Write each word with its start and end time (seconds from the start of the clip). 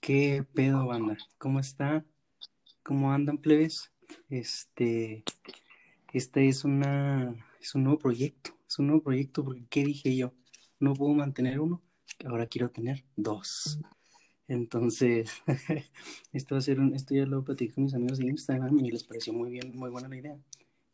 ¿Qué 0.00 0.44
pedo, 0.54 0.86
banda? 0.86 1.18
¿Cómo 1.36 1.60
está? 1.60 2.06
¿Cómo 2.82 3.12
andan, 3.12 3.36
plebes? 3.36 3.92
Este, 4.30 5.24
este 6.14 6.48
es 6.48 6.64
una, 6.64 7.36
es 7.60 7.74
un 7.74 7.84
nuevo 7.84 7.98
proyecto, 7.98 8.52
es 8.66 8.78
un 8.78 8.86
nuevo 8.86 9.02
proyecto 9.02 9.44
porque, 9.44 9.66
¿qué 9.68 9.84
dije 9.84 10.16
yo? 10.16 10.32
No 10.78 10.94
puedo 10.94 11.12
mantener 11.12 11.60
uno, 11.60 11.82
ahora 12.24 12.46
quiero 12.46 12.70
tener 12.70 13.04
dos. 13.14 13.78
Entonces, 14.48 15.30
esto 16.32 16.54
va 16.54 16.60
a 16.60 16.62
ser 16.62 16.80
un, 16.80 16.94
esto 16.94 17.14
ya 17.14 17.26
lo 17.26 17.44
platicé 17.44 17.74
con 17.74 17.84
mis 17.84 17.94
amigos 17.94 18.18
de 18.18 18.28
Instagram 18.28 18.78
y 18.78 18.90
les 18.90 19.04
pareció 19.04 19.34
muy 19.34 19.50
bien, 19.50 19.76
muy 19.76 19.90
buena 19.90 20.08
la 20.08 20.16
idea. 20.16 20.38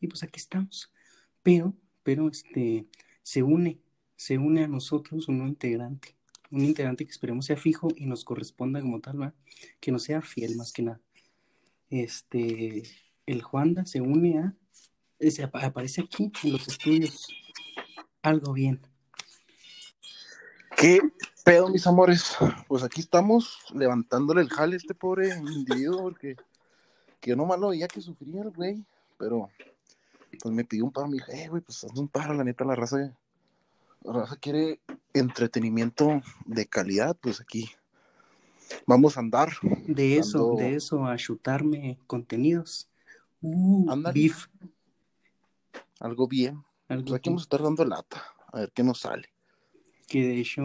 Y 0.01 0.09
pues 0.09 0.25
aquí 0.25 0.41
estamos. 0.41 0.93
Pero, 1.45 1.77
pero, 2.03 2.29
este, 2.29 2.89
se 3.23 3.45
une, 3.45 3.79
se 4.17 4.37
une 4.37 4.65
a 4.65 4.69
nosotros 4.69 5.29
un 5.29 5.39
nuevo 5.39 5.49
integrante 5.51 6.16
un 6.51 6.65
integrante 6.65 7.05
que 7.05 7.11
esperemos 7.11 7.47
sea 7.47 7.57
fijo 7.57 7.89
y 7.97 8.07
nos 8.07 8.25
corresponda 8.25 8.81
como 8.81 9.01
tal, 9.01 9.21
¿va? 9.21 9.35
que 9.81 9.93
no 9.93 9.99
sea 9.99 10.23
fiel 10.23 10.57
más 10.57 10.73
que 10.73 10.83
nada. 10.83 11.01
Este, 11.91 12.83
el 13.27 13.43
Juanda 13.43 13.87
se 13.87 14.01
une 14.01 14.39
a, 14.39 14.55
se 15.31 15.43
aparece 15.45 16.03
aquí 16.03 16.33
en 16.43 16.53
los 16.53 16.67
estudios. 16.69 17.29
Algo 18.23 18.53
bien. 18.53 18.81
¿Qué 20.77 21.01
pedo, 21.45 21.69
mis 21.69 21.87
amores? 21.87 22.37
Pues 22.69 22.83
aquí 22.83 23.01
estamos 23.01 23.59
levantándole 23.75 24.43
el 24.43 24.51
jale 24.51 24.75
a 24.75 24.77
este 24.77 24.95
pobre 24.95 25.35
individuo 25.37 26.03
porque 26.03 26.37
que 27.21 27.31
yo 27.31 27.37
nomás 27.37 27.59
lo 27.59 27.69
veía 27.69 27.89
que 27.89 28.01
sufría 28.01 28.43
el 28.43 28.51
güey, 28.51 28.85
pero 29.17 29.49
pues 30.43 30.55
me 30.55 30.65
pidió 30.65 30.85
un 30.85 30.93
paro, 30.93 31.09
me 31.09 31.15
dije, 31.15 31.45
eh, 31.45 31.49
güey, 31.49 31.63
pues 31.63 31.83
haz 31.85 31.97
un 31.97 32.09
paro, 32.09 32.35
la 32.35 32.45
neta, 32.45 32.65
la 32.65 32.75
raza, 32.75 33.11
la 34.03 34.13
raza 34.13 34.37
quiere 34.37 34.81
entretenimiento 35.19 36.23
de 36.45 36.67
calidad, 36.67 37.17
pues 37.21 37.41
aquí 37.41 37.71
vamos 38.87 39.17
a 39.17 39.21
andar. 39.21 39.51
De 39.87 40.19
eso, 40.19 40.57
de 40.57 40.77
eso, 40.77 41.07
a 41.07 41.17
chutarme 41.17 41.99
contenidos. 42.07 42.89
Uh, 43.41 43.87
beef. 44.13 44.47
Algo 46.01 46.27
bien. 46.29 46.63
pues 46.89 47.13
aquí 47.13 47.31
vamos 47.31 47.43
a 47.43 47.45
estar 47.45 47.63
dando 47.63 47.85
lata, 47.85 48.23
a 48.53 48.61
ver 48.61 48.73
qué 48.73 48.83
nos 48.83 49.01
sale. 49.01 49.29
Que 50.09 50.27
de 50.27 50.41
hecho, 50.41 50.63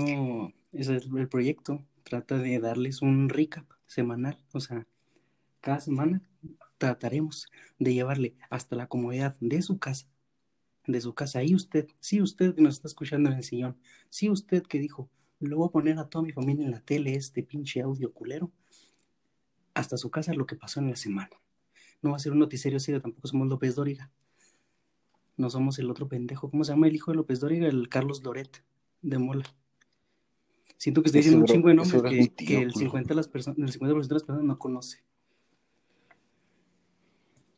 ese 0.72 0.98
es 0.98 1.06
el 1.06 1.28
proyecto. 1.28 1.84
Trata 2.04 2.38
de 2.38 2.60
darles 2.60 3.02
un 3.02 3.30
recap 3.30 3.66
semanal. 3.88 4.38
O 4.52 4.60
sea, 4.60 4.86
cada 5.62 5.80
semana 5.80 6.22
trataremos 6.78 7.48
de 7.80 7.94
llevarle 7.94 8.36
hasta 8.50 8.76
la 8.76 8.88
comodidad 8.88 9.36
de 9.40 9.62
su 9.62 9.78
casa 9.78 10.08
de 10.88 11.02
su 11.02 11.14
casa. 11.14 11.44
Y 11.44 11.56
usted, 11.56 11.88
sí, 12.00 12.22
usted 12.22 12.56
que 12.56 12.62
nos 12.62 12.76
está 12.76 12.88
escuchando 12.88 13.30
en 13.30 13.38
el 13.38 13.44
sillón, 13.44 13.78
sí, 14.10 14.30
usted 14.30 14.64
que 14.64 14.80
dijo, 14.80 15.10
lo 15.40 15.58
voy 15.58 15.68
a 15.68 15.72
poner 15.72 16.00
a 16.00 16.08
toda 16.08 16.24
mi 16.24 16.32
familia 16.32 16.66
en 16.66 16.72
la 16.72 16.82
tele, 16.82 17.16
este 17.16 17.44
pinche 17.44 17.82
audio 17.82 18.12
culero, 18.14 18.52
hasta 19.74 19.98
su 19.98 20.10
casa 20.10 20.34
lo 20.34 20.46
que 20.46 20.56
pasó 20.56 20.80
en 20.80 20.90
la 20.90 20.96
semana. 20.96 21.32
No 22.02 22.12
va 22.12 22.18
a 22.18 22.20
ser 22.20 22.32
un 22.32 22.40
noticiero 22.40 22.78
así, 22.78 22.92
tampoco 23.00 23.28
somos 23.28 23.48
López 23.48 23.76
Dóriga. 23.76 24.12
No 25.38 25.50
somos 25.50 25.80
el 25.80 25.90
otro 25.90 26.08
pendejo. 26.08 26.50
¿Cómo 26.50 26.64
se 26.64 26.72
llama 26.72 26.88
el 26.88 26.96
hijo 26.96 27.12
de 27.12 27.18
López 27.18 27.40
Dóriga? 27.40 27.68
El 27.68 27.90
Carlos 27.90 28.24
Loret 28.24 28.64
de 29.02 29.18
Mola. 29.18 29.46
Siento 30.78 31.02
que 31.02 31.10
estoy 31.10 31.20
diciendo 31.20 31.42
un 31.42 31.46
chingo 31.46 31.68
de 31.68 31.76
nombres 31.76 32.02
que, 32.36 32.62
el, 32.62 32.74
50 32.74 33.10
de 33.10 33.16
las 33.16 33.28
personas, 33.28 33.60
el 33.60 33.80
50% 33.80 34.08
de 34.08 34.14
las 34.16 34.24
personas 34.24 34.44
no 34.44 34.58
conoce. 34.58 35.04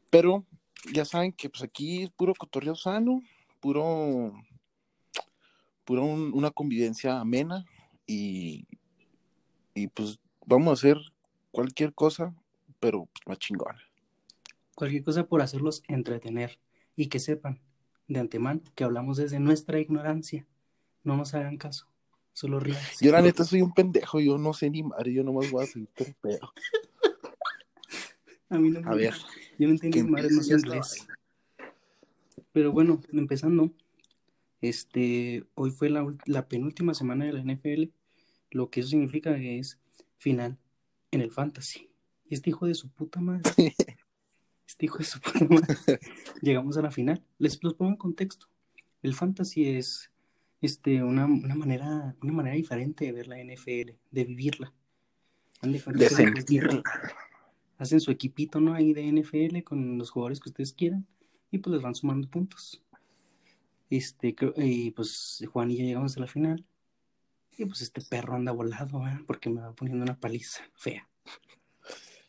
Pero 0.10 0.46
ya 0.92 1.06
saben 1.06 1.32
que 1.32 1.50
pues 1.50 1.64
aquí 1.64 2.04
es 2.04 2.10
puro 2.12 2.34
cotorreo 2.34 2.76
sano, 2.76 3.22
puro, 3.60 4.34
puro 5.86 6.04
una 6.04 6.52
convivencia 6.52 7.20
amena 7.20 7.66
y, 8.06 8.68
y 9.74 9.88
pues 9.88 10.20
vamos 10.46 10.70
a 10.70 10.74
hacer 10.74 10.98
cualquier 11.52 11.94
cosa, 11.94 12.34
pero 12.80 13.06
pues, 13.06 13.28
más 13.28 13.40
chingona. 13.40 13.82
Cualquier 14.76 15.04
cosa 15.04 15.26
por 15.26 15.42
hacerlos 15.42 15.84
entretener 15.88 16.60
y 16.96 17.08
que 17.08 17.20
sepan 17.20 17.62
de 18.08 18.20
antemano 18.20 18.62
que 18.76 18.84
hablamos 18.84 19.18
desde 19.18 19.40
nuestra 19.40 19.80
ignorancia. 19.80 20.48
No 21.04 21.16
nos 21.16 21.34
hagan 21.34 21.58
caso, 21.58 21.88
solo 22.34 22.60
ríen. 22.60 22.78
Yo 23.02 23.12
la 23.12 23.22
neta 23.22 23.44
soy 23.44 23.62
un 23.62 23.74
pendejo, 23.74 24.20
yo 24.20 24.38
no 24.38 24.54
sé 24.54 24.70
ni 24.70 24.84
madre, 24.84 25.14
yo 25.14 25.24
nomás 25.24 25.52
voy 25.52 25.64
a 25.64 25.68
seguir 25.68 25.90
pero 26.22 26.52
A 28.50 28.60
mí 28.60 28.70
no 28.70 28.88
a 28.90 28.96
ver, 28.96 29.16
yo 29.58 29.68
no 29.68 29.74
entiendo 29.74 30.12
madre, 30.12 30.30
no 30.32 30.44
sé 30.44 30.54
inglés. 30.54 31.08
Pero 32.52 32.72
bueno, 32.72 33.02
empezando, 33.12 33.72
este, 34.62 35.44
hoy 35.56 35.72
fue 35.72 35.90
la, 35.90 36.06
la, 36.26 36.48
penúltima 36.48 36.94
semana 36.94 37.26
de 37.26 37.34
la 37.34 37.42
NFL, 37.44 37.90
lo 38.52 38.70
que 38.70 38.82
eso 38.82 38.90
significa 38.90 39.36
es 39.38 39.80
final 40.18 40.58
en 41.12 41.22
el 41.22 41.32
fantasy. 41.32 41.90
Y 42.30 42.36
este 42.36 42.52
hijo 42.52 42.68
de 42.68 42.76
su 42.76 42.90
puta 42.90 43.20
madre, 43.20 43.44
este 44.68 44.86
hijo 44.86 45.00
de 45.00 45.04
su 45.04 45.20
puta 45.20 45.46
madre, 45.46 46.00
llegamos 46.42 46.78
a 46.78 46.82
la 46.82 46.92
final. 46.92 47.24
Les 47.40 47.62
los 47.64 47.74
pongo 47.74 47.92
en 47.92 47.98
contexto. 47.98 48.48
El 49.02 49.16
fantasy 49.16 49.68
es 49.68 50.12
este, 50.62 51.04
una, 51.04 51.26
una, 51.26 51.56
manera, 51.56 52.16
una 52.22 52.34
manera 52.34 52.56
diferente 52.56 53.06
de 53.06 53.12
ver 53.12 53.28
la 53.28 53.38
NFL, 53.38 53.92
de 54.12 54.24
vivirla. 54.24 54.74
De 55.62 56.10
sentirla 56.10 56.84
hacen 57.78 58.00
su 58.00 58.12
equipito, 58.12 58.60
¿no? 58.60 58.74
Ahí 58.74 58.94
de 58.94 59.12
NFL 59.12 59.64
con 59.64 59.98
los 59.98 60.10
jugadores 60.10 60.40
que 60.40 60.50
ustedes 60.50 60.74
quieran 60.74 61.08
y 61.52 61.60
pues 61.60 61.74
les 61.74 61.82
van 61.82 61.96
sumando 61.96 62.30
puntos. 62.30 62.82
Este, 63.90 64.36
y 64.58 64.92
pues 64.92 65.44
Juan 65.52 65.72
y 65.72 65.78
yo 65.78 65.86
llegamos 65.86 66.18
a 66.18 66.22
la 66.22 66.28
final. 66.28 66.66
Y 67.58 67.66
pues 67.66 67.82
este 67.82 68.02
perro 68.02 68.36
anda 68.36 68.52
volado, 68.52 69.06
¿eh? 69.08 69.20
Porque 69.28 69.50
me 69.50 69.62
va 69.62 69.74
poniendo 69.74 70.04
una 70.04 70.20
paliza 70.20 70.64
fea. 70.76 71.08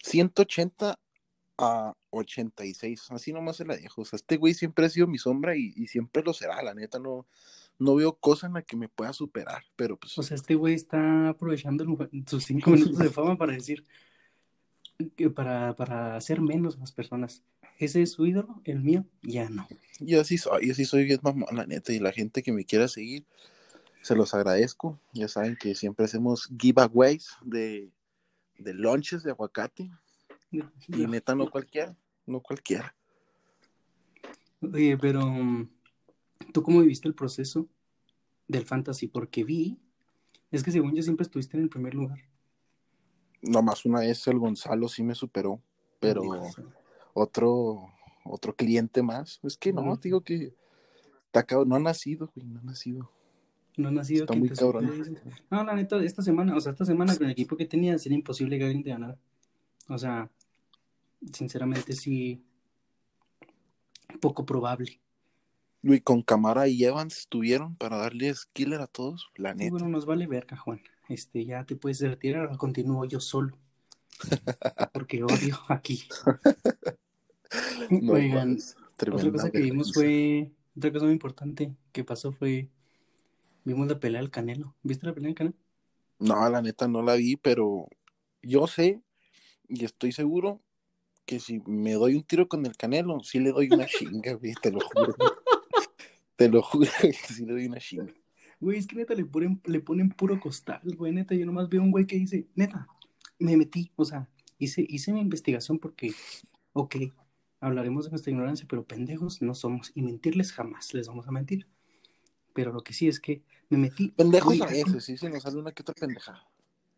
180 0.02 0.98
a 1.56 1.94
86, 2.10 3.10
así 3.10 3.32
nomás 3.32 3.56
se 3.56 3.64
la 3.64 3.76
dejo. 3.76 4.02
O 4.02 4.04
sea, 4.04 4.16
este 4.16 4.36
güey 4.36 4.54
siempre 4.54 4.84
ha 4.84 4.90
sido 4.90 5.06
mi 5.06 5.18
sombra 5.18 5.56
y, 5.56 5.72
siempre 5.86 6.22
lo 6.22 6.32
será, 6.32 6.62
la 6.62 6.74
neta, 6.74 6.98
no, 6.98 7.26
no 7.78 7.94
veo 7.94 8.14
cosa 8.14 8.46
en 8.46 8.54
la 8.54 8.62
que 8.62 8.76
me 8.76 8.88
pueda 8.88 9.12
superar, 9.12 9.64
pero 9.76 9.96
pues... 9.96 10.18
O 10.18 10.22
sea, 10.22 10.34
este 10.34 10.54
güey 10.54 10.74
está 10.74 11.30
aprovechando 11.30 11.84
sus 12.26 12.44
cinco 12.44 12.70
minutos 12.70 12.98
de 12.98 13.10
fama 13.10 13.36
para 13.36 13.52
decir, 13.52 13.84
para, 15.34 15.74
para 15.76 16.16
hacer 16.16 16.40
menos 16.40 16.78
las 16.78 16.92
personas. 16.92 17.42
Ese 17.78 18.02
es 18.02 18.12
su 18.12 18.26
ídolo, 18.26 18.60
el 18.64 18.80
mío 18.80 19.04
ya 19.22 19.48
no. 19.48 19.66
Yo 19.98 20.22
sí 20.24 20.38
soy, 20.38 20.68
yo 20.68 20.74
sí 20.74 20.84
soy 20.84 21.04
bien 21.04 21.20
mamón, 21.22 21.56
la 21.56 21.66
neta, 21.66 21.92
y 21.92 21.98
la 21.98 22.12
gente 22.12 22.42
que 22.42 22.52
me 22.52 22.64
quiera 22.64 22.86
seguir, 22.88 23.24
se 24.02 24.14
los 24.14 24.34
agradezco. 24.34 25.00
Ya 25.12 25.28
saben 25.28 25.56
que 25.56 25.74
siempre 25.74 26.04
hacemos 26.04 26.48
giveaways 26.58 27.30
de, 27.42 27.90
de 28.58 28.74
lunches 28.74 29.22
de 29.22 29.30
aguacate. 29.30 29.90
Y 30.50 31.06
neta, 31.06 31.34
no 31.34 31.50
cualquiera, 31.50 31.96
no 32.26 32.40
cualquiera. 32.40 32.94
Oye, 34.60 34.96
pero 34.96 35.20
¿tú 36.52 36.62
cómo 36.62 36.80
viviste 36.80 37.08
el 37.08 37.14
proceso 37.14 37.68
del 38.46 38.64
fantasy? 38.64 39.08
Porque 39.08 39.42
vi, 39.42 39.78
es 40.52 40.62
que 40.62 40.70
según 40.70 40.94
yo 40.94 41.02
siempre 41.02 41.24
estuviste 41.24 41.56
en 41.56 41.64
el 41.64 41.68
primer 41.68 41.94
lugar 41.94 42.20
nomás 43.44 43.84
una 43.84 44.00
vez 44.00 44.26
el 44.26 44.38
Gonzalo 44.38 44.88
sí 44.88 45.02
me 45.02 45.14
superó, 45.14 45.60
pero 46.00 46.22
otro, 47.12 47.90
otro 48.24 48.54
cliente 48.54 49.02
más, 49.02 49.40
es 49.42 49.56
que 49.56 49.72
no, 49.72 49.96
digo 49.96 50.22
que 50.22 50.54
no 51.66 51.76
ha 51.76 51.80
nacido, 51.80 52.30
güey, 52.34 52.46
no 52.46 52.60
ha 52.60 52.62
nacido. 52.62 53.10
No 53.76 53.88
ha 53.88 53.90
nacido. 53.90 54.24
Está 54.24 54.36
muy 54.36 54.48
cabrón. 54.50 55.18
No, 55.50 55.64
la 55.64 55.74
neta, 55.74 56.02
esta 56.02 56.22
semana, 56.22 56.56
o 56.56 56.60
sea, 56.60 56.72
esta 56.72 56.84
semana 56.84 57.16
con 57.16 57.26
el 57.26 57.32
equipo 57.32 57.56
que 57.56 57.66
tenía 57.66 57.98
sería 57.98 58.16
imposible 58.16 58.56
que 58.56 58.64
alguien 58.64 58.84
te 58.84 58.90
ganara. 58.90 59.18
O 59.88 59.98
sea, 59.98 60.30
sinceramente 61.32 61.92
sí, 61.94 62.40
poco 64.20 64.46
probable. 64.46 65.00
Luis, 65.82 66.02
con 66.02 66.22
Camara 66.22 66.68
y 66.68 66.84
Evans 66.84 67.18
estuvieron 67.18 67.74
para 67.74 67.96
darles 67.96 68.46
killer 68.52 68.80
a 68.80 68.86
todos, 68.86 69.28
la 69.36 69.54
neta. 69.54 69.72
bueno, 69.72 69.88
nos 69.88 70.06
vale 70.06 70.26
verga, 70.26 70.56
Juan 70.56 70.80
este, 71.08 71.44
ya 71.44 71.64
te 71.64 71.76
puedes 71.76 72.00
retirar 72.00 72.56
continúo 72.56 73.04
yo 73.04 73.20
solo. 73.20 73.56
Porque 74.92 75.22
odio 75.22 75.58
aquí. 75.68 76.04
Oigan, 78.08 78.58
otra 78.94 79.30
cosa 79.30 79.50
que 79.50 79.60
vimos 79.60 79.92
fue, 79.92 80.50
otra 80.76 80.92
cosa 80.92 81.04
muy 81.04 81.12
importante 81.12 81.74
que 81.92 82.04
pasó 82.04 82.32
fue, 82.32 82.68
vimos 83.64 83.86
la 83.86 84.00
pelea 84.00 84.20
del 84.20 84.30
Canelo. 84.30 84.74
¿Viste 84.82 85.06
la 85.06 85.14
pelea 85.14 85.28
del 85.28 85.34
Canelo? 85.34 85.56
No, 86.18 86.48
la 86.48 86.62
neta 86.62 86.88
no 86.88 87.02
la 87.02 87.14
vi, 87.14 87.36
pero 87.36 87.88
yo 88.42 88.66
sé 88.66 89.02
y 89.68 89.84
estoy 89.84 90.12
seguro 90.12 90.60
que 91.24 91.40
si 91.40 91.60
me 91.66 91.94
doy 91.94 92.16
un 92.16 92.22
tiro 92.22 92.48
con 92.48 92.64
el 92.66 92.76
Canelo, 92.76 93.20
sí 93.20 93.40
le 93.40 93.50
doy 93.50 93.68
una 93.70 93.86
chinga, 93.86 94.34
güey, 94.34 94.54
te 94.60 94.70
lo 94.70 94.80
juro. 94.80 95.14
te 96.36 96.48
lo 96.48 96.62
juro 96.62 96.90
que 97.00 97.12
sí 97.12 97.46
le 97.46 97.52
doy 97.52 97.66
una 97.66 97.78
chinga. 97.78 98.12
Güey, 98.64 98.78
es 98.78 98.86
que 98.86 98.96
neta 98.96 99.12
le 99.14 99.26
ponen, 99.26 99.60
le 99.66 99.80
ponen 99.80 100.08
puro 100.08 100.40
costal, 100.40 100.80
güey, 100.96 101.12
neta. 101.12 101.34
Yo 101.34 101.44
nomás 101.44 101.68
veo 101.68 101.82
un 101.82 101.90
güey 101.90 102.06
que 102.06 102.16
dice, 102.16 102.48
neta, 102.54 102.88
me 103.38 103.58
metí, 103.58 103.92
o 103.94 104.06
sea, 104.06 104.30
hice, 104.56 104.86
hice 104.88 105.12
mi 105.12 105.20
investigación 105.20 105.78
porque, 105.78 106.14
ok, 106.72 106.96
hablaremos 107.60 108.06
de 108.06 108.12
nuestra 108.12 108.30
ignorancia, 108.30 108.66
pero 108.66 108.86
pendejos 108.86 109.42
no 109.42 109.54
somos. 109.54 109.92
Y 109.94 110.00
mentirles 110.00 110.50
jamás 110.52 110.94
les 110.94 111.08
vamos 111.08 111.28
a 111.28 111.30
mentir. 111.30 111.66
Pero 112.54 112.72
lo 112.72 112.82
que 112.82 112.94
sí 112.94 113.06
es 113.06 113.20
que 113.20 113.42
me 113.68 113.76
metí. 113.76 114.12
Pendejos 114.12 114.58
a 114.62 114.66
veces, 114.66 115.04
sí, 115.04 115.18
se 115.18 115.28
nos 115.28 115.42
sale 115.42 115.58
una 115.58 115.72
que 115.72 115.82
otra 115.82 115.94
pendejada. 115.94 116.48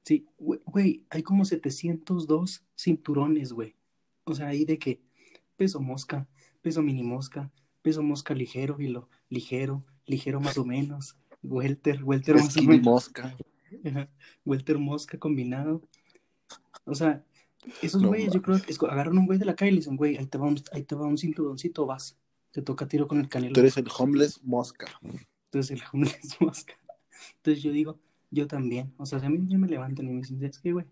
Sí, 0.05 0.25
güey, 0.39 1.05
hay 1.11 1.25
como 1.25 1.45
702 1.45 2.63
cinturones, 2.79 3.53
güey. 3.53 3.75
O 4.23 4.37
sea, 4.37 4.47
ahí 4.47 4.65
de 4.65 4.79
que 4.79 5.01
peso 5.57 5.81
mosca, 5.81 6.29
peso 6.63 6.81
mini 6.81 7.03
mosca, 7.03 7.51
peso 7.83 8.05
mosca 8.05 8.35
ligero 8.35 8.81
y 8.81 8.87
lo 8.87 9.09
ligero, 9.29 9.85
ligero 10.05 10.41
más 10.41 10.59
o 10.59 10.65
menos, 10.65 11.17
welter, 11.48 12.02
welter 12.04 12.37
más 12.37 12.56
mosca. 12.82 13.37
welter 14.44 14.78
mosca 14.78 15.19
combinado. 15.19 15.82
O 16.84 16.94
sea, 16.94 17.25
esos 17.82 18.02
güeyes 18.02 18.32
yo 18.32 18.43
creo 18.43 18.60
que 18.60 18.75
agarran 18.88 19.19
un 19.19 19.26
güey 19.26 19.38
de 19.38 19.44
la 19.44 19.56
calle 19.56 19.70
y 19.70 19.75
le 19.75 19.81
dicen, 19.81 19.96
güey, 19.96 20.16
ahí 20.16 20.26
te 20.26 20.38
va 20.38 20.46
un, 20.46 20.60
ahí 20.72 20.82
te 20.84 20.94
va 20.94 21.06
un 21.06 21.19
cinturoncito, 21.19 21.87
vas. 21.87 22.16
Te 22.52 22.62
toca 22.62 22.87
tiro 22.88 23.06
con 23.06 23.19
el 23.19 23.28
canelo. 23.28 23.52
Tú 23.52 23.60
eres 23.60 23.76
el 23.76 23.88
homeless 23.96 24.43
mosca. 24.43 24.87
Tú 25.50 25.58
eres 25.58 25.70
el 25.70 25.82
homeless 25.93 26.37
mosca. 26.40 26.75
Entonces 27.37 27.62
yo 27.62 27.72
digo, 27.72 27.98
yo 28.31 28.46
también. 28.46 28.93
O 28.96 29.06
sea, 29.06 29.20
si 29.20 29.26
a 29.26 29.31
mí 29.31 29.38
me 29.38 29.69
levantan 29.69 30.06
y 30.06 30.10
me 30.10 30.19
dicen, 30.19 30.43
es 30.43 30.58
que, 30.58 30.72
güey, 30.72 30.87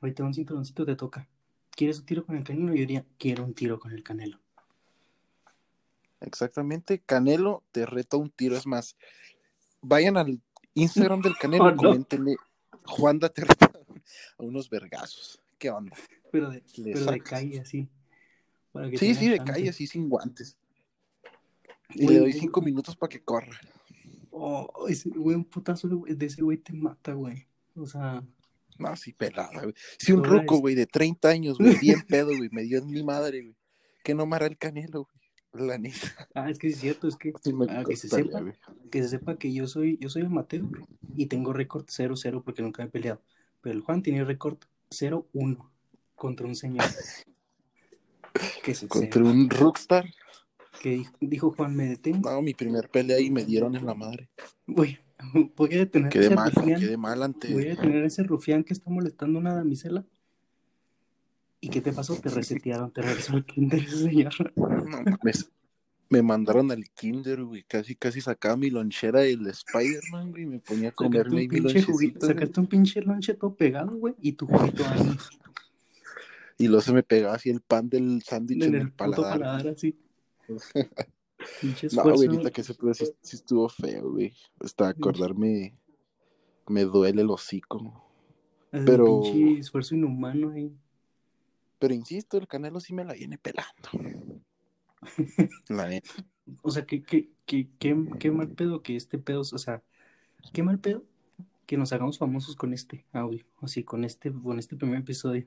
ahorita 0.00 0.24
un 0.24 0.34
cinturoncito 0.34 0.84
te 0.84 0.96
toca. 0.96 1.28
¿Quieres 1.70 2.00
un 2.00 2.06
tiro 2.06 2.24
con 2.24 2.36
el 2.36 2.44
canelo? 2.44 2.68
Yo 2.68 2.80
diría, 2.80 3.04
quiero 3.18 3.44
un 3.44 3.54
tiro 3.54 3.78
con 3.78 3.92
el 3.92 4.02
canelo. 4.02 4.38
Exactamente, 6.20 7.00
Canelo 7.00 7.62
te 7.72 7.86
reta 7.86 8.16
un 8.16 8.30
tiro. 8.30 8.56
Es 8.56 8.66
más, 8.66 8.96
vayan 9.80 10.16
al 10.16 10.40
Instagram 10.74 11.20
del 11.20 11.36
Canelo 11.36 11.70
y 11.70 11.76
coméntenle, 11.76 12.36
Juanda 12.84 13.28
te 13.28 13.44
reta 13.44 13.70
a 14.38 14.42
unos 14.42 14.68
vergazos. 14.70 15.40
¿Qué 15.58 15.70
onda? 15.70 15.96
Pero 16.30 16.50
de, 16.50 16.62
calle 17.22 17.60
así. 17.60 17.88
sí, 18.96 19.14
sí, 19.14 19.28
de 19.28 19.38
calle 19.38 19.70
así, 19.70 19.86
sin 19.86 20.08
guantes. 20.08 20.56
Y 21.94 22.06
le 22.06 22.18
doy 22.18 22.32
cinco 22.32 22.60
minutos 22.60 22.96
para 22.96 23.08
que 23.08 23.20
corra. 23.20 23.58
Oh, 24.30 24.86
ese 24.88 25.08
güey, 25.08 25.36
un 25.36 25.44
putazo 25.44 25.88
de 25.88 26.26
ese 26.26 26.42
güey 26.42 26.58
te 26.58 26.72
mata, 26.72 27.12
güey. 27.12 27.46
O 27.74 27.86
sea. 27.86 28.22
No, 28.78 28.94
sí, 28.94 29.12
pelada, 29.12 29.62
güey. 29.62 29.74
Si 29.98 30.12
un 30.12 30.22
ruco, 30.22 30.58
güey, 30.58 30.76
de 30.76 30.86
30 30.86 31.28
años, 31.28 31.58
güey, 31.58 31.76
bien 31.78 32.02
pedo, 32.08 32.36
güey, 32.36 32.48
me 32.52 32.62
dio 32.62 32.78
en 32.78 32.88
mi 32.88 33.02
madre, 33.02 33.42
güey. 33.42 33.56
Que 34.04 34.14
no 34.14 34.26
mara 34.26 34.46
el 34.46 34.56
canelo, 34.56 35.04
güey. 35.04 35.27
La 35.60 35.78
neta. 35.78 35.96
Ah, 36.34 36.50
es 36.50 36.58
que 36.58 36.68
es 36.68 36.78
cierto, 36.78 37.08
es 37.08 37.16
que, 37.16 37.32
ah, 37.68 37.84
que, 37.86 37.96
se 37.96 38.08
sepa, 38.08 38.42
que 38.90 39.02
se 39.02 39.08
sepa 39.08 39.38
que 39.38 39.52
yo 39.52 39.66
soy, 39.66 39.98
yo 40.00 40.08
soy 40.08 40.22
amateur 40.22 40.62
y 41.16 41.26
tengo 41.26 41.52
récord 41.52 41.86
0-0 41.86 42.42
porque 42.44 42.62
nunca 42.62 42.82
he 42.82 42.88
peleado. 42.88 43.20
Pero 43.60 43.74
el 43.74 43.82
Juan 43.82 44.02
tiene 44.02 44.24
récord 44.24 44.58
0-1 44.90 45.58
contra 46.14 46.46
un 46.46 46.54
señor. 46.54 46.84
contra 48.88 49.24
un 49.24 49.50
rockstar 49.50 50.06
que 50.80 51.04
dijo 51.20 51.50
Juan, 51.52 51.74
me 51.74 51.86
detengo. 51.86 52.30
No, 52.30 52.42
mi 52.42 52.54
primer 52.54 52.88
pelea 52.88 53.18
y 53.20 53.30
me 53.30 53.44
dieron 53.44 53.74
en 53.74 53.86
la 53.86 53.94
madre. 53.94 54.28
Voy, 54.66 54.98
voy 55.56 55.74
a 55.74 55.78
detener 55.78 56.12
quedé 56.12 56.26
ese 56.26 56.34
mal, 56.34 56.52
rufián. 56.52 56.80
Quedé 56.80 56.96
mal 56.96 57.22
ante... 57.22 57.52
Voy 57.52 57.66
a 57.66 57.70
detener 57.70 58.04
ese 58.04 58.22
rufián 58.22 58.64
que 58.64 58.74
está 58.74 58.90
molestando 58.90 59.38
a 59.38 59.40
una 59.40 59.54
damisela. 59.54 60.04
¿Y 61.60 61.68
qué 61.70 61.80
te 61.80 61.92
pasó? 61.92 62.16
Te 62.16 62.28
resetearon, 62.28 62.90
te 62.92 63.02
regresó 63.02 63.34
al 63.34 63.44
kinder 63.44 63.80
ese 63.80 63.96
señor. 64.08 64.52
No 64.56 64.68
mames. 64.68 65.50
Me 66.10 66.22
mandaron 66.22 66.70
al 66.70 66.84
kinder, 66.90 67.44
güey. 67.44 67.64
Casi, 67.64 67.94
casi 67.94 68.20
sacaba 68.20 68.56
mi 68.56 68.70
lonchera 68.70 69.20
del 69.20 69.46
Spider-Man, 69.46 70.30
güey. 70.30 70.44
Y 70.44 70.46
me 70.46 70.58
ponía 70.60 70.88
a 70.88 70.92
comerme 70.92 71.46
mi 71.46 71.60
lonchecito. 71.60 72.26
Sacaste 72.26 72.60
un 72.60 72.66
pinche 72.66 73.02
lonche 73.02 73.34
todo 73.34 73.54
pegado, 73.54 73.96
güey. 73.96 74.14
Y 74.22 74.32
tu 74.32 74.46
juguito 74.46 74.84
ahí. 74.86 75.16
Y 76.56 76.66
luego 76.68 76.80
se 76.80 76.92
me 76.92 77.02
pegaba 77.02 77.34
así 77.34 77.50
el 77.50 77.60
pan 77.60 77.88
del 77.88 78.22
sándwich 78.22 78.64
en, 78.64 78.74
el, 78.74 78.92
paladar. 78.92 79.38
paladar 79.38 79.68
así 79.68 79.96
no, 81.92 82.02
güey, 82.02 82.28
ahorita 82.28 82.50
que 82.50 82.62
se 82.62 82.74
puede, 82.74 82.94
sí, 82.94 83.06
estuvo 83.22 83.68
feo, 83.68 84.10
güey. 84.10 84.32
Hasta 84.60 84.88
acordarme, 84.88 85.76
me 86.66 86.84
duele 86.84 87.22
el 87.22 87.30
hocico. 87.30 88.04
pero. 88.70 89.22
Pinche 89.22 89.60
esfuerzo 89.60 89.94
inhumano 89.94 90.50
ahí. 90.50 90.72
Pero 91.78 91.94
insisto, 91.94 92.38
el 92.38 92.48
canelo 92.48 92.80
sí 92.80 92.92
me 92.92 93.04
la 93.04 93.14
viene 93.14 93.38
pelando. 93.38 93.88
la 95.68 95.88
neta. 95.88 96.10
O 96.62 96.70
sea, 96.70 96.86
qué, 96.86 97.02
qué, 97.02 97.30
qué, 97.46 97.68
qué, 97.78 98.30
mal 98.30 98.48
pedo 98.48 98.82
que 98.82 98.96
este 98.96 99.18
pedo, 99.18 99.40
o 99.40 99.44
sea, 99.44 99.82
qué 100.52 100.62
mal 100.62 100.78
pedo 100.78 101.04
que 101.66 101.76
nos 101.76 101.92
hagamos 101.92 102.18
famosos 102.18 102.56
con 102.56 102.72
este 102.72 103.04
audio, 103.12 103.44
así, 103.60 103.84
con 103.84 104.04
este, 104.04 104.32
con 104.32 104.58
este 104.58 104.76
primer 104.76 105.00
episodio. 105.00 105.46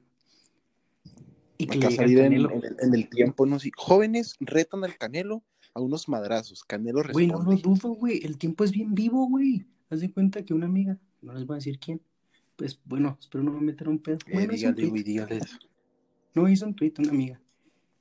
Y 1.58 1.68
que 1.68 1.78
le 1.80 1.92
salir 1.92 2.20
en, 2.20 2.34
en, 2.34 2.94
el 2.94 3.10
tiempo, 3.10 3.46
¿no? 3.46 3.60
Sí. 3.60 3.72
Jóvenes 3.76 4.36
retan 4.40 4.84
al 4.84 4.98
Canelo 4.98 5.44
a 5.74 5.82
unos 5.82 6.10
madrazos. 6.10 6.64
Canelo 6.64 7.04
responde. 7.04 7.34
Güey, 7.34 7.44
no 7.46 7.52
lo 7.52 7.58
dudo, 7.58 7.90
güey. 7.90 8.24
El 8.24 8.38
tiempo 8.38 8.64
es 8.64 8.72
bien 8.72 8.96
vivo, 8.96 9.28
güey. 9.28 9.66
Haz 9.90 10.00
de 10.00 10.12
cuenta 10.12 10.44
que 10.44 10.54
una 10.54 10.68
amiga, 10.68 10.98
no 11.22 11.34
les 11.34 11.46
voy 11.46 11.56
a 11.56 11.58
decir 11.58 11.78
quién, 11.80 12.02
pues 12.56 12.80
bueno, 12.86 13.18
espero 13.20 13.44
no 13.44 13.52
me 13.52 13.62
meter 13.62 13.90
un 13.90 14.00
pedo. 14.00 14.20
Eh, 14.28 14.48
dígale, 14.48 14.86
güey, 14.88 15.04
dígale. 15.04 15.40
No, 16.34 16.48
hizo 16.48 16.66
un 16.66 16.76
tweet 16.76 16.94
una 17.00 17.10
amiga. 17.10 17.42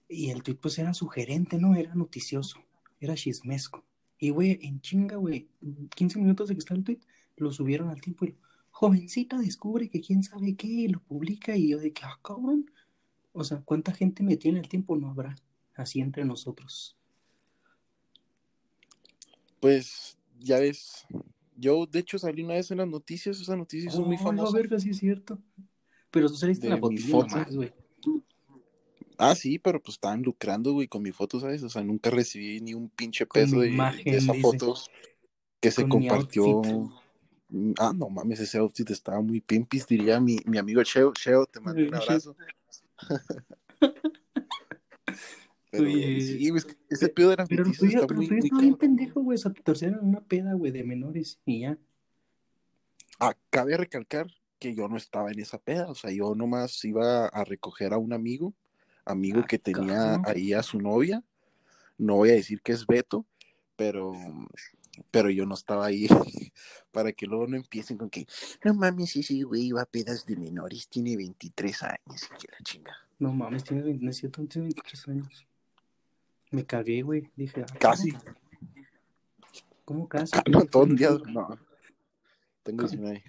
Y 0.08 0.30
el 0.30 0.42
tweet 0.42 0.56
pues 0.56 0.78
era 0.78 0.94
sugerente, 0.94 1.58
¿no? 1.58 1.74
Era 1.74 1.94
noticioso. 1.94 2.58
Era 3.00 3.14
chismesco. 3.14 3.84
Y, 4.18 4.30
güey, 4.30 4.58
en 4.62 4.80
chinga, 4.80 5.16
güey, 5.16 5.48
15 5.94 6.18
minutos 6.18 6.48
de 6.48 6.54
que 6.54 6.58
está 6.58 6.74
el 6.74 6.84
tweet, 6.84 7.00
lo 7.36 7.50
subieron 7.50 7.88
al 7.88 8.00
tiempo 8.00 8.26
y 8.26 8.36
jovencita 8.70 9.38
descubre 9.38 9.88
que 9.88 10.00
quién 10.00 10.22
sabe 10.22 10.56
qué, 10.56 10.66
y 10.66 10.88
lo 10.88 11.00
publica 11.00 11.56
y 11.56 11.68
yo 11.68 11.78
de 11.78 11.92
que, 11.92 12.02
ah, 12.04 12.18
cabrón, 12.22 12.70
o 13.32 13.44
sea, 13.44 13.62
¿cuánta 13.64 13.92
gente 13.92 14.22
me 14.22 14.36
tiene 14.36 14.60
el 14.60 14.68
tiempo? 14.68 14.96
No 14.96 15.08
habrá 15.08 15.36
así 15.74 16.00
entre 16.00 16.24
nosotros. 16.24 16.96
Pues, 19.58 20.18
ya 20.38 20.58
ves, 20.58 21.06
yo 21.56 21.86
de 21.86 22.00
hecho 22.00 22.18
salí 22.18 22.42
una 22.42 22.54
vez 22.54 22.70
en 22.70 22.78
las 22.78 22.88
noticias, 22.88 23.40
esas 23.40 23.56
noticias 23.56 23.94
son 23.94 24.06
muy 24.06 24.16
oh, 24.16 24.22
famosas. 24.22 24.54
A 24.54 24.56
ver, 24.56 24.80
sí 24.80 24.90
es 24.90 24.98
cierto. 24.98 25.38
Pero 26.10 26.28
tú 26.28 26.34
saliste 26.34 26.66
en 26.66 26.72
la 26.72 26.78
foto 26.78 26.96
güey. 27.52 27.72
Ah, 29.22 29.34
sí, 29.34 29.58
pero 29.58 29.82
pues 29.82 29.96
estaban 29.96 30.22
lucrando, 30.22 30.72
güey, 30.72 30.88
con 30.88 31.02
mi 31.02 31.12
foto, 31.12 31.38
¿sabes? 31.38 31.62
O 31.62 31.68
sea, 31.68 31.84
nunca 31.84 32.08
recibí 32.08 32.58
ni 32.62 32.72
un 32.72 32.88
pinche 32.88 33.26
peso 33.26 33.60
de, 33.60 33.76
esa 34.06 34.32
foto 34.32 34.74
que 35.60 35.70
se 35.70 35.86
compartió. 35.86 36.62
Ah, 37.78 37.92
no 37.94 38.08
mames, 38.08 38.40
ese 38.40 38.56
outfit 38.56 38.88
estaba 38.88 39.20
muy 39.20 39.42
pimpis, 39.42 39.86
diría 39.86 40.20
mi, 40.20 40.38
mi 40.46 40.56
amigo 40.56 40.82
Cheo. 40.84 41.12
Cheo, 41.12 41.44
te 41.44 41.60
mando 41.60 41.82
un 41.82 41.94
abrazo. 41.94 42.34
Pero, 45.70 45.84
sí, 45.84 46.52
ese 46.88 47.08
pedo 47.10 47.32
era 47.32 47.46
pero, 47.46 47.64
muy 47.64 48.40
bien 48.58 48.74
pendejo, 48.74 49.20
güey. 49.20 49.36
O 49.36 49.38
sea, 49.38 49.52
te 49.52 49.62
torcieron 49.62 50.04
una 50.04 50.20
peda, 50.20 50.54
güey, 50.54 50.72
de 50.72 50.82
menores 50.82 51.38
y 51.44 51.60
ya. 51.60 51.78
Acabe 53.20 53.72
de 53.72 53.76
recalcar 53.76 54.26
que 54.58 54.74
yo 54.74 54.88
no 54.88 54.96
estaba 54.96 55.30
en 55.30 55.38
esa 55.38 55.58
peda. 55.58 55.88
O 55.88 55.94
sea, 55.94 56.10
yo 56.10 56.34
nomás 56.34 56.84
iba 56.84 57.26
a 57.26 57.44
recoger 57.44 57.92
a 57.92 57.98
un 57.98 58.12
amigo, 58.12 58.52
amigo 59.10 59.40
ah, 59.42 59.46
que 59.46 59.58
tenía 59.58 60.20
ahí 60.24 60.52
a 60.52 60.62
su 60.62 60.80
novia. 60.80 61.22
No 61.98 62.16
voy 62.16 62.30
a 62.30 62.34
decir 62.34 62.62
que 62.62 62.72
es 62.72 62.86
Beto, 62.86 63.26
pero 63.76 64.12
pero 65.10 65.30
yo 65.30 65.46
no 65.46 65.54
estaba 65.54 65.86
ahí 65.86 66.06
para 66.92 67.12
que 67.12 67.26
luego 67.26 67.46
no 67.46 67.56
empiecen 67.56 67.96
con 67.96 68.10
que, 68.10 68.26
no 68.64 68.74
mames, 68.74 69.16
ese 69.16 69.42
güey 69.42 69.66
iba 69.66 69.82
a 69.82 69.86
pedas 69.86 70.26
de 70.26 70.36
menores, 70.36 70.88
tiene 70.88 71.16
23 71.16 71.82
años, 71.84 71.98
y 72.24 72.38
que 72.38 72.48
la 72.52 72.58
chinga. 72.62 72.96
No 73.18 73.32
mames, 73.32 73.64
tiene 73.64 73.82
23 73.82 75.08
años. 75.08 75.46
Me 76.50 76.64
cagué, 76.64 77.02
güey, 77.02 77.30
dije. 77.36 77.62
Ah, 77.62 77.76
casi. 77.78 78.12
¿Cómo 79.84 80.08
casi? 80.08 80.32
Ah, 80.36 80.42
no, 80.50 80.64
todo 80.64 80.84
un 80.84 80.96
día, 80.96 81.10
no. 81.26 81.56
Tengo 82.62 82.82
19. 82.82 83.22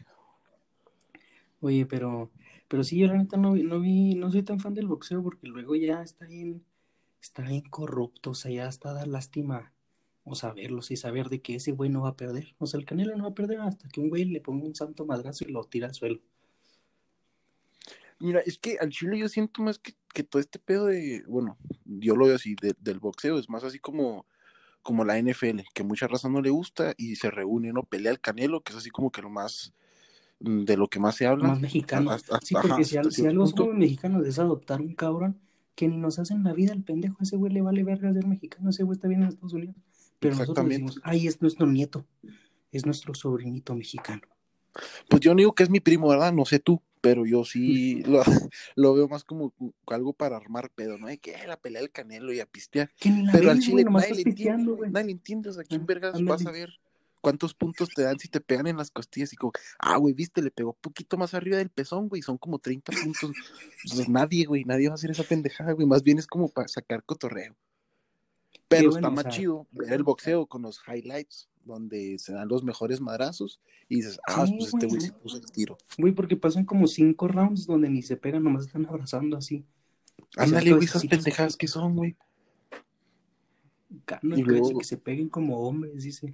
Oye, 1.61 1.85
pero, 1.85 2.31
pero 2.71 2.85
sí, 2.85 2.97
yo 2.97 3.07
la 3.07 3.17
neta 3.17 3.35
no, 3.35 3.53
no 3.53 3.81
vi, 3.81 4.15
no 4.15 4.31
soy 4.31 4.43
tan 4.43 4.61
fan 4.61 4.73
del 4.73 4.87
boxeo 4.87 5.21
porque 5.21 5.45
luego 5.45 5.75
ya 5.75 6.01
está 6.01 6.25
bien, 6.25 6.63
está 7.21 7.41
bien 7.41 7.63
corrupto, 7.69 8.29
o 8.29 8.33
sea, 8.33 8.49
ya 8.49 8.69
está 8.69 8.93
dar 8.93 9.09
lástima 9.09 9.73
o 10.23 10.35
saberlos 10.35 10.89
y 10.89 10.95
saber 10.95 11.27
de 11.27 11.41
que 11.41 11.55
ese 11.55 11.73
güey 11.73 11.89
no 11.89 12.03
va 12.03 12.09
a 12.11 12.15
perder. 12.15 12.55
O 12.59 12.67
sea, 12.67 12.79
el 12.79 12.85
Canelo 12.85 13.13
no 13.17 13.25
va 13.25 13.31
a 13.31 13.35
perder 13.35 13.59
hasta 13.59 13.89
que 13.89 13.99
un 13.99 14.07
güey 14.07 14.23
le 14.23 14.39
ponga 14.39 14.65
un 14.65 14.73
santo 14.73 15.05
madrazo 15.05 15.43
y 15.43 15.51
lo 15.51 15.65
tira 15.65 15.87
al 15.87 15.93
suelo. 15.93 16.21
Mira, 18.21 18.39
es 18.39 18.57
que 18.57 18.77
al 18.79 18.89
Chile 18.89 19.19
yo 19.19 19.27
siento 19.27 19.61
más 19.61 19.77
que, 19.77 19.93
que 20.13 20.23
todo 20.23 20.39
este 20.39 20.57
pedo 20.57 20.85
de, 20.85 21.25
bueno, 21.27 21.57
yo 21.83 22.15
lo 22.15 22.27
veo 22.27 22.37
así, 22.37 22.55
del 22.79 22.99
boxeo, 22.99 23.37
es 23.37 23.49
más 23.49 23.65
así 23.65 23.79
como, 23.79 24.25
como 24.81 25.03
la 25.03 25.21
NFL, 25.21 25.59
que 25.73 25.83
mucha 25.83 26.07
raza 26.07 26.29
no 26.29 26.41
le 26.41 26.51
gusta 26.51 26.93
y 26.95 27.17
se 27.17 27.31
reúne, 27.31 27.73
¿no? 27.73 27.83
Pelea 27.83 28.13
el 28.13 28.21
Canelo, 28.21 28.61
que 28.61 28.71
es 28.71 28.77
así 28.77 28.91
como 28.91 29.11
que 29.11 29.21
lo 29.21 29.29
más, 29.29 29.73
de 30.41 30.77
lo 30.77 30.88
que 30.88 31.00
más 31.00 31.15
se 31.15 31.27
habla. 31.27 31.48
Más 31.48 31.60
mexicano. 31.60 32.12
sí, 32.41 32.55
porque 32.62 32.83
si, 32.83 32.98
algo 32.98 33.48
somos 33.48 33.75
mexicanos 33.75 34.25
es 34.25 34.39
adoptar 34.39 34.81
un 34.81 34.95
cabrón 34.95 35.39
que 35.75 35.88
ni 35.88 35.98
nos 35.98 36.19
hacen 36.19 36.43
la 36.43 36.53
vida 36.53 36.74
el 36.74 36.83
pendejo, 36.83 37.17
ese 37.21 37.38
güey 37.38 37.53
le 37.53 37.62
vale 37.62 37.83
verga 37.83 38.12
ser 38.13 38.27
mexicano, 38.27 38.69
ese 38.69 38.83
güey 38.83 38.95
está 38.95 39.07
bien 39.07 39.24
en 39.24 39.29
Estados 39.29 39.53
Unidos. 39.53 39.75
Pero 40.19 40.36
nosotros 40.36 40.67
decimos, 40.67 41.00
ay, 41.03 41.27
es 41.27 41.41
nuestro 41.41 41.65
nieto, 41.65 42.05
es 42.71 42.86
nuestro 42.86 43.13
sobrinito 43.13 43.75
mexicano. 43.75 44.21
Pues 45.10 45.21
yo 45.21 45.33
no 45.33 45.38
digo 45.38 45.53
que 45.53 45.63
es 45.63 45.69
mi 45.69 45.79
primo, 45.79 46.10
¿verdad? 46.10 46.31
No 46.31 46.45
sé 46.45 46.60
tú, 46.60 46.81
pero 47.01 47.25
yo 47.25 47.43
sí 47.43 48.03
lo, 48.75 48.93
veo 48.93 49.07
más 49.07 49.24
como 49.24 49.53
algo 49.88 50.13
para 50.13 50.38
armar 50.38 50.69
pedo, 50.69 50.98
¿no? 50.98 51.07
Hay 51.07 51.17
que 51.17 51.36
la 51.48 51.57
pelea 51.57 51.81
del 51.81 51.91
canelo 51.91 52.31
y 52.33 52.39
a 52.39 52.45
pistear. 52.45 52.91
pero 53.31 53.51
al 53.51 53.60
chile 53.60 53.83
nadie, 53.83 54.15
le 54.15 54.21
entiende, 54.21 54.75
nadie 54.89 55.05
le 55.07 55.12
entiende, 55.13 55.50
o 55.50 55.53
sea, 55.53 55.63
¿quién 55.63 55.86
vergas 55.86 56.21
vas 56.24 56.45
a 56.45 56.51
ver 56.51 56.79
cuántos 57.21 57.53
puntos 57.53 57.89
te 57.89 58.01
dan 58.01 58.19
si 58.19 58.27
te 58.27 58.41
pegan 58.41 58.67
en 58.67 58.77
las 58.77 58.91
costillas 58.91 59.31
y 59.31 59.35
como, 59.35 59.53
ah, 59.79 59.97
güey, 59.97 60.13
viste, 60.13 60.41
le 60.41 60.51
pegó 60.51 60.73
poquito 60.73 61.17
más 61.17 61.33
arriba 61.33 61.57
del 61.57 61.69
pezón, 61.69 62.09
güey, 62.09 62.21
son 62.21 62.37
como 62.37 62.59
30 62.59 62.91
puntos. 63.03 63.31
Pues 63.95 64.09
nadie, 64.09 64.45
güey, 64.45 64.65
nadie 64.65 64.87
va 64.87 64.93
a 64.93 64.95
hacer 64.95 65.11
esa 65.11 65.23
pendejada, 65.23 65.71
güey, 65.73 65.87
más 65.87 66.03
bien 66.03 66.19
es 66.19 66.27
como 66.27 66.49
para 66.49 66.67
sacar 66.67 67.03
cotorreo. 67.03 67.55
Pero 68.67 68.95
está 68.95 69.09
más 69.09 69.27
chido 69.29 69.67
ver 69.71 69.93
el 69.93 70.03
boxeo 70.03 70.45
con 70.45 70.61
los 70.61 70.81
highlights, 70.87 71.49
donde 71.65 72.17
se 72.19 72.33
dan 72.33 72.47
los 72.47 72.63
mejores 72.63 73.01
madrazos 73.01 73.59
y 73.87 73.97
dices, 73.97 74.19
ah, 74.27 74.45
pues 74.47 74.73
este 74.73 74.87
güey 74.87 75.01
se 75.01 75.11
puso 75.11 75.37
el 75.37 75.45
tiro. 75.51 75.77
Güey, 75.97 76.13
porque 76.13 76.37
pasan 76.37 76.65
como 76.65 76.87
cinco 76.87 77.27
rounds 77.27 77.65
donde 77.65 77.89
ni 77.89 78.01
se 78.01 78.17
pegan, 78.17 78.43
nomás 78.43 78.65
están 78.65 78.85
abrazando 78.85 79.37
así. 79.37 79.65
Ándale, 80.37 80.71
güey, 80.71 80.85
esas 80.85 81.05
pendejadas 81.05 81.57
que 81.57 81.67
son, 81.67 81.95
güey. 81.95 82.15
y 84.23 84.41
luego... 84.43 84.77
que 84.79 84.85
se 84.85 84.97
peguen 84.97 85.29
como 85.29 85.67
hombres, 85.67 86.03
dice. 86.03 86.33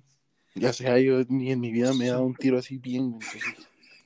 Ya 0.60 0.74
sea, 0.74 1.00
yo 1.00 1.24
ni 1.30 1.52
en 1.52 1.60
mi 1.60 1.72
vida 1.72 1.94
me 1.94 2.06
he 2.06 2.10
dado 2.10 2.26
un 2.26 2.36
tiro 2.36 2.58
así 2.58 2.78
bien, 2.78 3.20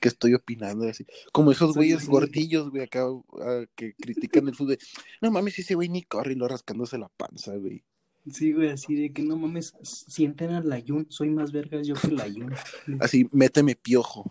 que 0.00 0.08
estoy 0.08 0.34
opinando 0.34 0.88
así. 0.88 1.06
Como 1.32 1.52
esos 1.52 1.74
güeyes 1.74 2.06
gordillos, 2.06 2.70
güey, 2.70 2.82
acá 2.82 3.06
ah, 3.40 3.64
que 3.74 3.94
critican 3.94 4.48
el 4.48 4.54
fútbol. 4.54 4.78
No 5.20 5.30
mames, 5.30 5.58
ese 5.58 5.74
güey 5.74 5.88
ni 5.88 6.02
corre 6.02 6.32
y 6.32 6.36
lo 6.36 6.48
rascándose 6.48 6.98
la 6.98 7.08
panza, 7.08 7.56
güey. 7.56 7.84
Sí, 8.30 8.52
güey, 8.52 8.70
así 8.70 8.94
de 8.94 9.12
que 9.12 9.22
no 9.22 9.36
mames, 9.36 9.74
sienten 9.82 10.50
al 10.50 10.68
Layun, 10.68 11.06
soy 11.08 11.30
más 11.30 11.50
vergas 11.50 11.86
yo 11.86 11.94
que 11.94 12.08
el 12.08 12.16
Layun. 12.16 12.54
Así, 13.00 13.28
méteme 13.32 13.74
piojo. 13.74 14.30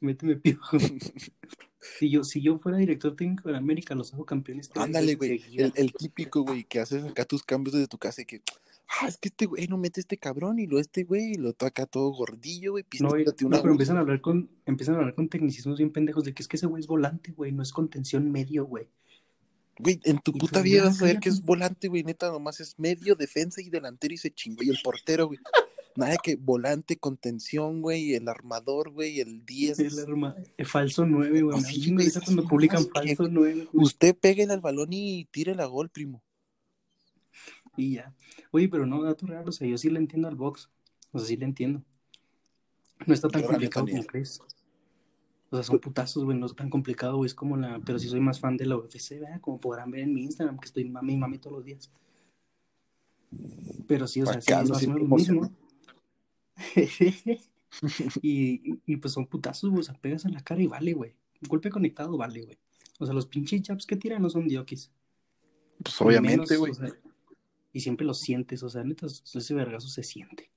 Méteme 0.00 0.36
piojo. 0.36 0.78
si 1.98 2.10
yo, 2.10 2.24
si 2.24 2.40
yo 2.40 2.58
fuera 2.58 2.78
director 2.78 3.14
técnico 3.14 3.50
de 3.50 3.56
América, 3.56 3.94
los 3.94 4.12
hago 4.12 4.24
campeones. 4.24 4.70
Ándale, 4.74 5.14
güey, 5.14 5.42
el, 5.56 5.72
el, 5.76 5.92
típico, 5.92 6.42
güey, 6.42 6.64
que 6.64 6.80
haces 6.80 7.04
acá 7.04 7.24
tus 7.24 7.42
cambios 7.42 7.74
desde 7.74 7.86
tu 7.86 7.98
casa 7.98 8.22
y 8.22 8.24
que, 8.24 8.42
ah, 8.88 9.08
es 9.08 9.16
que 9.16 9.28
este 9.28 9.46
güey 9.46 9.66
no 9.68 9.78
mete 9.78 10.00
este 10.00 10.18
cabrón 10.18 10.58
y 10.58 10.66
lo 10.66 10.78
este 10.78 11.04
güey 11.04 11.32
y 11.32 11.34
lo 11.34 11.52
toca 11.52 11.86
todo 11.86 12.10
gordillo, 12.10 12.72
güey, 12.72 12.84
no, 13.00 13.08
no, 13.08 13.62
pero 13.62 13.72
empiezan 13.72 13.96
a 13.96 14.00
hablar 14.00 14.20
con, 14.20 14.50
empiezan 14.66 14.94
a 14.94 14.98
hablar 14.98 15.14
con 15.14 15.28
tecnicismos 15.28 15.78
bien 15.78 15.92
pendejos 15.92 16.24
de 16.24 16.34
que 16.34 16.42
es 16.42 16.48
que 16.48 16.56
ese 16.56 16.66
güey 16.66 16.80
es 16.80 16.86
volante, 16.86 17.32
güey, 17.32 17.52
no 17.52 17.62
es 17.62 17.72
contención 17.72 18.30
medio, 18.30 18.66
güey. 18.66 18.88
Güey, 19.78 20.00
en 20.04 20.18
tu 20.18 20.32
puta 20.32 20.60
pues, 20.60 20.64
vida 20.64 20.84
vas 20.84 21.02
a 21.02 21.06
ver 21.06 21.18
que 21.18 21.28
es 21.28 21.44
volante, 21.44 21.88
güey, 21.88 22.04
neta, 22.04 22.30
nomás 22.30 22.60
es 22.60 22.78
medio, 22.78 23.16
defensa 23.16 23.60
y 23.60 23.70
delantero 23.70 24.14
y 24.14 24.18
se 24.18 24.32
chingó. 24.32 24.62
Y 24.62 24.70
el 24.70 24.78
portero, 24.82 25.26
güey. 25.26 25.40
Nada 25.96 26.16
que 26.16 26.36
volante, 26.36 26.96
contención, 26.96 27.80
güey, 27.80 28.14
el 28.14 28.28
armador, 28.28 28.90
güey, 28.90 29.20
el 29.20 29.44
10. 29.44 29.78
El, 29.78 30.34
el 30.56 30.66
falso 30.66 31.06
9, 31.06 31.42
güey. 31.42 31.60
Sí, 31.62 31.92
güey 31.92 32.08
cuando 32.24 32.46
publican 32.46 32.86
falso 32.88 33.28
9. 33.28 33.68
Usted 33.72 34.16
pégale 34.16 34.52
al 34.52 34.60
balón 34.60 34.92
y 34.92 35.26
tire 35.30 35.54
la 35.54 35.66
gol, 35.66 35.90
primo. 35.90 36.22
Y 37.76 37.94
ya. 37.94 38.14
Oye, 38.50 38.68
pero 38.68 38.86
no, 38.86 39.02
dato 39.02 39.26
real, 39.26 39.48
o 39.48 39.52
sea, 39.52 39.66
yo 39.66 39.78
sí 39.78 39.90
le 39.90 39.98
entiendo 39.98 40.28
al 40.28 40.36
box. 40.36 40.70
O 41.12 41.18
sea, 41.18 41.28
sí 41.28 41.36
le 41.36 41.44
entiendo. 41.44 41.82
No 43.06 43.14
está 43.14 43.28
tan 43.28 43.42
complicado 43.42 43.86
como 43.86 44.04
crees. 44.04 44.40
O 45.50 45.56
sea, 45.56 45.62
son 45.62 45.78
putazos, 45.78 46.24
güey, 46.24 46.36
no 46.36 46.46
es 46.46 46.56
tan 46.56 46.68
complicado, 46.68 47.16
güey, 47.16 47.28
es 47.28 47.34
como 47.34 47.56
la, 47.56 47.80
pero 47.84 47.98
sí 47.98 48.08
soy 48.08 48.20
más 48.20 48.40
fan 48.40 48.56
de 48.56 48.66
la 48.66 48.76
UFC, 48.76 49.20
¿verdad? 49.20 49.40
Como 49.40 49.60
podrán 49.60 49.90
ver 49.90 50.00
en 50.00 50.14
mi 50.14 50.24
Instagram, 50.24 50.58
que 50.58 50.66
estoy 50.66 50.84
mami 50.84 51.14
y 51.14 51.16
mami 51.16 51.38
todos 51.38 51.58
los 51.58 51.64
días. 51.64 51.90
Pero 53.86 54.06
sí, 54.08 54.22
o 54.22 54.26
sea, 54.26 54.40
sí, 54.40 54.52
es 54.52 54.68
más 54.68 54.82
o 54.82 54.88
menos 54.88 55.08
lo 55.08 55.16
mismo. 55.16 55.52
y, 58.22 58.80
y, 58.86 58.96
pues 58.96 59.12
son 59.12 59.26
putazos, 59.26 59.70
güey, 59.70 59.80
o 59.80 59.84
sea, 59.84 59.94
pegas 59.94 60.24
en 60.24 60.32
la 60.32 60.40
cara 60.40 60.62
y 60.62 60.66
vale, 60.66 60.92
güey. 60.92 61.14
golpe 61.48 61.70
conectado 61.70 62.16
vale, 62.16 62.42
güey. 62.42 62.58
O 62.98 63.06
sea, 63.06 63.14
los 63.14 63.26
pinches 63.26 63.62
jabs 63.64 63.86
que 63.86 63.96
tiran 63.96 64.22
no 64.22 64.30
son 64.30 64.48
diokis. 64.48 64.90
Pues 65.82 66.00
obviamente, 66.00 66.56
güey. 66.56 66.72
Y 67.74 67.80
siempre 67.80 68.06
lo 68.06 68.14
sientes, 68.14 68.62
o 68.62 68.70
sea, 68.70 68.84
neta, 68.84 69.06
ese 69.06 69.54
vergazo 69.54 69.88
se 69.88 70.04
siente. 70.04 70.50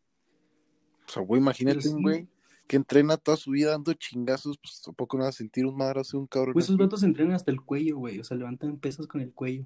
O 1.08 1.12
sea, 1.12 1.24
güey, 1.24 1.42
imagínate 1.42 1.90
un 1.90 2.04
güey 2.04 2.28
que 2.68 2.76
entrena 2.76 3.18
toda 3.18 3.38
su 3.38 3.52
vida 3.52 3.72
dando 3.72 3.92
chingazos, 3.94 4.58
pues 4.60 4.82
tampoco 4.84 5.18
no 5.18 5.24
va 5.24 5.30
a 5.30 5.34
sentir 5.34 5.66
un 5.66 5.76
madrazo 5.76 6.20
un 6.20 6.28
cabrón. 6.28 6.54
Pues 6.54 6.66
esos 6.66 6.78
vatos 6.78 7.02
entrenan 7.02 7.34
hasta 7.34 7.50
el 7.50 7.62
cuello, 7.62 7.98
güey. 7.98 8.20
O 8.20 8.24
sea, 8.24 8.38
levantan 8.38 8.78
pesas 8.78 9.08
con 9.08 9.22
el 9.22 9.32
cuello. 9.32 9.66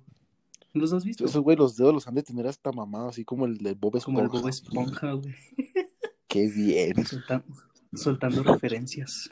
¿Los 0.73 0.93
has 0.93 1.03
visto? 1.03 1.25
Esos 1.25 1.41
güey, 1.41 1.57
los 1.57 1.75
dedos 1.75 1.93
los 1.93 2.07
han 2.07 2.15
de 2.15 2.23
tener 2.23 2.47
hasta 2.47 2.71
mamados, 2.71 3.09
así 3.09 3.25
como 3.25 3.45
el 3.45 3.57
de 3.57 3.73
Bob 3.73 3.97
Esponja. 3.97 4.27
Como 4.27 4.37
el 4.37 4.41
Bob 4.41 4.49
Esponja, 4.49 5.11
güey. 5.11 5.35
Qué 6.29 6.49
bien. 6.49 6.93
Soltando, 7.93 8.43
referencias. 8.43 9.29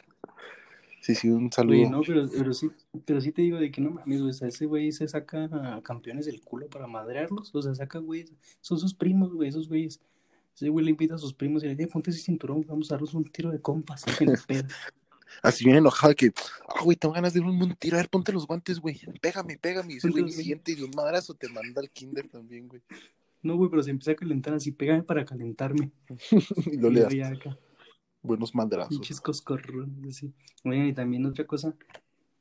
Sí, 1.02 1.16
sí, 1.16 1.30
un 1.30 1.52
saludo. 1.52 1.90
no, 1.90 2.02
pero, 2.02 2.30
pero, 2.30 2.54
sí, 2.54 2.70
pero 3.06 3.22
sí 3.22 3.32
te 3.32 3.42
digo 3.42 3.58
de 3.58 3.72
que 3.72 3.82
no 3.82 3.92
mames, 3.92 4.22
güey. 4.22 4.34
Ese 4.42 4.66
güey 4.66 4.92
se 4.92 5.08
saca 5.08 5.82
campeones 5.84 6.26
del 6.26 6.42
culo 6.42 6.68
para 6.68 6.88
madrearlos. 6.88 7.54
O 7.54 7.62
sea, 7.62 7.74
saca, 7.74 8.00
güey. 8.00 8.26
Son 8.62 8.78
sus 8.78 8.94
primos, 8.94 9.34
güey, 9.34 9.50
esos 9.50 9.70
güeyes. 9.70 10.02
Ese 10.56 10.70
güey 10.70 10.84
le 10.84 10.92
invita 10.92 11.16
a 11.16 11.18
sus 11.18 11.34
primos 11.34 11.64
y 11.64 11.68
le 11.68 11.76
dice, 11.76 11.90
ponte 11.90 12.12
ese 12.12 12.20
cinturón, 12.20 12.66
vamos 12.68 12.92
a 12.92 12.96
darnos 12.96 13.14
un 13.14 13.24
tiro 13.24 13.50
de 13.50 13.62
compas. 13.62 14.04
Así 15.42 15.64
viene 15.64 15.80
enojado 15.80 16.14
que, 16.16 16.34
ah, 16.68 16.84
güey, 16.84 16.98
tengo 16.98 17.14
ganas 17.14 17.34
de 17.34 17.40
darme 17.40 17.64
un 17.64 17.76
tiro, 17.76 17.96
a 17.96 18.02
ver, 18.02 18.10
ponte 18.10 18.34
los 18.34 18.46
guantes, 18.46 18.80
güey, 18.80 19.00
pégame, 19.22 19.58
pégame. 19.58 19.94
Y 19.94 19.98
ese 19.98 20.10
güey 20.10 20.30
siente 20.32 20.74
y 20.74 20.76
de 20.76 20.84
un 20.84 20.92
madrazo 20.96 21.34
te 21.34 21.48
manda 21.48 21.82
al 21.82 21.90
kinder 21.90 22.28
también, 22.28 22.68
güey. 22.68 22.82
No, 23.42 23.56
güey, 23.56 23.70
pero 23.70 23.84
se 23.84 23.92
empieza 23.92 24.12
a 24.12 24.16
calentar 24.16 24.54
así, 24.54 24.72
pégame 24.72 25.04
para 25.04 25.24
calentarme. 25.24 25.92
y 26.72 26.78
lo 26.78 26.90
le 26.90 27.02
das. 27.02 27.14
Buenos 28.22 28.54
madrazos. 28.54 28.90
Pinches 28.90 29.22
coscorrones, 29.22 30.18
sí. 30.18 30.34
Oye, 30.66 30.88
y 30.88 30.94
también 30.94 31.26
otra 31.26 31.46
cosa, 31.46 31.76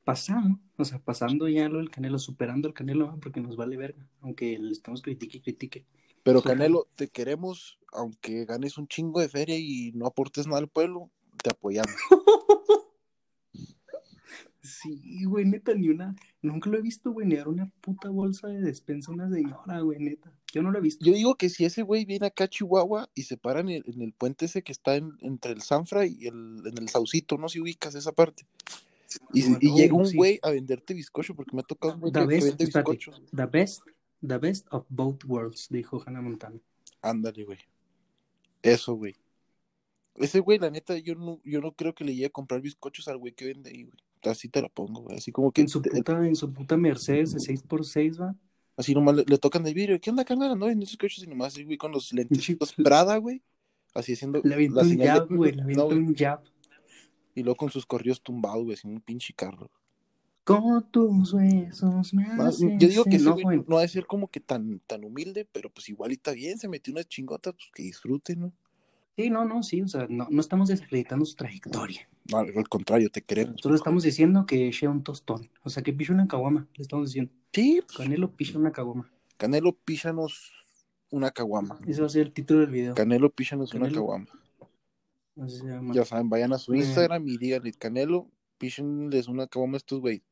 pasando, 0.04 0.58
o 0.76 0.84
sea, 0.84 0.98
pasando 0.98 1.48
ya 1.48 1.68
lo 1.68 1.78
del 1.78 1.90
Canelo, 1.90 2.18
superando 2.18 2.68
el 2.68 2.74
Canelo, 2.74 3.18
porque 3.20 3.40
nos 3.40 3.56
vale 3.56 3.76
verga, 3.76 4.06
aunque 4.20 4.58
le 4.58 4.72
estamos 4.72 5.02
critique 5.02 5.38
y 5.38 5.40
critique. 5.40 5.86
Pero 6.22 6.42
Canelo, 6.42 6.88
te 6.94 7.08
queremos, 7.08 7.78
aunque 7.92 8.44
ganes 8.44 8.76
un 8.76 8.88
chingo 8.88 9.20
de 9.20 9.28
feria 9.28 9.56
y 9.56 9.92
no 9.94 10.06
aportes 10.06 10.46
nada 10.46 10.58
al 10.58 10.68
pueblo, 10.68 11.10
te 11.42 11.50
apoyamos. 11.50 11.94
Sí, 14.68 15.24
güey, 15.24 15.46
neta, 15.46 15.74
ni 15.74 15.88
una. 15.88 16.14
Nunca 16.42 16.68
lo 16.68 16.78
he 16.78 16.82
visto, 16.82 17.10
güey, 17.10 17.26
ni 17.26 17.36
dar 17.36 17.48
una 17.48 17.72
puta 17.80 18.10
bolsa 18.10 18.48
de 18.48 18.60
despensa 18.60 19.10
a 19.10 19.14
una 19.14 19.30
señora, 19.30 19.80
güey, 19.80 19.98
neta. 19.98 20.32
Yo 20.52 20.62
no 20.62 20.70
lo 20.70 20.78
he 20.78 20.82
visto. 20.82 21.04
Yo 21.04 21.12
digo 21.12 21.34
que 21.34 21.48
si 21.48 21.64
ese 21.64 21.82
güey 21.82 22.04
viene 22.04 22.26
acá 22.26 22.44
a 22.44 22.48
Chihuahua 22.48 23.10
y 23.14 23.24
se 23.24 23.36
para 23.36 23.60
en 23.60 23.68
el, 23.68 24.14
puente 24.16 24.46
ese 24.46 24.62
que 24.62 24.72
está 24.72 24.96
entre 24.96 25.52
el 25.52 25.62
Sanfra 25.62 26.06
y 26.06 26.26
el, 26.26 26.62
en 26.64 26.78
el 26.78 26.88
Saucito, 26.88 27.36
no 27.36 27.48
si 27.48 27.60
ubicas 27.60 27.94
esa 27.94 28.12
parte. 28.12 28.46
Y, 29.32 29.42
llega 29.74 29.94
un 29.94 30.10
güey 30.12 30.38
a 30.42 30.50
venderte 30.50 30.94
bizcocho, 30.94 31.34
porque 31.34 31.54
me 31.54 31.60
ha 31.60 31.64
tocado 31.64 31.94
un 31.94 32.00
güey 32.00 32.12
que, 32.12 32.26
vende 32.26 32.64
bizcochos. 32.64 33.22
The 33.34 33.46
best 33.46 33.82
The 34.26 34.38
best 34.38 34.66
of 34.70 34.84
both 34.88 35.24
worlds, 35.24 35.68
dijo 35.70 36.02
Hannah 36.04 36.20
Montana. 36.20 36.58
Ándale, 37.02 37.44
güey. 37.44 37.58
Eso, 38.62 38.94
güey. 38.94 39.14
Ese 40.16 40.40
güey, 40.40 40.58
la 40.58 40.70
neta, 40.70 40.98
yo 40.98 41.14
no, 41.14 41.40
yo 41.44 41.60
no 41.60 41.72
creo 41.72 41.94
que 41.94 42.04
le 42.04 42.12
llegue 42.12 42.26
a 42.26 42.30
comprar 42.30 42.60
bizcochos 42.60 43.06
al 43.06 43.18
güey 43.18 43.32
que 43.32 43.46
vende 43.46 43.70
ahí, 43.70 43.84
güey. 43.84 43.98
Así 44.24 44.48
te 44.48 44.60
la 44.60 44.68
pongo, 44.68 45.02
güey. 45.02 45.16
Así 45.16 45.30
como 45.30 45.52
que. 45.52 45.60
En 45.60 45.68
su 45.68 45.80
puta, 45.80 46.26
en 46.26 46.34
su 46.34 46.52
puta 46.52 46.76
Mercedes 46.76 47.32
de 47.32 47.38
6x6, 47.38 48.20
va. 48.20 48.34
Así 48.78 48.94
nomás 48.94 49.16
le, 49.16 49.38
tocan 49.38 49.66
el 49.66 49.74
vidrio. 49.74 50.00
¿Qué 50.00 50.08
onda, 50.08 50.24
carnal? 50.24 50.56
No 50.56 50.66
vende 50.66 50.86
bizcochos 50.86 51.24
y 51.24 51.26
nomás 51.26 51.48
así, 51.48 51.64
güey, 51.64 51.76
con 51.76 51.90
los 51.90 52.12
lentes 52.12 52.56
Prada, 52.76 53.16
güey. 53.16 53.42
Así 53.92 54.12
haciendo. 54.12 54.40
Le 54.44 54.54
avientó 54.54 54.80
un 54.80 54.98
jab, 54.98 55.28
güey. 55.28 55.52
Le 55.52 55.62
avientó 55.64 55.88
un 55.88 56.14
jab. 56.14 56.40
Y 57.34 57.42
luego 57.42 57.56
con 57.56 57.70
sus 57.70 57.84
corridos 57.84 58.22
tumbados, 58.22 58.62
güey, 58.62 58.74
así 58.74 58.86
un 58.86 59.00
pinche 59.00 59.34
carro. 59.34 59.68
Con 60.44 60.88
tus 60.90 61.34
besos 61.34 62.14
me 62.14 62.24
hacen 62.24 62.78
Yo 62.78 62.88
digo 62.88 63.04
que 63.04 63.18
no, 63.18 63.36
no 63.66 63.78
ha 63.78 63.82
de 63.82 63.88
ser 63.88 64.06
como 64.06 64.28
que 64.28 64.40
tan, 64.40 64.80
tan 64.86 65.04
humilde, 65.04 65.46
pero 65.50 65.70
pues 65.70 65.88
igual 65.88 66.12
está 66.12 66.32
bien, 66.32 66.58
se 66.58 66.68
metió 66.68 66.92
una 66.92 67.04
chingota, 67.04 67.52
pues 67.52 67.70
que 67.74 67.82
disfrute, 67.82 68.34
¿no? 68.34 68.52
Sí, 69.16 69.28
no, 69.28 69.44
no, 69.44 69.64
sí, 69.64 69.82
o 69.82 69.88
sea, 69.88 70.06
no, 70.08 70.28
no 70.30 70.40
estamos 70.40 70.68
desacreditando 70.68 71.24
su 71.24 71.34
trayectoria. 71.34 72.08
No, 72.30 72.38
al 72.38 72.68
contrario, 72.68 73.10
te 73.10 73.22
queremos. 73.22 73.56
Solo 73.60 73.74
estamos 73.74 74.04
diciendo 74.04 74.46
que 74.46 74.72
sea 74.72 74.88
un 74.88 75.02
tostón, 75.02 75.50
o 75.64 75.70
sea, 75.70 75.82
que 75.82 75.92
picha 75.92 76.12
una 76.12 76.28
caguama, 76.28 76.68
le 76.76 76.82
estamos 76.82 77.08
diciendo. 77.08 77.32
Sí. 77.52 77.80
Pues. 77.86 77.98
Canelo 77.98 78.30
picha 78.32 78.58
una 78.58 78.72
caguama. 78.72 79.10
Canelo 79.36 79.72
píchanos 79.72 80.52
una 81.10 81.30
caguama. 81.30 81.78
Ese 81.86 82.00
va 82.00 82.06
a 82.06 82.10
ser 82.10 82.22
el 82.22 82.32
título 82.32 82.60
del 82.60 82.70
video. 82.70 82.94
Canelo 82.94 83.30
píchanos 83.30 83.72
una 83.74 83.90
caguama. 83.90 84.26
Ya 85.94 86.04
saben, 86.04 86.28
vayan 86.28 86.52
a 86.52 86.58
su. 86.58 86.74
Instagram 86.74 87.26
y 87.28 87.38
díganle, 87.38 87.72
Canelo, 87.72 88.28
píchenles 88.58 89.28
una 89.28 89.46
caguama 89.46 89.74
a 89.74 89.78
estos 89.78 90.00
güey. 90.00 90.22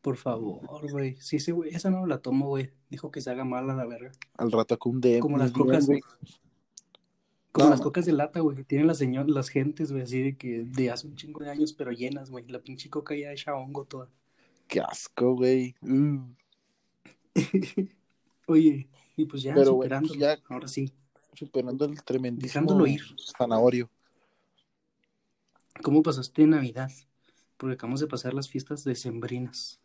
Por 0.00 0.16
favor, 0.16 0.60
güey. 0.90 1.16
Sí, 1.20 1.38
sí, 1.38 1.52
güey. 1.52 1.74
Esa 1.74 1.90
no 1.90 2.06
la 2.06 2.18
tomo, 2.18 2.48
güey. 2.48 2.70
Dijo 2.90 3.10
que 3.10 3.20
se 3.20 3.30
haga 3.30 3.44
mal 3.44 3.70
a 3.70 3.74
la 3.74 3.86
verga. 3.86 4.10
Al 4.36 4.50
rato 4.50 4.76
con 4.78 4.96
un 4.96 5.00
DM. 5.00 5.20
Como 5.20 5.38
las 5.38 5.52
cocas, 5.52 5.86
güey. 5.86 6.00
Como 7.52 7.70
las 7.70 7.80
cocas 7.80 8.06
de 8.06 8.12
lata, 8.12 8.40
güey, 8.40 8.56
que 8.56 8.64
tienen 8.64 8.86
las 8.86 8.98
señoras, 8.98 9.30
las 9.30 9.48
gentes, 9.48 9.92
güey, 9.92 10.02
así 10.02 10.22
de 10.22 10.36
que 10.36 10.64
de 10.64 10.90
hace 10.90 11.06
un 11.06 11.14
chingo 11.16 11.44
de 11.44 11.50
años, 11.50 11.72
pero 11.74 11.92
llenas, 11.92 12.30
güey. 12.30 12.46
La 12.48 12.60
pinche 12.60 12.88
coca 12.88 13.14
ya 13.14 13.30
hecha 13.30 13.54
hongo 13.54 13.84
toda. 13.84 14.08
Qué 14.66 14.80
asco, 14.80 15.34
güey. 15.34 15.74
Oye, 18.46 18.88
y 19.16 19.26
pues 19.26 19.42
ya 19.42 19.54
pero, 19.54 19.66
superando, 19.66 20.08
pues 20.08 20.20
ya 20.20 20.38
ahora 20.48 20.68
sí. 20.68 20.92
Superando 21.34 21.84
el 21.84 22.02
tremendísimo 22.02 22.62
Dejándolo 22.62 22.86
ir. 22.86 23.02
zanahorio. 23.36 23.90
¿Cómo 25.82 26.02
pasaste 26.02 26.46
Navidad? 26.46 26.90
Porque 27.56 27.74
acabamos 27.74 28.00
de 28.00 28.06
pasar 28.06 28.34
las 28.34 28.48
fiestas 28.48 28.84
decembrinas 28.84 29.82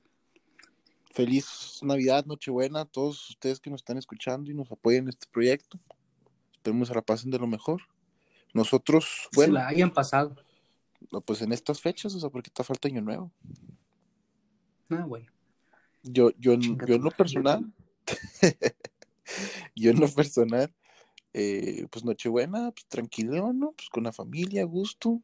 feliz 1.18 1.80
Navidad, 1.82 2.28
Nochebuena 2.28 2.82
a 2.82 2.86
todos 2.86 3.32
ustedes 3.32 3.60
que 3.60 3.72
nos 3.72 3.82
están 3.82 3.98
escuchando 3.98 4.52
y 4.52 4.54
nos 4.54 4.72
apoyen 4.72 5.06
en 5.06 5.10
este 5.10 5.26
proyecto. 5.32 5.80
Esperemos 6.54 6.90
que 6.90 6.94
la 6.94 7.02
pasen 7.02 7.32
de 7.32 7.40
lo 7.40 7.48
mejor. 7.48 7.82
Nosotros, 8.54 9.28
bueno. 9.34 9.54
Se 9.54 9.60
la 9.60 9.68
hayan 9.68 9.92
pasado. 9.92 10.36
No, 11.12 11.22
pues 11.22 11.42
en 11.42 11.54
estas 11.54 11.82
fechas, 11.82 12.14
o 12.14 12.20
sea, 12.20 12.30
porque 12.30 12.50
está 12.50 12.64
falta 12.64 12.88
año 12.88 13.02
nuevo. 13.02 13.32
Ah, 14.89 15.06
bueno. 15.06 15.27
Yo, 16.03 16.32
yo, 16.39 16.56
yo 16.56 16.96
en 16.96 17.01
lo 17.01 17.12
personal, 17.12 17.74
yo 19.75 19.91
en 19.91 20.00
lo 20.00 20.08
personal, 20.08 20.74
eh, 21.34 21.86
pues 21.91 22.06
Nochebuena, 22.06 22.72
pues 22.72 22.86
tranquilo, 22.88 23.51
¿no? 23.53 23.74
Pues 23.74 23.89
con 23.89 24.03
la 24.03 24.13
familia, 24.13 24.63
gusto, 24.63 25.22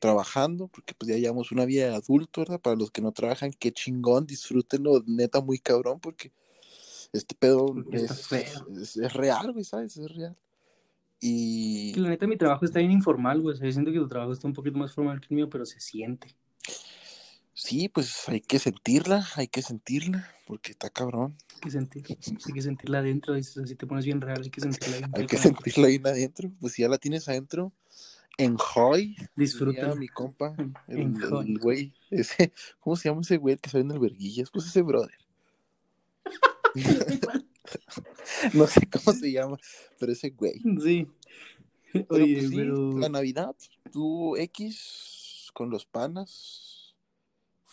trabajando, 0.00 0.68
porque 0.68 0.94
pues 0.94 1.08
ya 1.08 1.16
llevamos 1.16 1.50
una 1.50 1.64
vida 1.64 1.88
de 1.88 1.94
adulto, 1.94 2.42
¿verdad? 2.42 2.60
Para 2.60 2.76
los 2.76 2.90
que 2.90 3.00
no 3.00 3.12
trabajan, 3.12 3.50
qué 3.58 3.72
chingón, 3.72 4.26
disfrútenlo, 4.26 5.02
neta, 5.06 5.40
muy 5.40 5.58
cabrón, 5.58 6.00
porque 6.00 6.32
este 7.12 7.34
pedo 7.34 7.74
es, 7.92 8.30
es, 8.32 9.12
real, 9.12 9.52
güey, 9.52 9.64
¿sabes? 9.64 9.96
Es 9.96 10.14
real. 10.14 10.36
Y... 11.20 11.94
La 11.94 12.10
neta, 12.10 12.26
mi 12.26 12.36
trabajo 12.36 12.64
está 12.64 12.80
bien 12.80 12.90
informal, 12.90 13.40
güey. 13.40 13.54
O 13.54 13.56
sea, 13.56 13.72
siento 13.72 13.92
que 13.92 13.98
tu 13.98 14.08
trabajo 14.08 14.32
está 14.32 14.46
un 14.46 14.52
poquito 14.52 14.76
más 14.76 14.92
formal 14.92 15.20
que 15.20 15.28
el 15.30 15.36
mío, 15.36 15.48
pero 15.48 15.64
se 15.64 15.80
siente. 15.80 16.36
Sí, 17.64 17.88
pues 17.88 18.28
hay 18.28 18.42
que 18.42 18.58
sentirla, 18.58 19.26
hay 19.36 19.48
que 19.48 19.62
sentirla, 19.62 20.30
porque 20.46 20.72
está 20.72 20.90
cabrón. 20.90 21.34
Hay 21.54 21.60
que, 21.60 21.70
sentir, 21.70 22.04
hay 22.08 22.52
que 22.52 22.60
sentirla 22.60 22.98
adentro, 22.98 23.32
dices, 23.32 23.56
así 23.56 23.74
te 23.74 23.86
pones 23.86 24.04
bien 24.04 24.20
real, 24.20 24.42
hay 24.42 24.50
que 24.50 24.60
sentirla 24.60 24.96
adentro. 24.98 25.22
Hay 25.22 25.26
que 25.26 25.38
sentirla 25.38 25.86
ahí 25.86 25.98
adentro, 26.04 26.52
pues 26.60 26.74
si 26.74 26.82
ya 26.82 26.90
la 26.90 26.98
tienes 26.98 27.26
adentro, 27.26 27.72
enjoy. 28.36 29.16
Disfruta. 29.34 29.94
mi 29.94 30.08
compa, 30.08 30.54
el, 30.88 31.58
güey, 31.58 31.94
ese, 32.10 32.52
¿cómo 32.80 32.96
se 32.96 33.08
llama 33.08 33.22
ese 33.22 33.38
güey 33.38 33.56
que 33.56 33.70
sale 33.70 33.84
en 33.84 33.92
el 33.92 33.98
verguillas? 33.98 34.50
Pues 34.50 34.66
ese 34.66 34.82
brother. 34.82 35.18
no 38.52 38.66
sé 38.66 38.86
cómo 38.90 39.16
se 39.16 39.32
llama, 39.32 39.56
pero 39.98 40.12
ese 40.12 40.28
güey. 40.28 40.60
Sí. 40.82 41.06
Pero, 41.94 42.06
Oye, 42.10 42.34
pues, 42.34 42.50
sí, 42.50 43.00
la 43.00 43.08
Navidad, 43.08 43.56
tú 43.90 44.36
X 44.36 45.50
con 45.54 45.70
los 45.70 45.86
panas. 45.86 46.73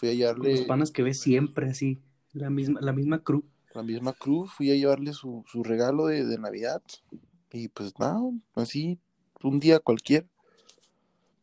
Fui 0.02 0.10
a 0.10 0.14
llevarle. 0.14 0.58
Los 0.58 0.62
panas 0.62 0.90
que 0.90 1.04
ves 1.04 1.20
siempre 1.20 1.70
así, 1.70 2.02
la 2.34 2.50
misma, 2.50 2.82
la 2.82 2.92
misma 2.92 3.24
crew. 3.24 3.44
La 3.76 3.84
misma 3.84 4.14
crew, 4.14 4.48
fui 4.48 4.72
a 4.72 4.76
llevarle 4.76 5.14
su, 5.14 5.44
su 5.46 5.64
regalo 5.64 6.08
de, 6.08 6.26
de, 6.26 6.40
Navidad. 6.40 6.82
Y 7.54 7.68
pues 7.68 7.94
nada, 8.00 8.20
así, 8.56 8.98
un 9.44 9.60
día 9.60 9.80
cualquier 9.80 10.26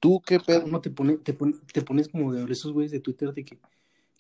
¿Tú 0.00 0.20
qué 0.26 0.40
pedo? 0.40 0.66
No, 0.66 0.80
te, 0.80 0.90
pone, 0.90 1.18
te, 1.18 1.36
te 1.72 1.82
pones 1.82 2.08
como 2.08 2.32
de 2.32 2.52
esos 2.52 2.72
güeyes 2.72 2.90
de 2.90 2.98
Twitter 2.98 3.32
de 3.32 3.44
que. 3.44 3.60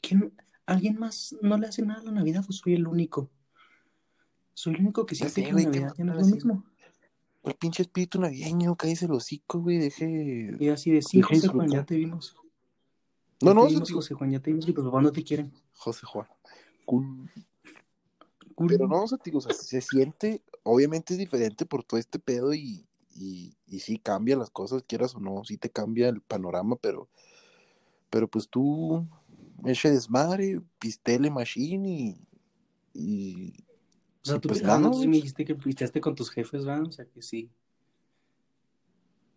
¿quién, 0.00 0.32
¿Alguien 0.66 1.00
más 1.00 1.34
no 1.42 1.58
le 1.58 1.66
hace 1.66 1.82
nada 1.82 2.00
a 2.00 2.04
la 2.04 2.12
Navidad 2.12 2.44
o 2.48 2.52
soy 2.52 2.74
el 2.74 2.86
único? 2.86 3.28
Soy 4.54 4.74
el 4.74 4.80
único 4.82 5.04
que 5.04 5.16
siente 5.16 5.42
que 5.42 5.52
la 5.52 5.62
Navidad 5.62 5.94
ya 5.98 6.04
no 6.04 6.12
es 6.14 6.28
lo 6.28 6.34
mismo. 6.34 6.64
El 7.42 7.54
pinche 7.54 7.82
espíritu 7.82 8.20
navideño, 8.20 8.76
cállese 8.76 9.06
el 9.06 9.12
hocico, 9.12 9.60
güey, 9.60 9.78
deje. 9.78 10.56
Y 10.60 10.68
así 10.68 10.92
de 10.92 11.02
sí, 11.02 11.22
José 11.22 11.48
Juan, 11.48 11.68
ya 11.68 11.84
te 11.84 11.96
vimos. 11.96 12.36
No, 13.40 13.54
no, 13.54 13.68
José 13.68 14.14
Juan, 14.14 14.30
ya 14.30 14.40
te 14.40 14.50
vimos 14.50 14.68
y 14.68 14.72
pues 14.72 14.84
papá 14.84 15.00
no 15.00 15.12
te 15.12 15.22
quieren. 15.22 15.52
José 15.74 16.06
Juan. 16.06 16.26
Cool. 16.84 17.30
Pero 18.66 18.88
no, 18.88 19.04
o 19.04 19.06
sea, 19.06 19.18
o 19.32 19.40
sea, 19.40 19.54
se 19.54 19.80
siente, 19.80 20.42
obviamente 20.64 21.14
es 21.14 21.18
diferente 21.18 21.64
por 21.64 21.84
todo 21.84 22.00
este 22.00 22.18
pedo 22.18 22.52
y, 22.52 22.84
y, 23.14 23.56
y 23.68 23.78
sí 23.78 23.98
cambia 23.98 24.36
las 24.36 24.50
cosas, 24.50 24.82
quieras 24.82 25.14
o 25.14 25.20
no, 25.20 25.44
sí 25.44 25.56
te 25.56 25.70
cambia 25.70 26.08
el 26.08 26.20
panorama, 26.20 26.74
pero, 26.74 27.08
pero 28.10 28.26
pues 28.26 28.48
tú, 28.48 29.06
eche 29.64 29.92
desmadre, 29.92 30.60
pistele 30.80 31.30
machine 31.30 31.88
y, 31.88 32.16
y 32.92 33.52
o 34.24 34.30
sea, 34.30 34.40
tú 34.40 34.48
pues 34.48 34.62
nada, 34.62 34.80
me 34.80 35.06
dijiste 35.06 35.44
que 35.44 35.54
pisteaste 35.54 36.00
con 36.00 36.16
tus 36.16 36.30
jefes, 36.30 36.64
¿verdad? 36.64 36.88
O 36.88 36.90
sea, 36.90 37.04
que 37.04 37.22
sí. 37.22 37.48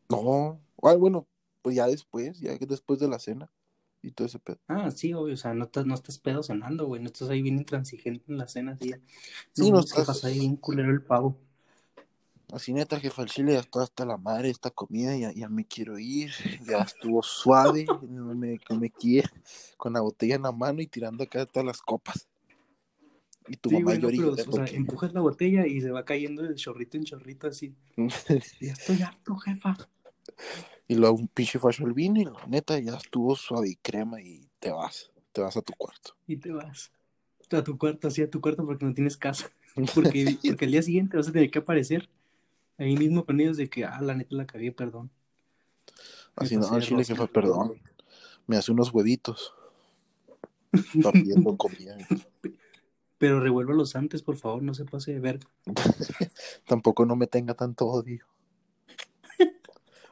No, 0.09 0.59
ah, 0.81 0.95
bueno, 0.95 1.27
pues 1.61 1.75
ya 1.75 1.85
después, 1.85 2.39
ya 2.39 2.57
después 2.57 2.99
de 2.99 3.07
la 3.07 3.19
cena 3.19 3.51
y 4.01 4.11
todo 4.11 4.27
ese 4.27 4.39
pedo. 4.39 4.59
Ah, 4.67 4.91
sí, 4.91 5.13
obvio, 5.13 5.33
o 5.33 5.37
sea, 5.37 5.53
no 5.53 5.65
estás, 5.65 5.85
no 5.85 5.95
estás 5.95 6.17
pedo 6.17 6.43
cenando, 6.43 6.87
güey, 6.87 7.01
no 7.01 7.07
estás 7.07 7.29
ahí 7.29 7.41
bien 7.41 7.57
intransigente 7.57 8.25
en 8.27 8.37
la 8.37 8.47
cena, 8.47 8.77
sí. 8.79 8.93
Sí, 9.53 9.71
no, 9.71 9.77
no 9.77 9.79
estás... 9.81 10.23
ahí 10.25 10.39
bien 10.39 10.55
culero 10.55 10.91
el 10.91 11.01
pavo. 11.01 11.37
Así 12.51 12.73
neta, 12.73 12.99
jefa, 12.99 13.21
al 13.21 13.29
chile 13.29 13.53
ya 13.53 13.59
está 13.59 13.83
hasta 13.83 14.05
la 14.05 14.17
madre 14.17 14.49
esta 14.49 14.71
comida, 14.71 15.15
ya, 15.15 15.31
ya 15.31 15.47
me 15.47 15.65
quiero 15.65 15.97
ir, 15.97 16.31
ya 16.67 16.79
estuvo 16.79 17.23
suave, 17.23 17.85
no 18.09 18.35
me, 18.35 18.59
me 18.77 18.89
quiere, 18.89 19.29
con 19.77 19.93
la 19.93 20.01
botella 20.01 20.35
en 20.35 20.41
la 20.41 20.51
mano 20.51 20.81
y 20.81 20.87
tirando 20.87 21.23
acá 21.23 21.45
todas 21.45 21.65
las 21.65 21.81
copas. 21.81 22.27
Y 23.47 23.57
tu 23.57 23.71
mamá 23.71 23.93
o 23.93 24.35
sea, 24.35 24.65
empujas 24.67 25.13
la 25.13 25.21
botella 25.21 25.65
y 25.65 25.81
se 25.81 25.91
va 25.91 26.05
cayendo 26.05 26.43
de 26.43 26.55
chorrito 26.55 26.97
en 26.97 27.03
chorrito 27.03 27.47
así. 27.47 27.75
ya 28.61 28.73
estoy 28.73 29.01
harto, 29.01 29.35
jefa. 29.37 29.77
Y 30.91 30.95
luego 30.95 31.15
un 31.15 31.29
pinche 31.29 31.57
fallo 31.57 31.87
el 31.87 31.93
vino 31.93 32.19
y 32.19 32.25
la 32.25 32.45
neta 32.47 32.77
ya 32.77 32.97
estuvo 32.97 33.33
suave 33.37 33.69
y 33.69 33.75
crema 33.77 34.19
y 34.21 34.49
te 34.59 34.71
vas, 34.71 35.09
te 35.31 35.39
vas 35.39 35.55
a 35.55 35.61
tu 35.61 35.71
cuarto. 35.77 36.17
Y 36.27 36.35
te 36.35 36.51
vas 36.51 36.91
a 37.49 37.63
tu 37.63 37.77
cuarto, 37.77 38.09
así 38.09 38.21
a 38.21 38.29
tu 38.29 38.41
cuarto 38.41 38.65
porque 38.65 38.83
no 38.83 38.93
tienes 38.93 39.15
casa. 39.15 39.49
Porque, 39.95 40.37
porque 40.45 40.65
el 40.65 40.71
día 40.73 40.81
siguiente 40.81 41.15
vas 41.15 41.29
a 41.29 41.31
tener 41.31 41.49
que 41.49 41.59
aparecer 41.59 42.09
ahí 42.77 42.97
mismo 42.97 43.25
con 43.25 43.39
ellos 43.39 43.55
de 43.55 43.69
que, 43.69 43.85
ah, 43.85 44.01
la 44.01 44.15
neta 44.15 44.35
la 44.35 44.45
cagué, 44.45 44.73
perdón. 44.73 45.09
Así 46.35 46.57
no, 46.57 46.77
chile 46.81 47.05
que 47.05 47.15
fue 47.15 47.29
perdón. 47.29 47.81
Me 48.47 48.57
hace 48.57 48.73
unos 48.73 48.93
huevitos. 48.93 49.53
Está 50.73 51.13
pidiendo 51.13 51.55
comida. 51.55 51.95
Pero 53.17 53.39
revuélvalos 53.39 53.95
antes, 53.95 54.23
por 54.23 54.35
favor, 54.35 54.61
no 54.61 54.73
se 54.73 54.83
pase 54.83 55.13
de 55.13 55.21
ver. 55.21 55.39
Tampoco 56.67 57.05
no 57.05 57.15
me 57.15 57.27
tenga 57.27 57.53
tanto 57.53 57.85
odio. 57.85 58.25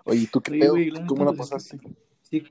Oye, 0.05 0.27
¿tú 0.31 0.41
qué 0.41 0.51
pedo? 0.51 0.75
¿Cómo 1.07 1.25
la 1.25 1.33
pues 1.33 1.49
pasaste? 1.49 1.79
sí, 2.21 2.43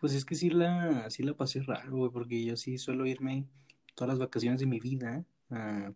pues 0.00 0.14
es 0.14 0.24
que 0.24 0.34
sí 0.34 0.50
la, 0.50 1.08
sí 1.10 1.22
la 1.22 1.34
pasé 1.34 1.62
raro, 1.62 1.96
güey, 1.96 2.10
porque 2.10 2.44
yo 2.44 2.56
sí 2.56 2.78
suelo 2.78 3.06
irme 3.06 3.46
todas 3.94 4.10
las 4.10 4.18
vacaciones 4.18 4.60
de 4.60 4.66
mi 4.66 4.78
vida 4.78 5.24
a, 5.50 5.92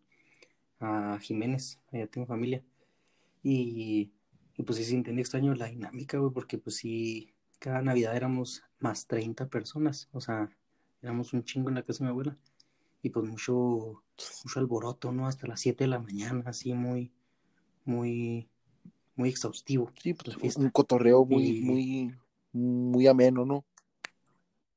a 0.80 1.18
Jiménez, 1.20 1.78
allá 1.92 2.06
tengo 2.06 2.26
familia. 2.26 2.64
Y, 3.42 4.12
pues 4.66 4.78
sí 4.78 4.84
se 4.84 4.94
entiende 4.94 5.22
extraño 5.22 5.54
la 5.54 5.66
dinámica, 5.66 6.18
güey, 6.18 6.32
porque 6.32 6.58
pues 6.58 6.76
sí, 6.76 7.32
cada 7.58 7.80
Navidad 7.82 8.16
éramos 8.16 8.62
más 8.78 9.06
30 9.06 9.48
personas, 9.48 10.08
o 10.12 10.20
sea, 10.20 10.50
éramos 11.02 11.32
un 11.32 11.44
chingo 11.44 11.70
en 11.70 11.76
la 11.76 11.82
casa 11.82 12.00
de 12.00 12.04
mi 12.06 12.10
abuela. 12.10 12.36
Y 13.02 13.08
pues 13.10 13.26
mucho, 13.26 14.02
mucho 14.44 14.60
alboroto, 14.60 15.12
¿no? 15.12 15.26
Hasta 15.26 15.46
las 15.46 15.60
7 15.60 15.84
de 15.84 15.88
la 15.88 16.00
mañana, 16.00 16.42
así 16.46 16.74
muy, 16.74 17.10
muy, 17.86 18.49
muy 19.20 19.28
exhaustivo. 19.28 19.92
Sí, 20.02 20.14
pues 20.14 20.56
un 20.56 20.70
cotorreo 20.70 21.26
muy, 21.26 21.60
muy, 21.60 22.14
muy 22.52 23.06
ameno, 23.06 23.44
¿no? 23.44 23.64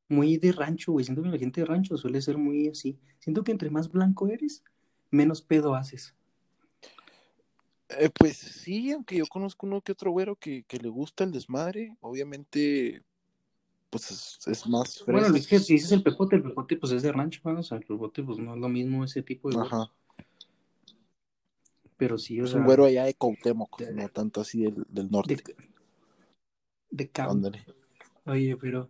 Muy 0.10 0.38
de 0.38 0.52
rancho, 0.52 0.92
güey. 0.92 1.06
Siento 1.06 1.24
que 1.24 1.30
la 1.30 1.38
gente 1.38 1.62
de 1.62 1.66
rancho 1.66 1.96
suele 1.98 2.22
ser 2.22 2.38
muy 2.38 2.68
así. 2.68 3.00
Siento 3.20 3.44
que 3.44 3.54
entre 3.54 3.70
más 3.70 3.90
blanco 3.90 4.28
eres, 4.28 4.64
menos 5.10 5.42
pedo 5.42 5.76
haces. 5.76 6.14
Eh, 7.98 8.10
pues 8.10 8.38
sí, 8.38 8.92
aunque 8.92 9.18
yo 9.18 9.26
conozco 9.28 9.66
uno 9.66 9.82
que 9.82 9.94
otro 9.94 10.12
güero 10.12 10.36
que, 10.36 10.64
que 10.64 10.78
le 10.78 10.90
gusta 10.90 11.24
el 11.24 11.32
desmadre, 11.32 11.96
obviamente, 12.02 13.02
pues 13.90 14.40
es, 14.46 14.68
más 14.68 14.96
fresco. 14.96 15.12
Bueno, 15.12 15.36
es 15.36 15.48
que 15.48 15.60
si 15.60 15.74
dices 15.74 15.92
el 15.94 16.04
pepote, 16.04 16.36
el 16.36 16.44
pepote 16.44 16.76
pues 16.76 16.92
es 16.92 17.02
de 17.02 17.14
rancho, 17.14 17.40
o 17.46 17.64
sea, 17.64 17.78
el 17.78 17.86
pepote 17.86 18.24
pues 18.24 18.40
no 18.40 18.56
es 18.56 18.60
lo 18.60 18.68
mismo 18.68 19.06
ese 19.06 19.24
tipo 19.24 19.50
de 19.50 19.62
Ajá. 19.62 19.90
Pero 21.98 22.18
sí, 22.18 22.40
o 22.42 22.46
es 22.46 22.54
un 22.54 22.66
güero 22.66 22.86
allá 22.86 23.06
de 23.06 23.14
Cuauhtémoc, 23.14 23.82
no 23.94 24.10
tanto 24.10 24.42
así 24.42 24.64
del, 24.64 24.86
del 24.90 25.10
norte. 25.12 25.36
De, 26.90 27.06
de 27.06 27.64
Oye, 28.26 28.58
pero, 28.58 28.90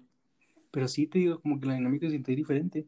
pero 0.72 0.88
sí 0.88 1.08
te 1.08 1.20
digo, 1.20 1.42
como 1.42 1.60
que 1.60 1.68
la 1.68 1.76
dinámica 1.76 2.08
se 2.08 2.12
siente 2.12 2.36
diferente. 2.36 2.88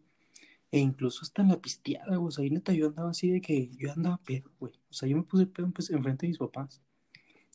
E 0.71 0.79
incluso 0.79 1.21
hasta 1.21 1.41
en 1.41 1.49
la 1.49 1.61
pisteada, 1.61 2.17
güey. 2.17 2.27
O 2.27 2.31
sea, 2.31 2.49
neta, 2.49 2.73
yo 2.73 2.87
andaba 2.87 3.11
así 3.11 3.29
de 3.29 3.41
que 3.41 3.69
yo 3.77 3.91
andaba 3.91 4.17
pedo, 4.17 4.51
güey. 4.59 4.73
O 4.89 4.93
sea, 4.93 5.07
yo 5.07 5.15
me 5.15 5.23
puse 5.23 5.45
pedo 5.45 5.69
pues, 5.71 5.89
enfrente 5.89 6.25
de 6.25 6.29
mis 6.29 6.37
papás. 6.37 6.81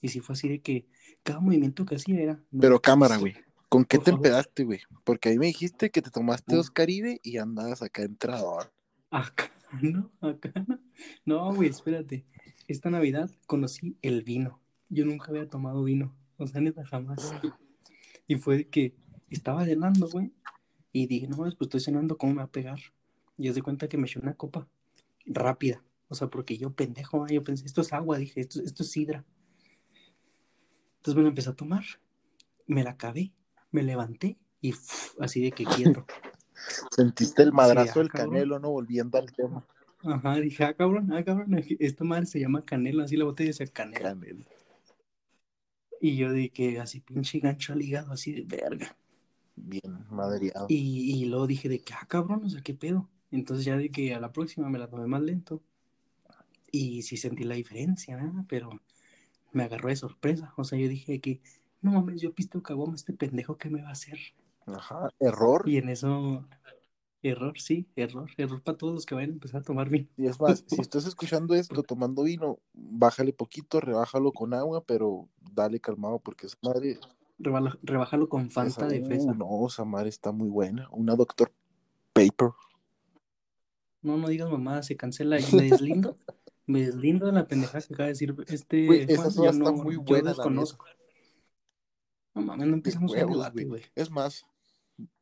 Y 0.00 0.08
sí 0.08 0.20
fue 0.20 0.32
así 0.32 0.48
de 0.48 0.60
que 0.60 0.86
cada 1.22 1.40
movimiento 1.40 1.84
que 1.84 1.96
hacía 1.96 2.20
era. 2.20 2.42
Pero 2.58 2.80
cámara, 2.80 3.18
güey. 3.18 3.34
¿Con 3.68 3.84
qué 3.84 3.98
te 3.98 4.10
empedaste, 4.10 4.64
güey? 4.64 4.80
Porque 5.04 5.28
ahí 5.28 5.38
me 5.38 5.46
dijiste 5.46 5.90
que 5.90 6.02
te 6.02 6.10
tomaste 6.10 6.56
dos 6.56 6.70
Caribe 6.70 7.20
y 7.22 7.36
andabas 7.36 7.82
acá 7.82 8.02
entrador. 8.02 8.72
Acá, 9.10 9.52
no, 9.82 10.10
acá 10.20 10.52
no. 10.66 10.80
No, 11.24 11.54
güey, 11.54 11.68
espérate. 11.68 12.24
Esta 12.68 12.90
Navidad 12.90 13.30
conocí 13.46 13.96
el 14.02 14.22
vino. 14.22 14.60
Yo 14.88 15.04
nunca 15.04 15.26
había 15.28 15.48
tomado 15.48 15.82
vino. 15.84 16.14
O 16.36 16.46
sea, 16.46 16.60
neta, 16.60 16.84
jamás. 16.84 17.34
Y 18.26 18.36
fue 18.36 18.68
que 18.68 18.94
estaba 19.28 19.64
cenando, 19.64 20.08
güey. 20.08 20.32
Y 20.92 21.06
dije, 21.06 21.28
no, 21.28 21.36
pues 21.36 21.56
estoy 21.60 21.80
cenando, 21.80 22.16
¿cómo 22.16 22.32
me 22.32 22.38
va 22.38 22.44
a 22.44 22.52
pegar? 22.52 22.78
Y 23.36 23.48
os 23.48 23.54
de 23.54 23.62
cuenta 23.62 23.88
que 23.88 23.96
me 23.96 24.06
eché 24.06 24.18
una 24.18 24.34
copa 24.34 24.68
rápida. 25.26 25.82
O 26.08 26.14
sea, 26.14 26.28
porque 26.28 26.58
yo 26.58 26.72
pendejo, 26.72 27.26
yo 27.28 27.42
pensé, 27.42 27.66
esto 27.66 27.80
es 27.80 27.92
agua, 27.92 28.18
dije, 28.18 28.40
esto, 28.40 28.60
esto 28.62 28.82
es 28.82 28.90
sidra. 28.90 29.24
Entonces 30.96 31.16
me 31.16 31.22
la 31.22 31.28
empecé 31.28 31.50
a 31.50 31.54
tomar, 31.54 31.84
me 32.66 32.84
la 32.84 32.90
acabé, 32.90 33.32
me 33.70 33.82
levanté 33.82 34.38
y 34.60 34.74
así 35.18 35.40
de 35.40 35.52
que 35.52 35.64
quieto. 35.64 36.04
Sentiste 36.90 37.42
el 37.42 37.52
madrazo 37.52 38.00
del 38.00 38.08
ah, 38.12 38.18
canelo, 38.18 38.58
¿no? 38.58 38.70
Volviendo 38.70 39.18
al 39.18 39.32
tema. 39.32 39.64
Ajá, 40.02 40.36
dije, 40.36 40.64
ah, 40.64 40.74
cabrón, 40.74 41.12
ah, 41.12 41.22
cabrón, 41.24 41.62
esta 41.78 42.04
madre 42.04 42.26
se 42.26 42.40
llama 42.40 42.62
canelo, 42.62 43.02
así 43.02 43.16
la 43.16 43.24
botella 43.24 43.48
dice 43.48 43.68
canelo. 43.68 44.02
canelo. 44.02 44.44
Y 46.00 46.16
yo 46.16 46.28
que 46.52 46.80
así 46.80 47.00
pinche 47.00 47.38
gancho 47.40 47.74
al 47.74 47.82
hígado, 47.82 48.12
así 48.12 48.32
de 48.32 48.42
verga. 48.42 48.96
Bien 49.56 50.06
madreado. 50.10 50.66
Y, 50.70 51.22
y 51.22 51.26
luego 51.26 51.46
dije 51.46 51.68
de 51.68 51.80
que, 51.80 51.92
ah, 51.92 52.06
cabrón, 52.08 52.44
o 52.44 52.48
sea, 52.48 52.62
qué 52.62 52.72
pedo. 52.72 53.08
Entonces 53.30 53.64
ya 53.64 53.76
de 53.76 53.90
que 53.90 54.14
a 54.14 54.20
la 54.20 54.32
próxima 54.32 54.68
me 54.68 54.78
la 54.78 54.88
tomé 54.88 55.06
más 55.06 55.20
lento. 55.20 55.62
Y 56.72 57.02
sí 57.02 57.16
sentí 57.16 57.44
la 57.44 57.56
diferencia, 57.56 58.16
¿verdad? 58.16 58.44
Pero 58.48 58.80
me 59.52 59.64
agarró 59.64 59.88
de 59.88 59.96
sorpresa. 59.96 60.54
O 60.56 60.64
sea, 60.64 60.78
yo 60.78 60.88
dije 60.88 61.20
que, 61.20 61.40
no 61.82 61.92
mames, 61.92 62.20
yo 62.20 62.32
pisto 62.32 62.62
caguama, 62.62 62.94
este 62.94 63.12
pendejo, 63.12 63.58
¿qué 63.58 63.70
me 63.70 63.82
va 63.82 63.88
a 63.88 63.92
hacer? 63.92 64.18
Ajá, 64.74 65.08
error. 65.18 65.68
Y 65.68 65.76
en 65.78 65.88
eso, 65.88 66.46
error, 67.22 67.58
sí, 67.58 67.88
error, 67.96 68.30
error 68.36 68.62
para 68.62 68.78
todos 68.78 68.94
los 68.94 69.06
que 69.06 69.14
vayan 69.14 69.30
a 69.30 69.32
empezar 69.34 69.60
a 69.60 69.64
tomar 69.64 69.88
vino. 69.88 70.08
Y 70.16 70.26
es 70.26 70.40
más, 70.40 70.64
si 70.66 70.80
estás 70.80 71.06
escuchando 71.06 71.54
esto 71.54 71.82
tomando 71.82 72.22
vino, 72.24 72.58
bájale 72.72 73.32
poquito, 73.32 73.80
rebájalo 73.80 74.32
con 74.32 74.54
agua, 74.54 74.84
pero 74.84 75.28
dale 75.52 75.80
calmado 75.80 76.18
porque 76.18 76.46
esa 76.46 76.56
madre. 76.62 76.98
Rebala- 77.38 77.78
rebájalo 77.82 78.28
con 78.28 78.50
Fanta 78.50 78.86
esa- 78.86 78.88
de 78.88 79.04
fresa. 79.04 79.32
no, 79.34 79.66
esa 79.66 79.84
madre 79.84 80.08
está 80.10 80.30
muy 80.32 80.48
buena. 80.48 80.88
Una 80.92 81.16
Doctor 81.16 81.52
Paper. 82.12 82.50
No, 84.02 84.16
no 84.16 84.28
digas 84.28 84.50
mamá, 84.50 84.82
se 84.82 84.96
cancela. 84.96 85.38
y 85.40 85.44
Me 85.54 85.62
deslindo. 85.70 86.16
me 86.66 86.82
deslindo 86.86 87.26
de 87.26 87.32
la 87.32 87.46
pendejada 87.46 87.80
que 87.80 87.94
acaba 87.94 88.06
de 88.06 88.12
decir 88.12 88.34
este. 88.48 88.86
Güey, 88.86 89.02
esa 89.08 89.30
soda 89.30 89.46
yo 89.46 89.50
está 89.58 89.70
no- 89.72 89.82
muy 89.82 89.94
yo 89.96 90.02
buena, 90.02 90.24
la 90.24 90.30
desconozco. 90.30 90.84
No 92.34 92.42
mames, 92.42 92.68
no 92.68 92.74
empezamos 92.74 93.12
huevos, 93.12 93.32
debate, 93.36 93.64
güey. 93.64 93.82
Es 93.94 94.10
más, 94.10 94.46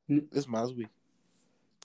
es 0.08 0.48
más, 0.48 0.72
güey. 0.72 0.88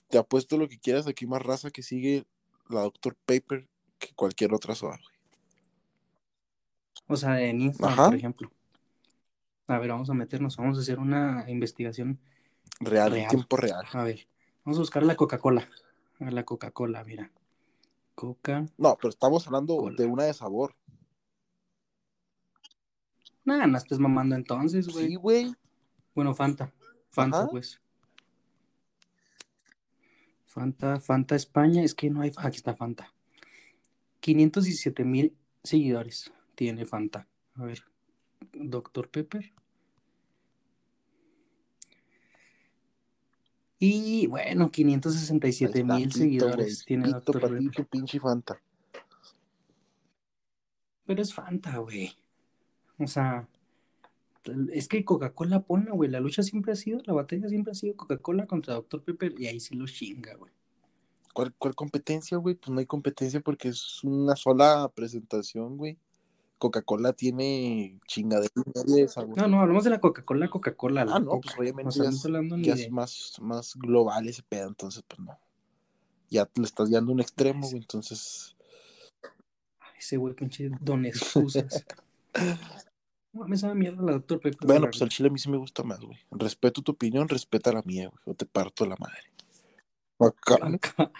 Te 0.08 0.18
apuesto 0.18 0.56
lo 0.56 0.68
que 0.68 0.78
quieras, 0.78 1.06
aquí 1.06 1.26
más 1.26 1.42
raza 1.42 1.70
que 1.70 1.82
sigue 1.82 2.24
la 2.68 2.80
Doctor 2.82 3.16
Paper 3.26 3.66
que 3.98 4.12
cualquier 4.14 4.52
otra 4.54 4.74
soda, 4.74 4.96
güey. 5.02 5.14
O 7.06 7.16
sea, 7.16 7.40
en 7.40 7.60
Instagram, 7.60 7.92
Ajá. 7.98 8.06
por 8.06 8.14
ejemplo. 8.16 8.50
A 9.66 9.78
ver, 9.78 9.90
vamos 9.90 10.08
a 10.10 10.14
meternos, 10.14 10.56
vamos 10.56 10.78
a 10.78 10.80
hacer 10.82 10.98
una 10.98 11.44
investigación. 11.48 12.18
Real, 12.80 13.10
Real. 13.12 13.28
tiempo 13.30 13.56
real. 13.56 13.84
A 13.92 14.04
ver, 14.04 14.26
vamos 14.64 14.78
a 14.78 14.80
buscar 14.82 15.02
la 15.02 15.16
Coca-Cola. 15.16 15.68
A 16.20 16.30
la 16.30 16.44
Coca-Cola, 16.44 17.04
mira. 17.04 17.30
Coca. 18.14 18.66
No, 18.78 18.96
pero 18.96 19.08
estamos 19.10 19.46
hablando 19.46 19.76
Cola. 19.76 19.96
de 19.96 20.06
una 20.06 20.24
de 20.24 20.34
sabor. 20.34 20.74
Nada, 23.44 23.66
no 23.66 23.76
estés 23.76 23.98
mamando 23.98 24.34
entonces, 24.36 24.88
güey. 24.88 25.08
Sí, 25.08 25.14
güey. 25.16 25.54
Bueno, 26.14 26.34
Fanta. 26.34 26.72
Fanta, 27.10 27.40
Ajá. 27.40 27.48
pues. 27.50 27.80
Fanta, 30.54 31.00
Fanta 31.00 31.34
España. 31.34 31.82
Es 31.82 31.94
que 31.94 32.08
no 32.10 32.20
hay. 32.20 32.30
Aquí 32.36 32.58
está 32.58 32.76
Fanta. 32.76 33.12
517 34.20 35.04
mil 35.04 35.36
seguidores 35.64 36.32
tiene 36.54 36.86
Fanta. 36.86 37.26
A 37.56 37.64
ver. 37.64 37.82
Dr. 38.52 39.08
Pepper. 39.08 39.52
Y 43.80 44.28
bueno, 44.28 44.70
567 44.70 45.78
Ahí 45.78 45.82
está, 45.82 45.94
mil 45.94 46.06
pito, 46.06 46.18
seguidores 46.18 46.84
tiene 46.84 47.04
Pito 47.06 47.32
Dr. 47.32 47.58
Pepper. 47.58 47.86
pinche 47.86 48.20
Fanta. 48.20 48.62
Pero 51.04 51.20
es 51.20 51.34
Fanta, 51.34 51.78
güey. 51.78 52.16
O 52.98 53.08
sea, 53.08 53.48
es 54.72 54.88
que 54.88 55.04
Coca-Cola 55.04 55.60
pone, 55.62 55.90
güey. 55.90 56.10
La 56.10 56.20
lucha 56.20 56.42
siempre 56.42 56.72
ha 56.72 56.76
sido, 56.76 57.00
la 57.04 57.12
batalla 57.14 57.48
siempre 57.48 57.72
ha 57.72 57.74
sido 57.74 57.96
Coca-Cola 57.96 58.46
contra 58.46 58.74
Dr. 58.74 59.02
Pepper 59.02 59.34
y 59.38 59.46
ahí 59.46 59.60
sí 59.60 59.74
lo 59.74 59.86
chinga, 59.86 60.34
güey. 60.36 60.52
¿Cuál, 61.32 61.52
cuál 61.58 61.74
competencia, 61.74 62.36
güey? 62.38 62.54
Pues 62.54 62.70
no 62.70 62.78
hay 62.78 62.86
competencia 62.86 63.40
porque 63.40 63.68
es 63.68 64.04
una 64.04 64.36
sola 64.36 64.90
presentación, 64.94 65.76
güey. 65.76 65.98
Coca-Cola 66.58 67.12
tiene 67.12 67.98
chingadera 68.06 68.52
de 68.86 69.08
sabor. 69.08 69.36
No, 69.36 69.48
no, 69.48 69.60
hablamos 69.60 69.82
de 69.84 69.90
la 69.90 70.00
Coca-Cola, 70.00 70.48
Coca-Cola. 70.48 71.04
la 71.04 71.16
Ah, 71.16 71.18
no, 71.18 71.30
Coca. 71.32 71.40
pues 71.48 71.58
obviamente 71.58 71.88
O 71.88 71.92
sea, 71.92 72.04
ya 72.04 72.10
es- 72.10 72.24
hablando 72.24 72.56
ya 72.58 72.74
es 72.74 72.90
más, 72.90 73.34
más 73.40 73.74
global 73.74 74.28
ese 74.28 74.42
pedo, 74.42 74.68
entonces 74.68 75.02
pues 75.08 75.18
no. 75.20 75.36
Ya 76.30 76.48
le 76.54 76.64
estás 76.64 76.90
dando 76.90 77.12
un 77.12 77.20
extremo, 77.20 77.66
güey, 77.66 77.78
entonces. 77.82 78.56
Ay, 79.80 79.94
Ese 79.98 80.16
güey, 80.16 80.34
pinche 80.34 80.70
don 80.80 81.04
excusas. 81.06 81.84
No 83.34 83.40
mames, 83.40 83.64
esa 83.64 83.74
mierda 83.74 84.02
la. 84.02 84.20
Pepper. 84.20 84.56
Bueno, 84.64 84.86
pues 84.86 85.02
el 85.02 85.08
chile 85.08 85.28
a 85.28 85.32
mí 85.32 85.38
sí 85.38 85.50
me 85.50 85.56
gusta 85.56 85.82
más, 85.82 86.00
güey. 86.00 86.18
Respeto 86.30 86.82
tu 86.82 86.92
opinión, 86.92 87.28
respeta 87.28 87.72
la 87.72 87.82
mía, 87.82 88.08
güey. 88.08 88.22
O 88.26 88.34
te 88.34 88.46
parto 88.46 88.86
la 88.86 88.96
madre. 88.98 89.18
Acá. 90.20 90.58
Acá. 90.62 91.12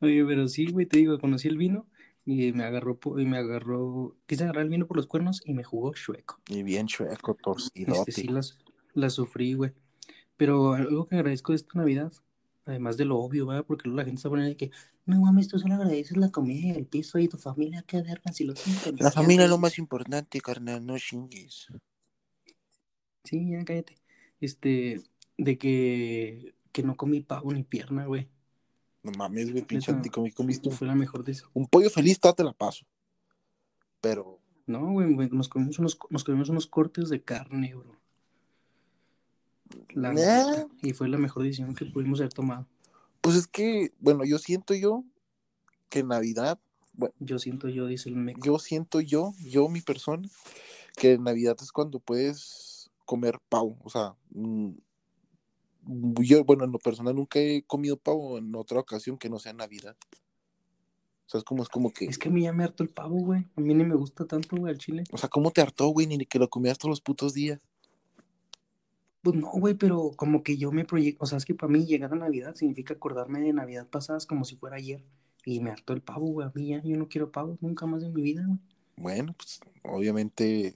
Oye, 0.00 0.24
pero 0.24 0.48
sí, 0.48 0.66
güey, 0.66 0.86
te 0.86 0.98
digo, 0.98 1.18
conocí 1.18 1.48
el 1.48 1.56
vino 1.56 1.86
y 2.24 2.52
me 2.52 2.64
agarró, 2.64 2.98
y 3.18 3.24
me 3.24 3.38
agarró, 3.38 4.16
quise 4.26 4.44
agarrar 4.44 4.64
el 4.64 4.70
vino 4.70 4.86
por 4.86 4.96
los 4.96 5.06
cuernos 5.06 5.42
y 5.44 5.54
me 5.54 5.64
jugó 5.64 5.92
chueco. 5.94 6.40
Y 6.48 6.62
bien 6.62 6.86
chueco, 6.86 7.34
torcidote. 7.34 8.10
Este 8.10 8.12
sí 8.12 8.28
las, 8.28 8.58
las 8.94 9.14
sufrí, 9.14 9.54
güey. 9.54 9.72
Pero 10.36 10.74
algo 10.74 11.06
que 11.06 11.16
agradezco 11.16 11.52
de 11.52 11.56
esta 11.56 11.78
Navidad, 11.78 12.12
además 12.64 12.96
de 12.96 13.04
lo 13.04 13.18
obvio, 13.18 13.46
¿verdad? 13.46 13.64
Porque 13.66 13.88
luego 13.88 13.98
la 13.98 14.04
gente 14.04 14.18
está 14.18 14.28
poniendo 14.28 14.50
de 14.50 14.56
que, 14.56 14.70
no 15.04 15.20
mames, 15.20 15.48
tú 15.48 15.58
solo 15.58 15.74
agradeces 15.74 16.16
la 16.16 16.30
comida 16.30 16.68
y 16.68 16.70
el 16.70 16.86
piso 16.86 17.18
y 17.18 17.28
tu 17.28 17.38
familia, 17.38 17.82
qué 17.86 18.02
verga, 18.02 18.32
si 18.32 18.44
lo. 18.44 18.54
La 18.98 19.10
familia 19.10 19.44
es 19.44 19.50
lo 19.50 19.58
más 19.58 19.78
importante, 19.78 20.40
carnal, 20.40 20.84
no 20.84 20.98
chingues. 20.98 21.68
Sí, 23.24 23.50
ya 23.50 23.64
cállate. 23.64 23.96
Este, 24.40 25.02
de 25.38 25.58
que, 25.58 26.54
que 26.72 26.82
no 26.82 26.96
comí 26.96 27.20
pavo 27.20 27.52
ni 27.52 27.62
pierna, 27.62 28.06
güey. 28.06 28.28
No 29.02 29.12
mames, 29.12 29.50
güey, 29.50 29.64
pinche 29.64 29.90
Neta, 29.90 29.98
anticomi, 29.98 30.30
comiste 30.30 30.68
un, 30.68 30.74
Fue 30.74 30.86
la 30.86 30.94
mejor 30.94 31.24
de 31.24 31.32
eso. 31.32 31.50
un 31.54 31.66
pollo 31.66 31.90
feliz, 31.90 32.20
te 32.20 32.44
la 32.44 32.52
paso. 32.52 32.86
Pero, 34.00 34.40
No, 34.66 34.92
güey, 34.92 35.12
güey, 35.12 35.28
nos 35.30 35.48
comimos 35.48 35.78
unos, 35.78 35.98
nos 36.10 36.24
comimos 36.24 36.48
unos 36.48 36.66
cortes 36.66 37.08
de 37.08 37.22
carne, 37.22 37.74
bro. 37.74 38.01
La 39.94 40.12
Eh. 40.12 40.66
Y 40.82 40.92
fue 40.92 41.08
la 41.08 41.18
mejor 41.18 41.42
decisión 41.42 41.74
que 41.74 41.86
pudimos 41.86 42.20
haber 42.20 42.32
tomado. 42.32 42.66
pues 43.20 43.36
es 43.36 43.46
que, 43.46 43.92
bueno, 44.00 44.24
yo 44.24 44.38
siento 44.38 44.74
yo 44.74 45.04
que 45.88 46.02
Navidad, 46.02 46.58
bueno, 46.94 47.14
Yo 47.20 47.38
siento 47.38 47.68
yo, 47.68 47.86
dice 47.86 48.08
el 48.08 48.16
meco. 48.16 48.40
yo 48.44 48.58
siento 48.58 49.00
yo, 49.00 49.32
yo, 49.38 49.68
mi 49.68 49.80
persona, 49.80 50.28
que 50.96 51.18
Navidad 51.18 51.56
es 51.60 51.72
cuando 51.72 52.00
puedes 52.00 52.90
comer 53.04 53.38
pavo. 53.48 53.78
O 53.82 53.90
sea, 53.90 54.14
mm, 54.30 54.70
yo, 56.20 56.44
bueno, 56.44 56.64
en 56.64 56.72
lo 56.72 56.78
personal 56.78 57.14
nunca 57.14 57.38
he 57.38 57.62
comido 57.62 57.96
pavo 57.96 58.38
en 58.38 58.54
otra 58.54 58.80
ocasión 58.80 59.18
que 59.18 59.30
no 59.30 59.38
sea 59.38 59.52
Navidad. 59.52 59.96
O 61.26 61.30
sea, 61.32 61.38
es 61.38 61.44
como, 61.44 61.62
es 61.62 61.68
como 61.68 61.90
que, 61.90 62.04
Es 62.06 62.18
que 62.18 62.28
a 62.28 62.32
mí 62.32 62.42
ya 62.42 62.52
me 62.52 62.64
hartó 62.64 62.82
el 62.82 62.90
pavo, 62.90 63.16
güey. 63.16 63.46
A 63.56 63.60
mí 63.60 63.74
ni 63.74 63.84
me 63.84 63.94
gusta 63.94 64.26
tanto, 64.26 64.56
güey, 64.56 64.72
el 64.72 64.78
chile. 64.78 65.04
o 65.12 65.16
sea, 65.16 65.28
¿cómo 65.28 65.50
te 65.50 65.60
hartó, 65.62 65.88
güey? 65.88 66.06
Ni 66.06 66.26
que 66.26 66.38
lo 66.38 66.48
comías 66.50 66.78
todos 66.78 66.90
los 66.90 67.00
putos 67.00 67.32
días. 67.32 67.60
Pues 69.22 69.36
no, 69.36 69.50
güey, 69.52 69.74
pero 69.74 70.10
como 70.16 70.42
que 70.42 70.56
yo 70.56 70.72
me 70.72 70.84
proyecto, 70.84 71.24
o 71.24 71.26
sea, 71.26 71.38
es 71.38 71.44
que 71.44 71.54
para 71.54 71.72
mí 71.72 71.86
llegar 71.86 72.12
a 72.12 72.16
Navidad 72.16 72.56
significa 72.56 72.94
acordarme 72.94 73.40
de 73.40 73.52
Navidad 73.52 73.86
pasadas 73.88 74.26
como 74.26 74.44
si 74.44 74.56
fuera 74.56 74.76
ayer. 74.76 75.04
Y 75.44 75.60
me 75.60 75.70
hartó 75.70 75.92
el 75.92 76.02
pavo, 76.02 76.26
güey. 76.26 76.46
A 76.46 76.52
mí 76.54 76.68
ya, 76.68 76.82
yo 76.82 76.96
no 76.96 77.08
quiero 77.08 77.30
pavo 77.30 77.56
nunca 77.60 77.86
más 77.86 78.02
en 78.02 78.12
mi 78.12 78.22
vida, 78.22 78.44
güey. 78.46 78.58
Bueno, 78.96 79.34
pues 79.36 79.60
obviamente 79.84 80.74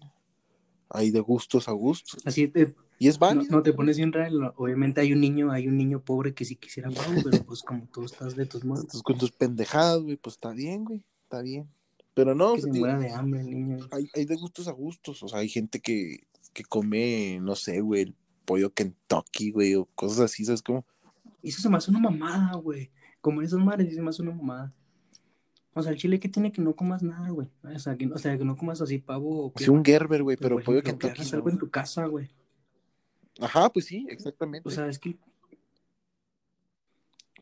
hay 0.89 1.11
de 1.11 1.21
gustos 1.21 1.69
a 1.69 1.73
gustos. 1.73 2.21
Así 2.25 2.49
te, 2.49 2.75
Y 2.99 3.09
es 3.09 3.21
no, 3.21 3.27
válido. 3.27 3.47
no 3.51 3.63
te 3.63 3.73
pones 3.73 3.97
bien 3.97 4.13
real. 4.13 4.53
Obviamente 4.57 5.01
hay 5.01 5.13
un 5.13 5.21
niño, 5.21 5.51
hay 5.51 5.69
un 5.69 5.77
niño 5.77 6.01
pobre 6.05 6.35
que 6.35 6.45
sí 6.45 6.57
quisiera 6.57 6.91
pavo, 6.91 7.21
pero 7.25 7.45
pues 7.45 7.63
como 7.63 7.87
tú 7.93 8.05
estás 8.05 8.37
de 8.37 8.47
tus 8.47 8.63
Entonces, 8.63 9.03
con 9.03 9.19
tus 9.19 9.33
pendejadas, 9.33 10.03
güey, 10.03 10.17
pues 10.17 10.37
está 10.37 10.53
bien, 10.53 10.85
güey, 10.85 11.05
está 11.25 11.43
bien. 11.43 11.69
Pero 12.15 12.35
no, 12.35 12.55
que 12.55 12.63
se 12.63 12.71
digo, 12.71 12.87
muera 12.87 12.99
de 12.99 13.11
hambre 13.11 13.41
el 13.41 13.51
niño. 13.51 13.89
hay, 13.91 14.09
hay 14.15 14.25
de 14.25 14.37
gustos 14.37 14.69
a 14.69 14.73
gustos. 14.73 15.23
O 15.23 15.29
sea, 15.29 15.41
hay 15.41 15.49
gente 15.49 15.81
que, 15.81 16.21
que 16.53 16.65
come, 16.65 17.39
no 17.43 17.55
sé, 17.55 17.81
güey, 17.81 18.15
pollo 18.47 18.73
Kentucky, 18.73 19.51
güey, 19.51 19.75
o 19.75 19.85
cosas 19.95 20.21
así, 20.21 20.45
¿sabes 20.47 20.63
cómo? 20.63 20.87
Eso 21.43 21.61
se 21.61 21.69
me 21.69 21.77
hace 21.77 21.91
una 21.91 22.01
mamada, 22.01 22.57
güey. 22.57 22.91
Como 23.21 23.43
esas 23.43 23.59
madres, 23.61 23.95
se 23.95 24.01
me 24.01 24.09
hace 24.09 24.23
una 24.23 24.33
mamada. 24.33 24.73
O 25.75 25.83
sea, 25.83 25.93
el 25.93 25.99
chile 25.99 26.19
que 26.19 26.31
tiene 26.31 26.51
que 26.53 26.63
no 26.63 26.75
comas 26.75 27.03
nada, 27.03 27.29
güey. 27.29 27.51
O 27.63 27.79
sea, 27.79 27.97
que, 27.97 28.07
o 28.07 28.17
sea, 28.19 28.39
que 28.39 28.45
no 28.47 28.57
comas 28.57 28.81
así 28.81 28.97
pavo 28.99 29.49
o 29.49 29.53
Sí, 29.57 29.69
un 29.69 29.85
Gerber, 29.85 30.23
güey, 30.23 30.39
pero 30.39 30.57
por 30.57 30.65
pollo 30.65 30.79
ejemplo, 30.79 30.99
que 31.01 31.07
Kentucky. 31.09 31.21
hagas 31.21 31.35
algo 31.35 31.51
en 31.51 31.59
tu 31.59 31.69
casa, 31.69 32.07
güey. 32.07 32.31
Ajá, 33.39 33.71
pues 33.71 33.85
sí, 33.85 34.07
exactamente. 34.09 34.67
O 34.67 34.73
sea, 34.73 34.87
es 34.89 34.99
que 34.99 35.19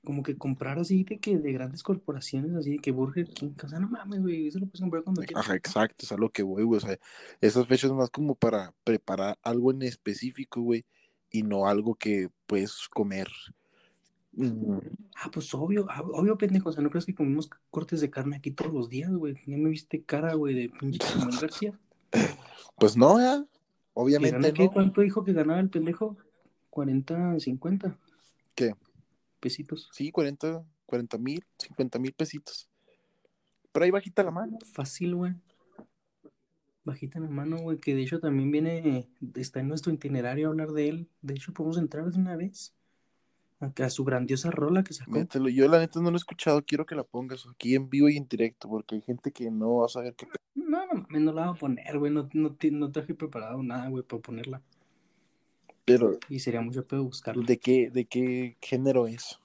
como 0.04 0.22
que 0.22 0.36
comprar 0.36 0.78
así 0.78 1.04
de 1.04 1.18
que 1.18 1.38
de 1.38 1.52
grandes 1.52 1.82
corporaciones, 1.82 2.54
así 2.54 2.72
de 2.72 2.78
que 2.78 2.92
Burger 2.92 3.26
King, 3.28 3.52
o 3.62 3.68
sea, 3.68 3.80
no 3.80 3.88
mames, 3.88 4.20
güey, 4.20 4.48
eso 4.48 4.58
lo 4.58 4.66
puedes 4.66 4.80
comprar 4.80 5.02
cuando 5.02 5.22
quieras. 5.22 5.44
Ajá, 5.44 5.56
exacto, 5.56 6.04
es 6.04 6.12
a 6.12 6.16
lo 6.16 6.30
que 6.30 6.42
voy, 6.42 6.62
güey. 6.62 6.78
O 6.78 6.80
sea, 6.80 6.98
esas 7.40 7.66
fechas 7.66 7.90
más 7.92 8.10
como 8.10 8.34
para 8.34 8.72
preparar 8.84 9.38
algo 9.42 9.72
en 9.72 9.82
específico, 9.82 10.60
güey, 10.60 10.84
y 11.30 11.42
no 11.42 11.66
algo 11.66 11.94
que 11.94 12.28
puedes 12.46 12.88
comer. 12.88 13.28
Mm, 14.32 14.78
Ah, 15.16 15.30
pues 15.32 15.54
obvio, 15.54 15.86
ah, 15.88 16.02
obvio, 16.02 16.36
pendejo, 16.36 16.68
o 16.68 16.72
sea, 16.72 16.82
no 16.82 16.90
crees 16.90 17.06
que 17.06 17.14
comemos 17.14 17.48
cortes 17.70 18.00
de 18.00 18.10
carne 18.10 18.36
aquí 18.36 18.50
todos 18.50 18.72
los 18.72 18.88
días, 18.88 19.10
güey. 19.12 19.36
Ya 19.46 19.56
me 19.56 19.70
viste 19.70 20.02
cara, 20.02 20.34
güey, 20.34 20.54
de 20.54 20.68
pinche 20.68 21.06
Samuel 21.06 21.38
García. 21.40 21.78
Pues 22.76 22.96
no, 22.96 23.20
ya. 23.20 23.40
¿Que 23.44 23.48
Obviamente 23.94 24.52
qué? 24.52 24.64
no. 24.64 24.72
¿Cuánto 24.72 25.00
dijo 25.00 25.22
que 25.22 25.32
ganaba 25.32 25.60
el 25.60 25.70
pendejo? 25.70 26.16
40, 26.70 27.38
50 27.38 27.96
¿Qué? 28.56 28.74
Pesitos. 29.44 29.90
Sí, 29.92 30.11
40, 30.11 30.64
40 30.87 31.18
mil, 31.18 31.44
50 31.59 31.98
mil 31.98 32.12
pesitos. 32.14 32.70
Pero 33.72 33.85
ahí 33.85 33.90
bajita 33.90 34.22
la 34.22 34.30
mano. 34.30 34.59
Fácil, 34.72 35.14
güey. 35.14 35.35
Bajita 36.83 37.20
la 37.20 37.28
mano, 37.28 37.59
güey, 37.59 37.78
que 37.78 37.94
de 37.94 38.02
hecho 38.02 38.20
también 38.20 38.50
viene, 38.50 39.07
está 39.35 39.61
en 39.61 39.68
nuestro 39.68 39.92
itinerario 39.92 40.48
hablar 40.48 40.72
de 40.72 40.88
él. 40.88 41.09
De 41.20 41.35
hecho, 41.35 41.52
podemos 41.52 41.76
entrar 41.76 42.11
de 42.11 42.18
una 42.18 42.37
vez 42.37 42.74
a, 43.61 43.90
su 43.90 44.04
grandiosa 44.04 44.50
rola 44.50 44.83
que 44.83 44.94
sacó. 44.94 45.11
Mételo. 45.11 45.50
Yo 45.50 45.68
la 45.68 45.78
neta 45.78 46.00
no 46.00 46.11
lo 46.11 46.16
he 46.16 46.24
escuchado, 46.24 46.64
quiero 46.64 46.87
que 46.87 46.94
la 46.94 47.04
pongas 47.04 47.46
aquí 47.46 47.74
en 47.74 47.90
vivo 47.90 48.09
y 48.09 48.16
en 48.16 48.26
directo, 48.26 48.68
porque 48.68 48.94
hay 48.94 49.02
gente 49.02 49.30
que 49.30 49.50
no 49.50 49.76
va 49.76 49.87
a 49.87 49.90
saber 49.90 50.14
qué. 50.14 50.26
No, 50.54 50.87
no 50.87 51.07
no 51.20 51.33
la 51.33 51.46
voy 51.46 51.57
a 51.57 51.59
poner, 51.59 51.98
güey, 51.98 52.12
no, 52.12 52.28
no, 52.33 52.57
no 52.72 52.92
traje 52.92 53.14
preparado 53.14 53.62
nada, 53.62 53.88
güey, 53.88 54.02
para 54.02 54.22
ponerla. 54.22 54.62
Pero. 55.84 56.18
Y 56.28 56.40
sería 56.40 56.60
mucho 56.60 56.86
pedo 56.86 57.04
buscarla. 57.04 57.44
¿De 57.44 57.58
qué, 57.58 57.90
de 57.90 58.06
qué 58.06 58.56
género 58.60 59.06
es? 59.06 59.38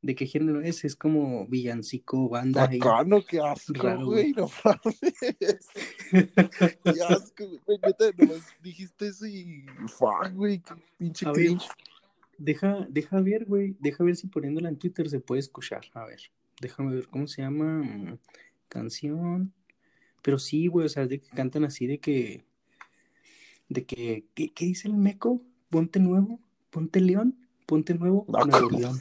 ¿De 0.00 0.14
qué 0.14 0.26
género 0.26 0.60
es? 0.60 0.84
Es 0.84 0.96
como 0.96 1.46
villancico, 1.46 2.28
banda. 2.28 2.66
Bacano, 2.66 3.24
qué 3.28 3.40
asco, 3.40 4.04
güey, 4.04 4.32
no 4.32 4.50
mames. 4.64 5.68
qué 6.10 7.02
asco, 7.08 7.44
güey, 7.66 7.78
neta, 7.84 8.10
nomás 8.18 8.46
dijiste 8.62 9.08
eso 9.08 9.26
y 9.26 9.64
fuck, 9.86 10.32
güey, 10.34 10.58
qué 10.58 10.74
pinche 10.98 11.26
cringe. 11.32 11.68
Deja, 12.38 12.86
deja 12.88 13.20
ver, 13.20 13.44
güey, 13.44 13.76
deja 13.78 14.02
ver 14.02 14.16
si 14.16 14.26
poniéndola 14.26 14.68
en 14.68 14.76
Twitter 14.76 15.08
se 15.08 15.20
puede 15.20 15.40
escuchar. 15.40 15.82
A 15.94 16.04
ver, 16.04 16.20
déjame 16.60 16.96
ver 16.96 17.06
cómo 17.06 17.28
se 17.28 17.42
llama. 17.42 17.82
Mm, 17.82 18.18
canción. 18.72 19.52
Pero 20.22 20.38
sí, 20.38 20.66
güey, 20.66 20.86
o 20.86 20.88
sea, 20.88 21.06
de 21.06 21.20
que 21.20 21.28
cantan 21.28 21.64
así 21.64 21.86
de 21.86 21.98
que. 21.98 22.44
De 23.68 23.84
que. 23.84 24.26
¿Qué, 24.34 24.52
qué 24.52 24.64
dice 24.66 24.88
el 24.88 24.94
meco? 24.94 25.42
Ponte 25.70 26.00
nuevo, 26.00 26.38
ponte 26.68 27.00
león, 27.00 27.48
ponte 27.66 27.94
nuevo, 27.94 28.26
no, 28.28 28.44
nuevo 28.44 28.70
león. 28.70 29.00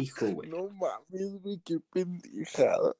Dijo, 0.00 0.26
güey. 0.30 0.50
No 0.50 0.68
mames, 0.70 1.40
güey, 1.40 1.60
qué 1.64 1.78
pendejada. 1.92 2.96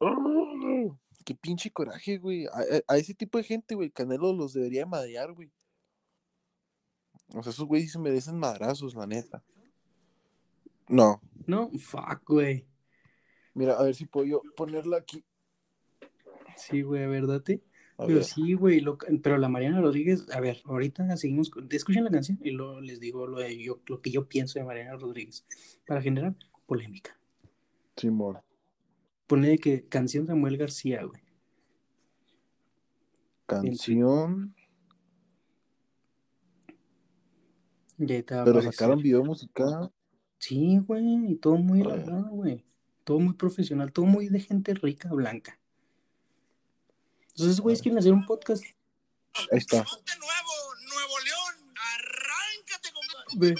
Oh, 0.00 0.96
qué 1.24 1.34
pinche 1.34 1.70
coraje, 1.70 2.18
güey. 2.18 2.46
A, 2.86 2.96
ese 2.96 3.14
tipo 3.14 3.38
de 3.38 3.44
gente, 3.44 3.74
güey, 3.74 3.90
Canelo 3.90 4.32
los 4.32 4.52
debería 4.52 4.86
madrear, 4.86 5.32
güey. 5.32 5.50
O 7.34 7.42
sea, 7.42 7.50
esos 7.50 7.66
güeyes 7.66 7.90
se 7.90 7.98
merecen 7.98 8.38
madrazos, 8.38 8.94
la 8.94 9.06
neta. 9.06 9.42
No. 10.88 11.20
No, 11.46 11.70
fuck, 11.78 12.22
güey. 12.28 12.66
Mira, 13.54 13.74
a 13.74 13.82
ver 13.82 13.94
si 13.94 14.06
puedo 14.06 14.26
yo 14.26 14.42
ponerla 14.56 14.98
aquí. 14.98 15.24
Sí, 16.56 16.82
güey, 16.82 17.02
a 17.02 17.08
ver, 17.08 17.26
date. 17.26 17.62
Pero 17.96 18.22
sí, 18.22 18.52
güey, 18.52 18.84
pero 19.22 19.38
la 19.38 19.48
Mariana 19.48 19.80
Rodríguez, 19.80 20.26
a 20.30 20.40
ver, 20.40 20.60
ahorita 20.64 21.16
seguimos, 21.16 21.50
escuchen 21.70 22.04
la 22.04 22.10
canción 22.10 22.38
y 22.42 22.50
luego 22.50 22.80
les 22.80 23.00
digo 23.00 23.26
lo, 23.26 23.38
de 23.38 23.56
yo, 23.56 23.80
lo 23.86 24.02
que 24.02 24.10
yo 24.10 24.28
pienso 24.28 24.58
de 24.58 24.66
Mariana 24.66 24.96
Rodríguez, 24.96 25.46
para 25.86 26.02
generar 26.02 26.34
polémica. 26.66 27.18
Simón. 27.96 28.38
Pone 29.26 29.58
que 29.58 29.86
canción 29.88 30.26
Samuel 30.26 30.58
García, 30.58 31.04
güey. 31.04 31.22
Canción. 33.46 34.54
Pero 37.96 38.62
sacaron 38.62 39.00
video 39.00 39.24
musical. 39.24 39.90
Sí, 40.38 40.78
güey, 40.78 41.32
y 41.32 41.36
todo 41.36 41.56
muy 41.56 41.80
elaborado, 41.80 42.28
güey. 42.28 42.64
Todo 43.04 43.20
muy 43.20 43.34
profesional, 43.34 43.92
todo 43.92 44.04
muy 44.04 44.28
de 44.28 44.40
gente 44.40 44.74
rica, 44.74 45.08
blanca. 45.12 45.58
Entonces, 47.36 47.60
güey, 47.60 47.76
quieren 47.76 47.98
hacer 47.98 48.14
un 48.14 48.24
podcast. 48.24 48.64
Ahí 49.52 49.58
está. 49.58 49.76
nuevo, 49.76 50.54
Nuevo 50.88 51.14
León, 51.24 51.74
arráncate, 51.76 52.88
compadre. 52.94 53.54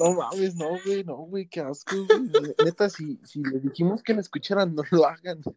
No 0.00 0.12
mames, 0.14 0.56
no, 0.56 0.70
güey, 0.84 1.04
no, 1.04 1.16
güey, 1.18 1.46
qué 1.46 1.60
asco, 1.60 1.94
güey. 2.06 2.54
Neta, 2.64 2.90
si, 2.90 3.20
si 3.22 3.40
le 3.42 3.60
dijimos 3.60 4.02
que 4.02 4.14
la 4.14 4.20
escucharan, 4.20 4.74
no 4.74 4.82
lo 4.90 5.06
hagan. 5.06 5.42
Por 5.42 5.54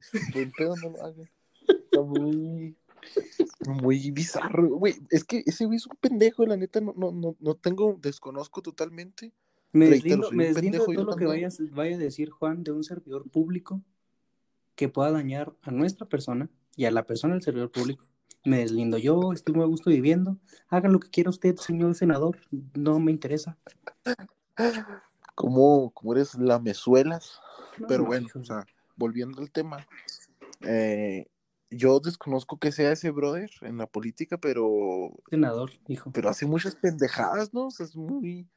pedo 0.55 0.75
no 0.75 0.91
lo 0.91 1.03
hagan. 1.03 1.31
Está 1.67 2.01
muy 2.01 2.77
muy 3.65 4.11
bizarro, 4.11 4.67
güey. 4.67 4.95
Es 5.09 5.23
que 5.23 5.41
ese 5.47 5.65
güey 5.65 5.77
es 5.77 5.87
un 5.87 5.97
pendejo, 5.99 6.45
la 6.45 6.57
neta, 6.57 6.79
no, 6.79 6.93
no, 6.95 7.11
no, 7.11 7.35
no 7.39 7.55
tengo, 7.55 7.97
desconozco 7.99 8.61
totalmente. 8.61 9.33
Me 9.71 9.89
deslindo, 9.89 10.29
me 10.31 10.53
todo 10.53 11.03
lo 11.03 11.15
que 11.15 11.25
vaya, 11.25 11.49
vaya 11.71 11.95
a 11.95 11.99
decir 11.99 12.29
Juan 12.29 12.63
de 12.63 12.71
un 12.71 12.83
servidor 12.83 13.27
público 13.31 13.81
que 14.75 14.89
pueda 14.89 15.11
dañar 15.11 15.53
a 15.61 15.71
nuestra 15.71 16.07
persona 16.07 16.49
y 16.75 16.85
a 16.85 16.91
la 16.91 17.05
persona 17.05 17.33
del 17.33 17.43
servidor 17.43 17.71
público. 17.71 18.05
Me 18.45 18.57
deslindo 18.57 18.97
yo, 18.97 19.31
estoy 19.31 19.55
muy 19.55 19.63
a 19.63 19.67
gusto 19.67 19.89
viviendo. 19.89 20.37
Haga 20.67 20.89
lo 20.89 20.99
que 20.99 21.09
quiera 21.09 21.29
usted, 21.29 21.55
señor 21.55 21.95
senador, 21.95 22.39
no 22.73 22.99
me 22.99 23.11
interesa. 23.11 23.57
¿Cómo, 25.35 25.91
cómo 25.91 26.13
eres 26.13 26.35
la 26.35 26.59
mesuelas? 26.59 27.39
Pero 27.87 28.05
bueno, 28.05 28.27
o 28.35 28.43
sea, 28.43 28.65
volviendo 28.95 29.41
al 29.41 29.51
tema, 29.51 29.87
eh, 30.61 31.27
yo 31.69 31.99
desconozco 31.99 32.57
que 32.57 32.71
sea 32.71 32.91
ese 32.91 33.09
brother 33.09 33.49
en 33.61 33.77
la 33.77 33.87
política, 33.87 34.37
pero. 34.37 35.11
Senador, 35.29 35.71
hijo. 35.87 36.11
Pero 36.11 36.29
hace 36.29 36.45
muchas 36.45 36.75
pendejadas, 36.75 37.53
¿no? 37.53 37.67
O 37.67 37.71
sea, 37.71 37.85
es 37.85 37.95
muy. 37.95 38.47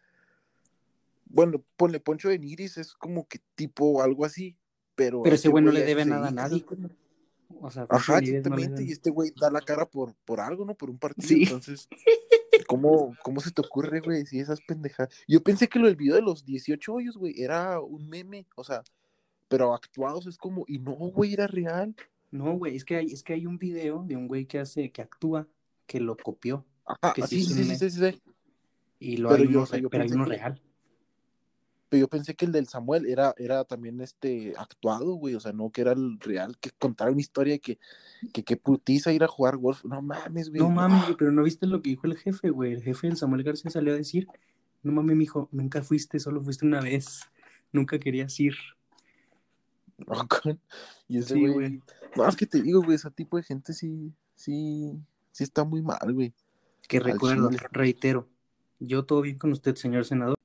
Bueno, 1.27 1.65
ponle 1.77 2.01
Poncho 2.01 2.29
de 2.29 2.39
Niris, 2.39 2.77
es 2.77 2.95
como 2.95 3.27
que 3.27 3.41
tipo 3.55 4.03
algo 4.03 4.25
así, 4.25 4.57
pero. 4.97 5.23
Pero 5.23 5.37
ese 5.37 5.49
güey 5.49 5.63
no 5.63 5.71
le 5.71 5.85
debe 5.85 6.05
nada 6.05 6.29
a 6.29 6.33
nadie. 6.33 6.65
O 7.61 7.71
sea, 7.71 7.87
Ajá, 7.89 8.19
exactamente, 8.19 8.83
y 8.83 8.91
este 8.91 9.11
güey 9.11 9.33
da 9.41 9.51
la 9.51 9.61
cara 9.61 9.87
por, 9.87 10.15
por 10.25 10.41
algo, 10.41 10.65
¿no? 10.65 10.75
Por 10.75 10.91
un 10.91 10.99
partido. 10.99 11.39
Entonces, 11.43 11.89
¿cómo, 12.67 13.17
¿cómo 13.23 13.41
se 13.41 13.51
te 13.51 13.61
ocurre, 13.61 14.01
güey, 14.01 14.27
si 14.27 14.41
esas 14.41 14.61
pendejadas? 14.67 15.15
Yo 15.29 15.43
pensé 15.43 15.69
que 15.69 15.79
lo 15.79 15.87
del 15.87 15.97
video 15.97 16.17
de 16.17 16.23
los 16.23 16.45
18 16.45 16.93
hoyos, 16.93 17.17
güey, 17.17 17.41
era 17.41 17.81
un 17.81 18.09
meme, 18.09 18.47
o 18.57 18.65
sea, 18.65 18.83
pero 19.49 19.75
actuados 19.75 20.27
es 20.27 20.37
como, 20.37 20.65
y 20.67 20.79
no, 20.79 20.93
güey, 20.93 21.35
era 21.35 21.47
real. 21.47 21.95
No, 22.31 22.53
güey, 22.55 22.77
es 22.77 22.85
que 22.85 22.97
hay, 22.97 23.07
es 23.07 23.23
que 23.23 23.33
hay 23.33 23.47
un 23.47 23.59
video 23.59 24.03
de 24.07 24.17
un 24.17 24.27
güey 24.27 24.47
que 24.47 24.59
hace, 24.59 24.91
que 24.91 25.03
actúa, 25.03 25.47
que 25.87 26.01
lo 26.01 26.17
copió. 26.17 26.67
Ah, 26.85 27.15
sí, 27.27 27.45
sí, 27.45 27.65
sí, 27.65 27.77
sí, 27.77 27.91
sí, 27.91 28.23
Y 28.99 29.17
lo 29.17 29.31
pero 29.31 29.43
hay, 29.43 29.49
uno, 29.49 29.89
pero 29.89 30.05
hay 30.05 30.13
uno 30.13 30.25
real. 30.25 30.61
Pero 31.89 32.01
yo 32.01 32.09
pensé 32.09 32.35
que 32.35 32.45
el 32.45 32.53
del 32.53 32.67
Samuel 32.67 33.07
era, 33.07 33.35
era 33.39 33.65
también 33.65 34.01
este 34.01 34.55
actuado, 34.57 35.15
güey. 35.15 35.35
O 35.35 35.41
sea, 35.41 35.53
no 35.53 35.71
que 35.71 35.83
era 35.83 35.93
el 35.93 36.19
real, 36.21 36.59
que 36.59 36.71
contara 36.71 37.11
una 37.11 37.21
historia 37.21 37.59
que, 37.59 37.79
que, 38.33 38.43
que 38.43 38.57
putiza 38.57 39.13
ir 39.13 39.23
a 39.23 39.29
jugar 39.29 39.57
golf. 39.57 39.85
No 39.85 40.03
mames, 40.03 40.51
güey. 40.51 40.61
No 40.61 40.71
mames, 40.71 41.03
güey, 41.05 41.17
pero 41.17 41.31
no 41.31 41.43
viste 41.43 41.67
lo 41.67 41.83
que 41.83 41.91
dijo 41.91 42.07
el 42.07 42.17
jefe, 42.17 42.51
güey. 42.51 42.73
El 42.73 42.83
jefe 42.83 43.07
del 43.07 43.17
Samuel 43.17 43.45
García 43.45 43.71
salió 43.71 43.93
a 43.93 43.97
decir, 43.97 44.27
no 44.83 44.93
mames, 44.93 45.17
mijo, 45.17 45.49
nunca 45.53 45.83
fuiste, 45.83 46.19
solo 46.19 46.43
fuiste 46.43 46.67
una 46.67 46.81
vez. 46.81 47.21
Nunca 47.73 47.99
querías 47.99 48.39
ir. 48.41 48.55
y 51.09 51.19
ese 51.19 51.39
güey. 51.39 51.83
No, 52.17 52.29
es 52.29 52.37
que 52.37 52.47
te 52.47 52.63
digo, 52.63 52.83
güey, 52.83 52.97
ese 52.97 53.11
tipo 53.11 53.37
de 53.37 53.43
gente 53.43 53.73
sí, 53.73 54.13
sí, 54.35 54.93
sí 55.33 55.45
está 55.45 55.65
muy 55.65 55.83
mal, 55.83 56.13
güey. 56.13 56.35
Que 56.89 57.01
recuerdo, 57.01 57.51
reitero, 57.73 58.29
yo 58.79 59.05
todo 59.05 59.21
bien 59.23 59.39
con 59.39 59.53
usted, 59.53 59.75
señor 59.75 60.05
senador. 60.05 60.36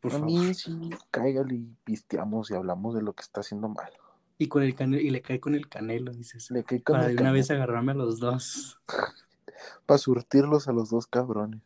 Por 0.00 0.14
a 0.14 0.18
mí 0.18 0.54
sí, 0.54 0.90
cáigale 1.10 1.54
y 1.54 1.76
pisteamos 1.84 2.50
y 2.50 2.54
hablamos 2.54 2.94
de 2.94 3.02
lo 3.02 3.12
que 3.14 3.22
está 3.22 3.40
haciendo 3.40 3.68
mal. 3.68 3.90
Y 4.38 4.46
con 4.46 4.62
el 4.62 4.74
canelo, 4.74 5.02
y 5.02 5.10
le 5.10 5.20
cae 5.20 5.40
con 5.40 5.54
el 5.54 5.68
canelo, 5.68 6.12
dices. 6.12 6.50
Le 6.50 6.62
cae 6.62 6.82
con 6.82 6.96
Para 6.96 7.08
de 7.08 7.14
una 7.14 7.32
vez 7.32 7.50
agarrarme 7.50 7.92
a 7.92 7.96
los 7.96 8.20
dos. 8.20 8.80
Para 9.86 9.98
surtirlos 9.98 10.68
a 10.68 10.72
los 10.72 10.90
dos 10.90 11.08
cabrones. 11.08 11.60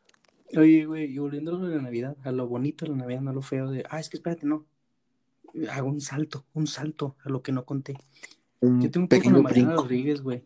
Oye, 0.56 0.86
güey, 0.86 1.12
y 1.12 1.18
volviendo 1.18 1.54
a 1.54 1.58
lo 1.58 1.66
de 1.66 1.76
la 1.76 1.82
Navidad, 1.82 2.16
a 2.24 2.32
lo 2.32 2.46
bonito 2.46 2.84
de 2.84 2.92
la 2.92 2.98
Navidad, 2.98 3.20
no 3.20 3.32
lo 3.32 3.42
feo 3.42 3.70
de, 3.70 3.84
ah, 3.90 4.00
es 4.00 4.08
que 4.08 4.16
espérate, 4.16 4.46
no 4.46 4.66
hago 5.70 5.88
un 5.88 6.00
salto, 6.00 6.44
un 6.54 6.66
salto 6.66 7.16
a 7.24 7.28
lo 7.28 7.42
que 7.42 7.52
no 7.52 7.64
conté. 7.64 7.96
Yo 8.60 8.90
tengo 8.90 9.04
un 9.04 9.08
poco 9.08 9.30
de 9.30 9.42
Mariana 9.42 9.74
Rodríguez, 9.74 10.22
güey. 10.22 10.44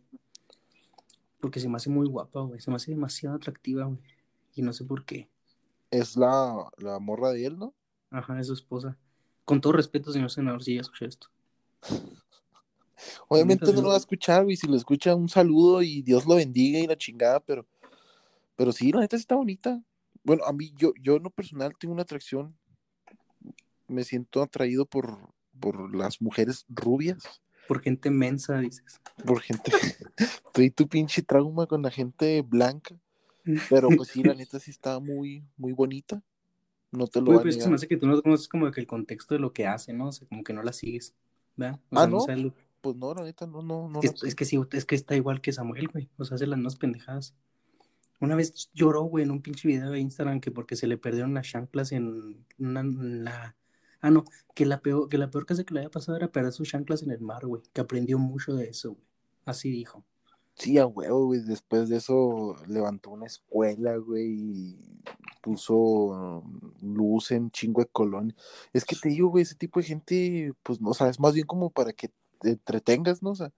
Porque 1.38 1.60
se 1.60 1.68
me 1.68 1.76
hace 1.76 1.90
muy 1.90 2.06
guapa, 2.06 2.40
güey. 2.40 2.60
Se 2.60 2.70
me 2.70 2.76
hace 2.76 2.92
demasiado 2.92 3.36
atractiva, 3.36 3.84
güey. 3.84 3.98
Y 4.54 4.62
no 4.62 4.72
sé 4.72 4.84
por 4.84 5.04
qué. 5.04 5.28
Es 5.90 6.16
la, 6.16 6.70
la 6.78 6.98
morra 6.98 7.30
de 7.30 7.44
él, 7.44 7.58
¿no? 7.58 7.74
Ajá, 8.10 8.40
es 8.40 8.46
su 8.46 8.54
esposa. 8.54 8.96
Con 9.44 9.60
todo 9.60 9.72
respeto, 9.72 10.12
señor 10.12 10.30
senador, 10.30 10.62
si 10.62 10.74
ya 10.74 10.80
escuché 10.80 11.06
esto. 11.06 11.28
Obviamente 13.28 13.72
no 13.72 13.82
lo 13.82 13.88
va 13.88 13.94
a 13.94 13.98
escuchar, 13.98 14.44
güey. 14.44 14.56
Si 14.56 14.66
lo 14.66 14.76
escucha, 14.76 15.14
un 15.14 15.28
saludo 15.28 15.82
y 15.82 16.02
Dios 16.02 16.26
lo 16.26 16.36
bendiga 16.36 16.78
y 16.78 16.86
la 16.86 16.96
chingada, 16.96 17.40
pero, 17.40 17.66
pero 18.56 18.72
sí, 18.72 18.92
la 18.92 19.00
neta 19.00 19.16
sí 19.16 19.20
está 19.20 19.36
bonita. 19.36 19.80
Bueno, 20.24 20.44
a 20.44 20.52
mí, 20.52 20.72
yo, 20.76 20.92
yo 21.00 21.16
en 21.16 21.22
lo 21.22 21.30
personal 21.30 21.74
tengo 21.78 21.94
una 21.94 22.02
atracción 22.02 22.56
me 23.88 24.04
siento 24.04 24.42
atraído 24.42 24.86
por, 24.86 25.18
por 25.58 25.94
las 25.94 26.20
mujeres 26.20 26.64
rubias. 26.68 27.42
Por 27.68 27.80
gente 27.80 28.10
mensa, 28.10 28.58
dices. 28.58 29.00
Por 29.24 29.40
gente. 29.40 29.72
Estoy 30.46 30.70
tu 30.70 30.88
pinche 30.88 31.22
trauma 31.22 31.66
con 31.66 31.82
la 31.82 31.90
gente 31.90 32.42
blanca. 32.42 32.96
Pero 33.70 33.88
pues 33.96 34.08
sí, 34.08 34.22
la 34.22 34.34
neta 34.34 34.58
sí 34.58 34.70
está 34.70 34.98
muy, 34.98 35.44
muy 35.56 35.72
bonita. 35.72 36.22
No 36.92 37.06
te 37.06 37.20
lo 37.20 37.38
a 37.38 37.42
pues, 37.42 37.56
se 37.56 37.68
me 37.68 37.74
hace 37.74 37.88
que 37.88 37.96
tú 37.96 38.06
no 38.06 38.20
conoces 38.22 38.48
como 38.48 38.70
que 38.70 38.80
el 38.80 38.86
contexto 38.86 39.34
de 39.34 39.40
lo 39.40 39.52
que 39.52 39.66
hace, 39.66 39.92
¿no? 39.92 40.08
O 40.08 40.12
sea, 40.12 40.26
como 40.28 40.44
que 40.44 40.52
no 40.52 40.62
la 40.62 40.72
sigues. 40.72 41.14
¿Verdad? 41.56 41.80
ah, 41.92 42.06
no. 42.06 42.24
Pues 42.80 42.96
no, 42.96 43.14
la 43.14 43.24
neta, 43.24 43.46
no, 43.46 43.62
no, 43.62 43.88
no. 43.88 44.00
Es, 44.02 44.22
es 44.22 44.34
que 44.34 44.44
sí, 44.44 44.60
es 44.72 44.84
que 44.84 44.94
está 44.94 45.16
igual 45.16 45.40
que 45.40 45.52
Samuel, 45.52 45.88
güey. 45.88 46.08
O 46.18 46.24
sea, 46.24 46.36
hace 46.36 46.46
las 46.46 46.58
más 46.58 46.76
pendejadas. 46.76 47.34
Una 48.20 48.36
vez 48.36 48.70
lloró, 48.72 49.02
güey, 49.02 49.24
en 49.24 49.30
un 49.30 49.42
pinche 49.42 49.68
video 49.68 49.90
de 49.90 49.98
Instagram 49.98 50.40
que 50.40 50.50
porque 50.50 50.76
se 50.76 50.86
le 50.86 50.96
perdieron 50.96 51.34
las 51.34 51.48
chanclas 51.48 51.92
en, 51.92 52.46
una, 52.58 52.80
en 52.80 53.24
la 53.24 53.56
Ah, 54.00 54.10
no, 54.10 54.24
que 54.54 54.66
la 54.66 54.80
peor, 54.80 55.08
que 55.08 55.18
la 55.18 55.30
peor 55.30 55.46
cosa 55.46 55.64
que 55.64 55.74
le 55.74 55.80
había 55.80 55.90
pasado 55.90 56.16
era 56.16 56.30
perder 56.30 56.52
sus 56.52 56.68
chanclas 56.68 57.02
en 57.02 57.10
el 57.10 57.20
mar, 57.20 57.46
güey. 57.46 57.62
Que 57.72 57.80
aprendió 57.80 58.18
mucho 58.18 58.54
de 58.54 58.68
eso, 58.68 58.92
güey. 58.92 59.04
Así 59.44 59.70
dijo. 59.70 60.04
Sí, 60.56 60.78
a 60.78 60.86
huevo, 60.86 61.26
güey. 61.26 61.40
Después 61.40 61.88
de 61.88 61.98
eso 61.98 62.56
levantó 62.66 63.10
una 63.10 63.26
escuela, 63.26 63.96
güey, 63.98 64.26
y 64.26 64.78
puso 65.42 66.42
luz 66.80 67.30
en 67.30 67.50
chingo 67.50 67.82
de 67.82 67.88
colonia. 67.88 68.34
Es 68.72 68.84
que 68.84 68.96
te 68.96 69.10
digo, 69.10 69.28
güey, 69.28 69.42
ese 69.42 69.54
tipo 69.54 69.80
de 69.80 69.86
gente, 69.86 70.52
pues, 70.62 70.80
no, 70.80 70.90
o 70.90 70.94
sea, 70.94 71.08
es 71.08 71.20
más 71.20 71.34
bien 71.34 71.46
como 71.46 71.70
para 71.70 71.92
que 71.92 72.10
te 72.40 72.50
entretengas, 72.50 73.22
¿no? 73.22 73.30
O 73.30 73.34
sea, 73.36 73.52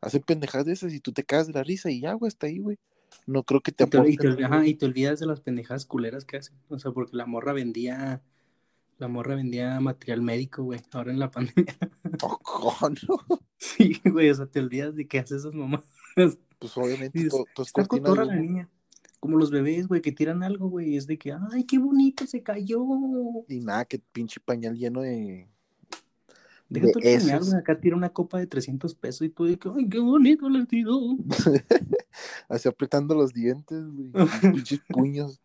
hacen 0.00 0.22
pendejadas 0.22 0.66
de 0.66 0.72
esas 0.72 0.92
y 0.92 1.00
tú 1.00 1.12
te 1.12 1.22
cagas 1.24 1.46
de 1.46 1.52
la 1.52 1.62
risa 1.62 1.90
y 1.90 2.00
ya, 2.00 2.12
güey, 2.14 2.28
está 2.28 2.48
ahí, 2.48 2.58
güey. 2.58 2.78
No 3.26 3.44
creo 3.44 3.60
que 3.60 3.70
te 3.72 3.84
Y 3.84 3.86
te, 3.86 3.96
y 3.98 4.00
aporten. 4.00 4.36
te- 4.36 4.44
ajá, 4.44 4.66
y 4.66 4.74
te 4.74 4.86
olvidas 4.86 5.20
de 5.20 5.26
las 5.26 5.40
pendejadas 5.40 5.86
culeras 5.86 6.24
que 6.24 6.38
hacen. 6.38 6.56
O 6.68 6.78
sea, 6.78 6.90
porque 6.90 7.16
la 7.16 7.26
morra 7.26 7.52
vendía, 7.52 8.20
la 8.98 9.06
morra 9.08 9.36
vendía 9.36 9.78
material 9.80 10.22
médico, 10.22 10.64
güey, 10.64 10.80
ahora 10.92 11.12
en 11.12 11.18
la 11.20 11.30
pandemia. 11.30 11.78
Oh, 12.22 12.38
coño. 12.42 13.16
Sí, 13.58 14.00
güey, 14.04 14.28
o 14.30 14.34
sea, 14.34 14.46
te 14.46 14.58
olvidas 14.60 14.96
de 14.96 15.06
que 15.06 15.20
hace 15.20 15.36
esas 15.36 15.54
mamás. 15.54 15.84
Pues 16.14 16.76
obviamente 16.76 17.18
Dices, 17.18 17.32
todo, 17.54 17.64
Está 17.64 17.86
cotorra 17.86 18.24
la 18.24 18.36
niña. 18.36 18.68
Como 19.20 19.36
los 19.36 19.50
bebés, 19.50 19.86
güey, 19.86 20.00
que 20.00 20.12
tiran 20.12 20.42
algo, 20.42 20.68
güey, 20.68 20.96
es 20.96 21.06
de 21.06 21.16
que, 21.16 21.32
ay, 21.32 21.64
qué 21.64 21.78
bonito, 21.78 22.26
se 22.26 22.42
cayó. 22.42 22.84
Y 23.48 23.60
nada, 23.60 23.84
que 23.84 23.98
pinche 23.98 24.40
pañal 24.40 24.76
lleno 24.76 25.02
de. 25.02 25.48
Deja 26.68 26.86
de 26.86 26.92
pañal, 26.92 27.44
güey, 27.44 27.54
acá 27.54 27.78
tira 27.80 27.96
una 27.96 28.08
copa 28.08 28.38
de 28.38 28.46
300 28.46 28.94
pesos 28.94 29.22
y 29.26 29.30
tú 29.30 29.44
de 29.44 29.58
que, 29.58 29.68
ay, 29.76 29.88
qué 29.88 29.98
bonito 29.98 30.48
le 30.48 30.66
tiró. 30.66 30.98
Así 32.48 32.68
apretando 32.68 33.14
los 33.14 33.32
dientes, 33.32 33.84
güey. 33.86 34.12
pinches 34.54 34.80
puños. 34.88 35.40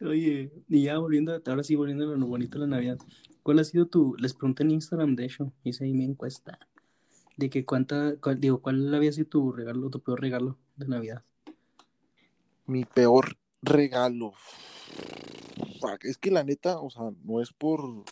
Oye, 0.00 0.50
y 0.68 0.84
ya 0.84 0.98
volviendo, 0.98 1.40
ahora 1.44 1.62
sí 1.62 1.76
volviendo 1.76 2.10
a 2.10 2.16
lo 2.16 2.26
bonito 2.26 2.58
de 2.58 2.66
la 2.66 2.76
Navidad. 2.76 2.98
¿Cuál 3.42 3.58
ha 3.58 3.64
sido 3.64 3.86
tu, 3.86 4.16
les 4.18 4.34
pregunté 4.34 4.62
en 4.62 4.70
Instagram, 4.72 5.14
de 5.14 5.26
hecho, 5.26 5.52
hice 5.62 5.84
ahí 5.84 5.92
mi 5.92 6.04
encuesta, 6.04 6.58
de 7.40 7.48
que 7.50 7.64
cuánta, 7.64 8.16
cuál, 8.20 8.38
digo, 8.38 8.60
cuál 8.60 8.94
había 8.94 9.10
sido 9.12 9.26
tu 9.28 9.50
regalo, 9.50 9.88
tu 9.90 10.00
peor 10.00 10.20
regalo 10.20 10.58
de 10.76 10.86
Navidad? 10.86 11.24
Mi 12.66 12.84
peor 12.84 13.36
regalo. 13.62 14.34
Es 16.02 16.18
que 16.18 16.30
la 16.30 16.44
neta, 16.44 16.78
o 16.78 16.90
sea, 16.90 17.10
no 17.24 17.40
es 17.40 17.52
por, 17.52 18.04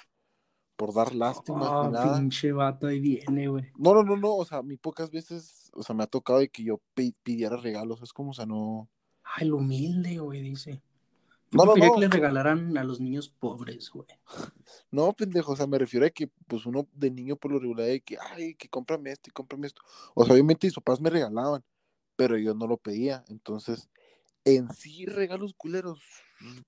por 0.77 0.95
dar 0.95 1.14
lástima 1.14 1.69
Ah, 1.71 1.87
ni 1.87 1.93
nada. 1.93 2.19
pinche 2.19 2.53
vato, 2.53 2.87
ahí 2.87 3.01
viene, 3.01 3.49
güey. 3.49 3.67
No, 3.77 3.93
no, 3.93 4.03
no, 4.03 4.17
no, 4.17 4.35
o 4.35 4.45
sea, 4.47 4.59
a 4.59 4.62
mí 4.62 4.79
pocas 4.79 5.11
veces, 5.11 5.71
o 5.75 5.83
sea, 5.83 5.95
me 5.95 6.05
ha 6.05 6.07
tocado 6.07 6.38
de 6.38 6.49
que 6.49 6.64
yo 6.64 6.81
pi- 6.95 7.14
pidiera 7.23 7.57
regalos, 7.59 8.01
es 8.03 8.12
como, 8.14 8.31
o 8.31 8.35
sea, 8.35 8.47
no. 8.47 8.88
Ay, 9.23 9.47
lo 9.47 9.59
humilde, 9.59 10.19
güey, 10.19 10.41
dice. 10.41 10.83
Yo 11.50 11.58
No, 11.58 11.64
no, 11.66 11.76
no. 11.76 11.87
que 11.90 11.90
le 11.90 12.08
regalaran 12.08 12.78
a 12.78 12.84
los 12.84 13.00
niños 13.00 13.28
pobres, 13.28 13.90
güey. 13.90 14.08
No, 14.90 15.12
pendejo, 15.14 15.52
o 15.52 15.56
sea, 15.56 15.66
me 15.66 15.78
refiero 15.78 16.06
a 16.06 16.11
que, 16.11 16.28
pues, 16.46 16.66
uno 16.66 16.88
de 16.92 17.11
niño 17.11 17.37
por 17.37 17.52
lo 17.52 17.58
regular 17.58 17.87
de 17.87 18.00
que, 18.02 18.16
ay, 18.20 18.54
que 18.54 18.68
cómprame 18.68 19.11
esto 19.12 19.30
y 19.30 19.32
cómprame 19.32 19.66
esto. 19.66 19.82
O 20.14 20.24
sea, 20.24 20.34
obviamente 20.34 20.66
mis 20.66 20.74
papás 20.74 21.00
me 21.00 21.11
regalaban, 21.11 21.64
pero 22.16 22.37
yo 22.38 22.54
no 22.54 22.66
lo 22.66 22.78
pedía. 22.78 23.24
Entonces, 23.28 23.90
en 24.44 24.70
sí, 24.70 25.06
regalos 25.06 25.54
culeros, 25.56 26.02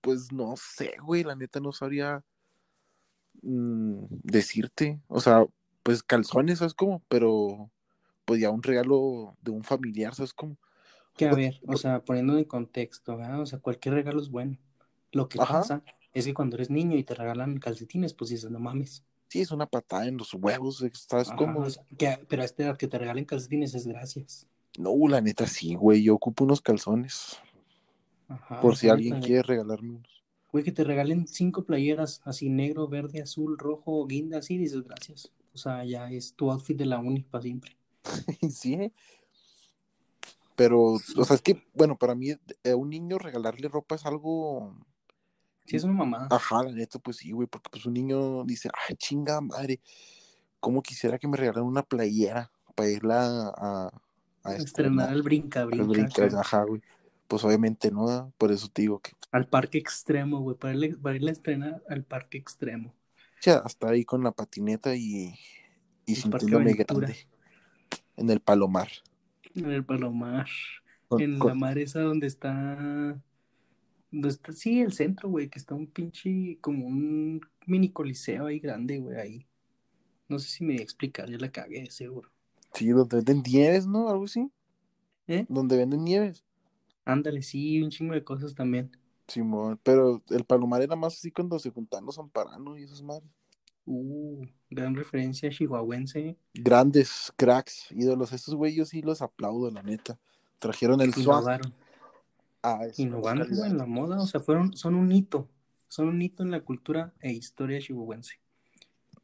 pues, 0.02 0.32
no 0.32 0.54
sé, 0.56 0.94
güey, 1.02 1.24
la 1.24 1.36
neta 1.36 1.60
no 1.60 1.72
sabría 1.72 2.24
mm, 3.42 4.04
decirte. 4.22 5.00
O 5.08 5.20
sea, 5.20 5.46
pues, 5.82 6.02
calzones, 6.02 6.58
¿sabes 6.58 6.74
cómo? 6.74 7.02
Pero, 7.08 7.70
pues, 8.24 8.40
ya 8.40 8.50
un 8.50 8.62
regalo 8.62 9.36
de 9.42 9.52
un 9.52 9.64
familiar, 9.64 10.14
¿sabes 10.16 10.34
cómo? 10.34 10.58
Que 11.16 11.26
a 11.28 11.32
Pues, 11.32 11.40
ver, 11.40 11.60
o 11.66 11.76
sea, 11.76 12.04
poniendo 12.04 12.36
en 12.36 12.44
contexto, 12.44 13.16
¿verdad? 13.16 13.40
O 13.40 13.46
sea, 13.46 13.60
cualquier 13.60 13.94
regalo 13.94 14.20
es 14.20 14.28
bueno. 14.30 14.58
Lo 15.12 15.29
que 15.29 15.38
Ajá. 15.38 15.61
pasa 15.61 15.83
es 16.12 16.25
que 16.25 16.35
cuando 16.35 16.57
eres 16.57 16.70
niño 16.70 16.96
y 16.96 17.05
te 17.05 17.14
regalan 17.14 17.59
calcetines, 17.59 18.14
pues 18.14 18.31
dices, 18.31 18.51
no 18.51 18.59
mames. 18.61 19.05
Sí, 19.29 19.40
es 19.40 19.51
una 19.51 19.66
patada 19.66 20.07
en 20.09 20.16
los 20.16 20.35
huevos, 20.35 20.85
¿sabes 21.09 21.29
Ajá, 21.29 21.37
cómo? 21.37 21.61
o 21.61 21.70
sea, 21.70 21.85
que- 21.96 22.18
pero 22.29 22.42
a 22.42 22.44
esta 22.44 22.64
edad 22.64 22.77
que 22.77 22.88
te 22.88 22.99
regalen 22.99 23.25
calcetines 23.25 23.75
es 23.75 23.87
gracias. 23.87 24.46
No, 24.79 24.92
la 25.09 25.20
neta 25.20 25.46
sí, 25.46 25.75
güey, 25.75 26.03
yo 26.03 26.14
ocupo 26.14 26.44
unos 26.44 26.61
calzones, 26.61 27.38
Ajá, 28.29 28.61
por 28.61 28.77
si 28.77 28.88
alguien 28.88 29.14
neta, 29.14 29.27
quiere 29.27 29.42
regalarme 29.42 29.90
unos. 29.96 30.23
Güey, 30.53 30.64
que 30.64 30.73
te 30.73 30.83
regalen 30.83 31.29
cinco 31.29 31.64
playeras, 31.64 32.20
así 32.25 32.49
negro, 32.51 32.88
verde, 32.88 33.23
azul, 33.23 33.57
rojo, 33.57 34.05
guinda, 34.07 34.38
así, 34.38 34.59
dices 34.59 34.83
gracias. 34.83 35.31
O 35.55 35.59
sea, 35.59 35.85
ya 35.85 36.11
es 36.11 36.35
tu 36.35 36.51
outfit 36.51 36.77
de 36.77 36.87
la 36.87 36.99
uni 36.99 37.23
para 37.23 37.42
siempre. 37.42 37.77
Sí, 38.51 38.75
¿eh? 38.75 38.92
pero, 40.57 40.83
o 40.83 41.25
sea, 41.25 41.37
es 41.37 41.42
que, 41.42 41.62
bueno, 41.73 41.96
para 41.96 42.14
mí, 42.14 42.31
a 42.33 42.77
un 42.77 42.90
niño 42.90 43.18
regalarle 43.18 43.68
ropa 43.68 43.94
es 43.94 44.05
algo, 44.07 44.75
Sí, 45.66 45.77
es 45.77 45.85
una 45.85 45.94
mamada. 45.94 46.29
ajá, 46.31 46.62
la 46.64 46.73
neta, 46.73 46.99
pues 46.99 47.18
sí, 47.18 47.31
güey, 47.33 47.46
porque 47.46 47.70
pues 47.70 47.87
un 47.87 47.94
niño 47.94 48.44
dice, 48.44 48.68
ay, 48.88 48.96
chinga 48.96 49.40
madre, 49.40 49.81
¿cómo 50.59 50.83
quisiera 50.83 51.18
que 51.18 51.29
me 51.29 51.37
regalaran 51.37 51.64
una 51.64 51.83
playera 51.83 52.51
para 52.75 52.88
irla 52.90 53.53
a, 53.57 53.90
a 54.42 54.55
Estrenar 54.55 55.12
el 55.12 55.23
brinca, 55.23 55.62
al 55.62 55.68
brinca, 55.68 56.23
brinca, 56.25 56.40
ajá, 56.40 56.64
güey. 56.64 56.83
Pues 57.29 57.44
obviamente 57.44 57.90
no, 57.92 58.33
por 58.38 58.51
eso 58.51 58.68
te 58.68 58.83
digo 58.83 58.99
que, 58.99 59.12
al 59.31 59.46
parque 59.46 59.79
extremo, 59.79 60.40
güey, 60.40 60.57
para 60.57 60.75
irle, 60.75 60.96
para 60.96 61.14
irle 61.16 61.31
a 61.31 61.33
estrenar 61.33 61.83
al 61.88 62.03
parque 62.03 62.38
extremo. 62.38 62.92
ya, 63.42 63.59
hasta 63.59 63.88
ahí 63.90 64.05
con 64.05 64.25
la 64.25 64.33
patineta 64.33 64.96
y, 64.96 65.35
y 66.07 66.14
sintiéndome 66.16 66.73
grande 66.75 67.16
en 68.16 68.31
el 68.31 68.40
palomar. 68.40 68.88
En 69.55 69.70
el 69.70 69.85
Palomar. 69.85 70.49
Con- 71.09 71.20
En 71.20 71.38
con- 71.38 71.49
la 71.49 71.55
mar 71.55 71.79
esa 71.79 72.01
donde 72.01 72.27
está. 72.27 73.20
Donde 74.11 74.29
está, 74.29 74.53
sí, 74.53 74.81
el 74.81 74.92
centro, 74.92 75.29
güey, 75.29 75.49
que 75.49 75.59
está 75.59 75.75
un 75.75 75.87
pinche, 75.87 76.59
como 76.61 76.87
un 76.87 77.40
mini 77.66 77.90
coliseo 77.90 78.46
ahí 78.46 78.59
grande, 78.59 78.99
güey, 78.99 79.16
ahí. 79.16 79.46
No 80.29 80.38
sé 80.38 80.49
si 80.49 80.64
me 80.64 80.75
voy 80.75 80.81
a 80.81 80.85
explicar, 80.85 81.31
ya 81.31 81.38
la 81.38 81.51
cagué, 81.51 81.90
seguro. 81.90 82.31
Sí, 82.75 82.88
donde 82.88 83.16
venden 83.16 83.42
nieves, 83.42 83.87
¿no? 83.87 84.09
Algo 84.09 84.25
así. 84.25 84.51
¿Eh? 85.27 85.46
Donde 85.49 85.77
venden 85.77 86.05
nieves. 86.05 86.44
Ándale, 87.05 87.42
sí, 87.42 87.83
un 87.83 87.90
chingo 87.90 88.14
de 88.14 88.25
cosas 88.25 88.55
también. 88.55 88.90
Simón, 89.27 89.79
pero 89.83 90.23
el 90.31 90.44
palomar 90.44 90.83
era 90.83 90.96
más 90.96 91.14
así 91.14 91.31
cuando 91.31 91.59
se 91.59 91.70
juntan 91.70 92.05
los 92.05 92.18
amparanos 92.18 92.79
y 92.79 92.83
esas 92.83 93.03
madres. 93.03 93.31
Uh, 93.87 94.44
gran 94.68 94.94
referencia 94.94 95.51
chihuahuense. 95.51 96.37
Grandes 96.55 97.33
cracks, 97.37 97.90
ídolos. 97.90 98.33
Estos 98.33 98.55
güeyes 98.55 98.77
yo 98.77 98.85
sí 98.85 99.03
los 99.03 99.23
aplaudo, 99.23 99.70
la 99.70 99.83
neta. 99.83 100.18
Trajeron 100.59 101.01
el 101.01 101.14
swag 101.14 101.61
Innovaron. 102.62 102.83
a 102.83 102.87
esa 102.87 103.03
Innovando, 103.03 103.64
en 103.66 103.79
la 103.79 103.87
moda. 103.87 104.20
O 104.20 104.27
sea, 104.27 104.40
fueron, 104.40 104.77
son 104.77 104.94
un 104.94 105.11
hito. 105.12 105.49
Son 105.88 106.09
un 106.09 106.20
hito 106.23 106.42
en 106.42 106.51
la 106.51 106.61
cultura 106.61 107.12
e 107.20 107.33
historia 107.33 107.81
chihuahuense. 107.81 108.40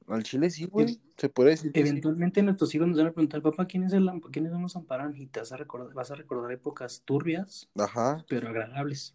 Al 0.09 0.23
chile 0.23 0.51
sí, 0.51 0.67
güey. 0.67 1.01
Se 1.17 1.29
puede 1.29 1.51
decir 1.51 1.73
sí. 1.75 1.81
Eventualmente 1.81 2.43
nuestros 2.43 2.75
hijos 2.75 2.89
nos 2.89 2.99
van 2.99 3.09
a 3.09 3.13
preguntar, 3.13 3.43
papá, 3.43 3.67
¿quién 3.67 3.83
es 3.85 3.93
el, 3.93 4.09
quiénes 4.33 4.53
son 4.53 4.63
los 4.63 4.77
amparan? 4.77 5.17
Y 5.17 5.27
te 5.27 5.41
vas 5.41 5.53
a 5.53 5.57
recordar, 5.57 5.93
vas 5.95 6.11
a 6.11 6.15
recordar 6.15 6.53
épocas 6.53 7.03
turbias, 7.05 7.69
Ajá. 7.77 8.25
pero 8.29 8.49
agradables. 8.49 9.15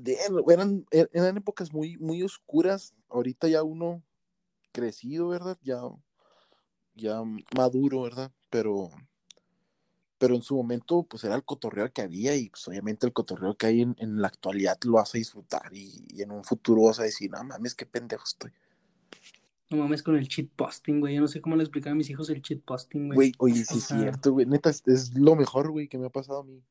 De- 0.00 0.18
eran, 0.48 0.84
er- 0.90 1.10
eran 1.12 1.36
épocas 1.36 1.72
muy, 1.72 1.96
muy 1.98 2.22
oscuras. 2.22 2.94
Ahorita 3.08 3.48
ya 3.48 3.62
uno 3.62 4.02
crecido, 4.72 5.28
¿verdad? 5.28 5.58
Ya, 5.62 5.80
ya 6.94 7.22
maduro, 7.56 8.02
¿verdad? 8.02 8.32
Pero, 8.50 8.90
pero 10.18 10.34
en 10.34 10.42
su 10.42 10.56
momento, 10.56 11.02
pues 11.02 11.24
era 11.24 11.34
el 11.34 11.44
cotorreo 11.44 11.92
que 11.92 12.02
había 12.02 12.34
y 12.36 12.48
pues 12.48 12.66
obviamente 12.68 13.06
el 13.06 13.12
cotorreo 13.12 13.56
que 13.56 13.66
hay 13.66 13.82
en, 13.82 13.96
en 13.98 14.20
la 14.20 14.28
actualidad 14.28 14.78
lo 14.84 14.98
a 14.98 15.04
disfrutar 15.12 15.72
y, 15.72 16.04
y 16.08 16.22
en 16.22 16.30
un 16.30 16.44
futuro 16.44 16.82
vas 16.82 17.00
a 17.00 17.04
decir, 17.04 17.30
no 17.30 17.42
mames, 17.44 17.74
qué 17.74 17.86
pendejo 17.86 18.24
estoy. 18.24 18.52
No 19.68 19.78
mames 19.78 20.02
con 20.02 20.16
el 20.16 20.28
cheat 20.28 20.48
posting, 20.54 21.00
güey. 21.00 21.16
Yo 21.16 21.20
no 21.20 21.28
sé 21.28 21.40
cómo 21.40 21.56
le 21.56 21.62
explicar 21.64 21.92
a 21.92 21.96
mis 21.96 22.08
hijos 22.08 22.30
el 22.30 22.40
cheat 22.40 22.62
posting, 22.62 23.08
güey. 23.08 23.16
Güey, 23.16 23.32
oye, 23.38 23.64
sí 23.64 23.78
es 23.78 23.84
cierto, 23.84 24.32
güey. 24.32 24.46
Neta, 24.46 24.70
es, 24.70 24.82
es 24.86 25.14
lo 25.14 25.34
mejor, 25.34 25.70
güey, 25.70 25.88
que 25.88 25.98
me 25.98 26.06
ha 26.06 26.10
pasado 26.10 26.40
a 26.40 26.44
mí. 26.44 26.62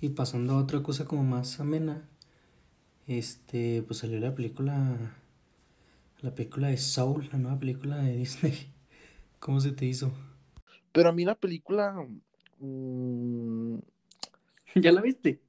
Y 0.00 0.10
pasando 0.10 0.54
a 0.54 0.58
otra 0.58 0.82
cosa 0.82 1.06
como 1.06 1.24
más 1.24 1.58
amena, 1.58 2.06
este, 3.06 3.82
pues 3.82 4.00
salió 4.00 4.20
la 4.20 4.34
película, 4.34 5.16
la 6.20 6.34
película 6.34 6.68
de 6.68 6.76
Soul, 6.76 7.28
la 7.32 7.38
nueva 7.38 7.58
película 7.58 7.96
de 7.96 8.16
Disney. 8.16 8.72
¿Cómo 9.40 9.60
se 9.60 9.72
te 9.72 9.86
hizo? 9.86 10.12
Pero 10.92 11.08
a 11.08 11.12
mí 11.12 11.24
la 11.24 11.34
película, 11.34 11.96
mm, 12.60 13.78
¿Ya 14.74 14.92
la 14.92 15.00
viste? 15.00 15.40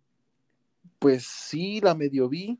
pues 0.99 1.23
sí, 1.25 1.79
la 1.81 1.95
medio 1.95 2.29
vi. 2.29 2.59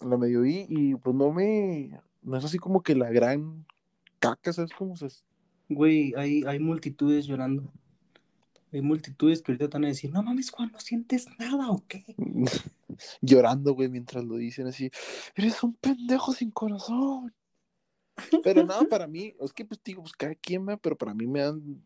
La 0.00 0.16
medio 0.16 0.40
vi 0.40 0.66
y 0.68 0.94
pues 0.96 1.14
no 1.14 1.30
me. 1.30 2.00
No 2.22 2.38
es 2.38 2.44
así 2.44 2.58
como 2.58 2.82
que 2.82 2.94
la 2.94 3.10
gran 3.10 3.66
caca, 4.18 4.52
¿sabes 4.52 4.72
cómo 4.72 4.96
se.? 4.96 5.08
Güey, 5.68 6.14
hay, 6.16 6.42
hay 6.46 6.58
multitudes 6.58 7.26
llorando. 7.26 7.70
Hay 8.72 8.80
multitudes 8.80 9.42
que 9.42 9.52
ahorita 9.52 9.68
te 9.68 9.76
van 9.76 9.84
a 9.84 9.88
decir, 9.88 10.10
no 10.10 10.22
mames, 10.22 10.50
Juan, 10.50 10.72
no 10.72 10.80
sientes 10.80 11.26
nada, 11.38 11.70
¿o 11.70 11.84
qué? 11.86 12.04
Llorando, 13.20 13.74
güey, 13.74 13.90
mientras 13.90 14.24
lo 14.24 14.36
dicen 14.36 14.66
así. 14.66 14.90
Eres 15.34 15.62
un 15.62 15.74
pendejo 15.74 16.32
sin 16.32 16.50
corazón. 16.50 17.34
Pero 18.42 18.64
nada, 18.64 18.84
para 18.84 19.06
mí, 19.06 19.34
es 19.40 19.52
que 19.52 19.64
pues 19.64 19.80
digo, 19.84 20.02
pues 20.02 20.14
cada 20.14 20.34
quien, 20.34 20.66
pero 20.80 20.96
para 20.96 21.14
mí 21.14 21.26
me 21.26 21.40
dan 21.40 21.82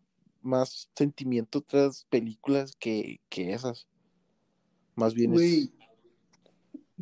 más 0.46 0.90
sentimiento 0.94 1.58
otras 1.58 2.06
películas 2.08 2.76
que, 2.76 3.20
que 3.28 3.52
esas. 3.52 3.86
Más 4.94 5.14
bien 5.14 5.34
es. 5.34 5.70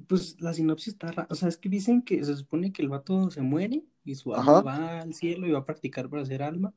Pues 0.08 0.40
la 0.40 0.52
sinopsis 0.52 0.94
está 0.94 1.12
rara. 1.12 1.28
O 1.30 1.36
sea, 1.36 1.48
es 1.48 1.56
que 1.56 1.68
dicen 1.68 2.02
que 2.02 2.24
se 2.24 2.36
supone 2.36 2.72
que 2.72 2.82
el 2.82 2.88
vato 2.88 3.30
se 3.30 3.42
muere 3.42 3.84
y 4.04 4.16
su 4.16 4.34
alma 4.34 4.60
va 4.60 5.00
al 5.00 5.14
cielo 5.14 5.46
y 5.46 5.52
va 5.52 5.60
a 5.60 5.64
practicar 5.64 6.08
para 6.10 6.26
ser 6.26 6.42
alma. 6.42 6.74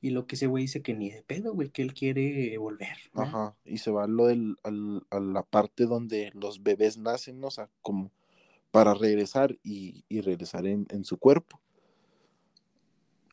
Y 0.00 0.10
lo 0.10 0.26
que 0.26 0.36
ese 0.36 0.46
güey 0.46 0.64
dice 0.64 0.80
que 0.80 0.94
ni 0.94 1.10
de 1.10 1.22
pedo, 1.22 1.52
güey, 1.52 1.70
que 1.70 1.82
él 1.82 1.92
quiere 1.92 2.56
volver. 2.58 2.96
Ajá, 3.14 3.56
y 3.64 3.78
se 3.78 3.90
va 3.90 4.04
a 4.04 4.06
lo 4.06 4.26
del, 4.26 4.56
al, 4.62 5.04
a 5.10 5.18
la 5.18 5.42
parte 5.42 5.86
donde 5.86 6.30
los 6.34 6.62
bebés 6.62 6.98
nacen, 6.98 7.40
¿no? 7.40 7.48
o 7.48 7.50
sea, 7.50 7.68
como 7.82 8.12
para 8.70 8.94
regresar 8.94 9.58
y, 9.64 10.04
y 10.08 10.20
regresar 10.20 10.66
en, 10.66 10.86
en, 10.90 11.04
su 11.04 11.18
cuerpo. 11.18 11.60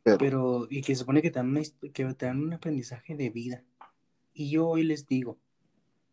Pero, 0.06 0.18
Pero, 0.18 0.68
y 0.70 0.82
que 0.82 0.93
se 0.95 0.99
supone 0.99 1.22
que 1.22 1.32
te, 1.32 1.39
dan 1.39 1.49
una, 1.49 1.62
que 1.62 2.06
te 2.14 2.26
dan 2.26 2.41
un 2.41 2.53
aprendizaje 2.53 3.16
de 3.16 3.30
vida. 3.30 3.64
Y 4.34 4.49
yo 4.51 4.68
hoy 4.68 4.84
les 4.84 5.08
digo, 5.08 5.38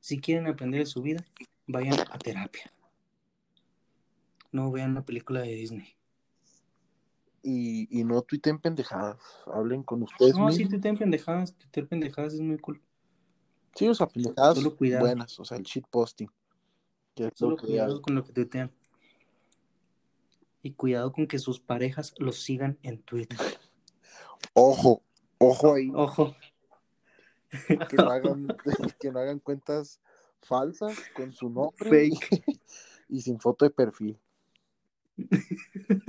si 0.00 0.18
quieren 0.18 0.48
aprender 0.48 0.80
de 0.80 0.86
su 0.86 1.02
vida, 1.02 1.24
vayan 1.68 2.00
a 2.10 2.18
terapia. 2.18 2.72
No 4.50 4.72
vean 4.72 4.90
una 4.90 5.04
película 5.04 5.42
de 5.42 5.54
Disney 5.54 5.96
y, 7.42 7.88
y 8.00 8.04
no 8.04 8.22
tuiteen 8.22 8.58
pendejadas. 8.58 9.18
Hablen 9.46 9.82
con 9.82 10.02
ustedes. 10.02 10.36
No, 10.36 10.50
sí, 10.52 10.66
tuiteen 10.66 10.96
pendejadas. 10.96 11.54
Tuitear 11.54 11.86
pendejadas 11.88 12.34
es 12.34 12.40
muy 12.40 12.58
cool. 12.58 12.80
Sí, 13.74 13.88
o 13.88 13.94
sea, 13.94 14.06
pendejadas 14.06 14.62
buenas. 14.78 15.38
O 15.40 15.44
sea, 15.44 15.58
el 15.58 15.64
shitposting. 15.64 16.30
Solo 17.34 17.56
cuidado 17.56 18.00
con 18.00 18.14
lo 18.14 18.24
que 18.24 18.32
tuitean. 18.32 18.70
Y 20.62 20.72
cuidado 20.72 21.12
con 21.12 21.26
que 21.26 21.38
sus 21.38 21.58
parejas 21.58 22.14
los 22.18 22.36
sigan 22.36 22.78
en 22.82 23.02
Twitter. 23.02 23.38
Ojo, 24.54 25.02
ojo 25.38 25.74
ahí. 25.74 25.90
Ojo. 25.94 26.34
Que 27.90 27.96
no 27.96 28.10
hagan, 28.10 28.48
que 29.00 29.12
no 29.12 29.18
hagan 29.18 29.38
cuentas 29.38 30.00
falsas 30.40 30.96
con 31.14 31.32
su 31.32 31.50
nombre. 31.50 31.88
Fake. 31.88 32.44
Y 33.08 33.20
sin 33.20 33.38
foto 33.38 33.66
de 33.66 33.70
perfil. 33.70 34.18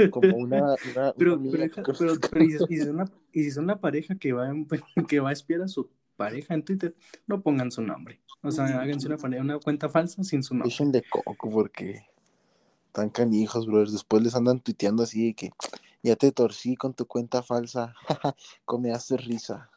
Como 0.09 0.37
una. 0.37 0.75
pero, 1.17 1.37
pero, 1.37 2.43
y, 2.45 3.43
si 3.43 3.51
son 3.51 3.65
una, 3.65 3.81
pareja 3.81 4.15
que 4.15 4.31
va, 4.31 4.49
que 5.05 5.19
va 5.19 5.31
a 5.31 5.33
espiar 5.33 5.63
a 5.63 5.67
su 5.67 5.89
pareja 6.15 6.53
en 6.53 6.63
Twitter, 6.63 6.95
no 7.27 7.41
pongan 7.41 7.71
su 7.71 7.81
nombre. 7.81 8.21
O 8.41 8.51
sea, 8.51 8.67
háganse 8.79 9.07
una, 9.07 9.17
una 9.41 9.59
cuenta 9.59 9.89
falsa 9.89 10.23
sin 10.23 10.43
su 10.43 10.53
nombre. 10.53 10.69
Dejen 10.69 10.93
de 10.93 11.03
coco 11.03 11.49
porque 11.49 12.07
tan 12.93 13.09
canijos, 13.09 13.67
brothers. 13.67 13.91
Después 13.91 14.23
les 14.23 14.35
andan 14.35 14.61
tuiteando 14.61 15.03
así 15.03 15.27
de 15.27 15.33
que 15.33 15.51
ya 16.04 16.16
te 16.16 16.32
torcí 16.32 16.76
con 16.76 16.93
tu 16.93 17.08
cuenta 17.08 17.41
falsa. 17.41 17.95
Come 18.66 18.91
hace 18.91 19.18
risa. 19.18 19.72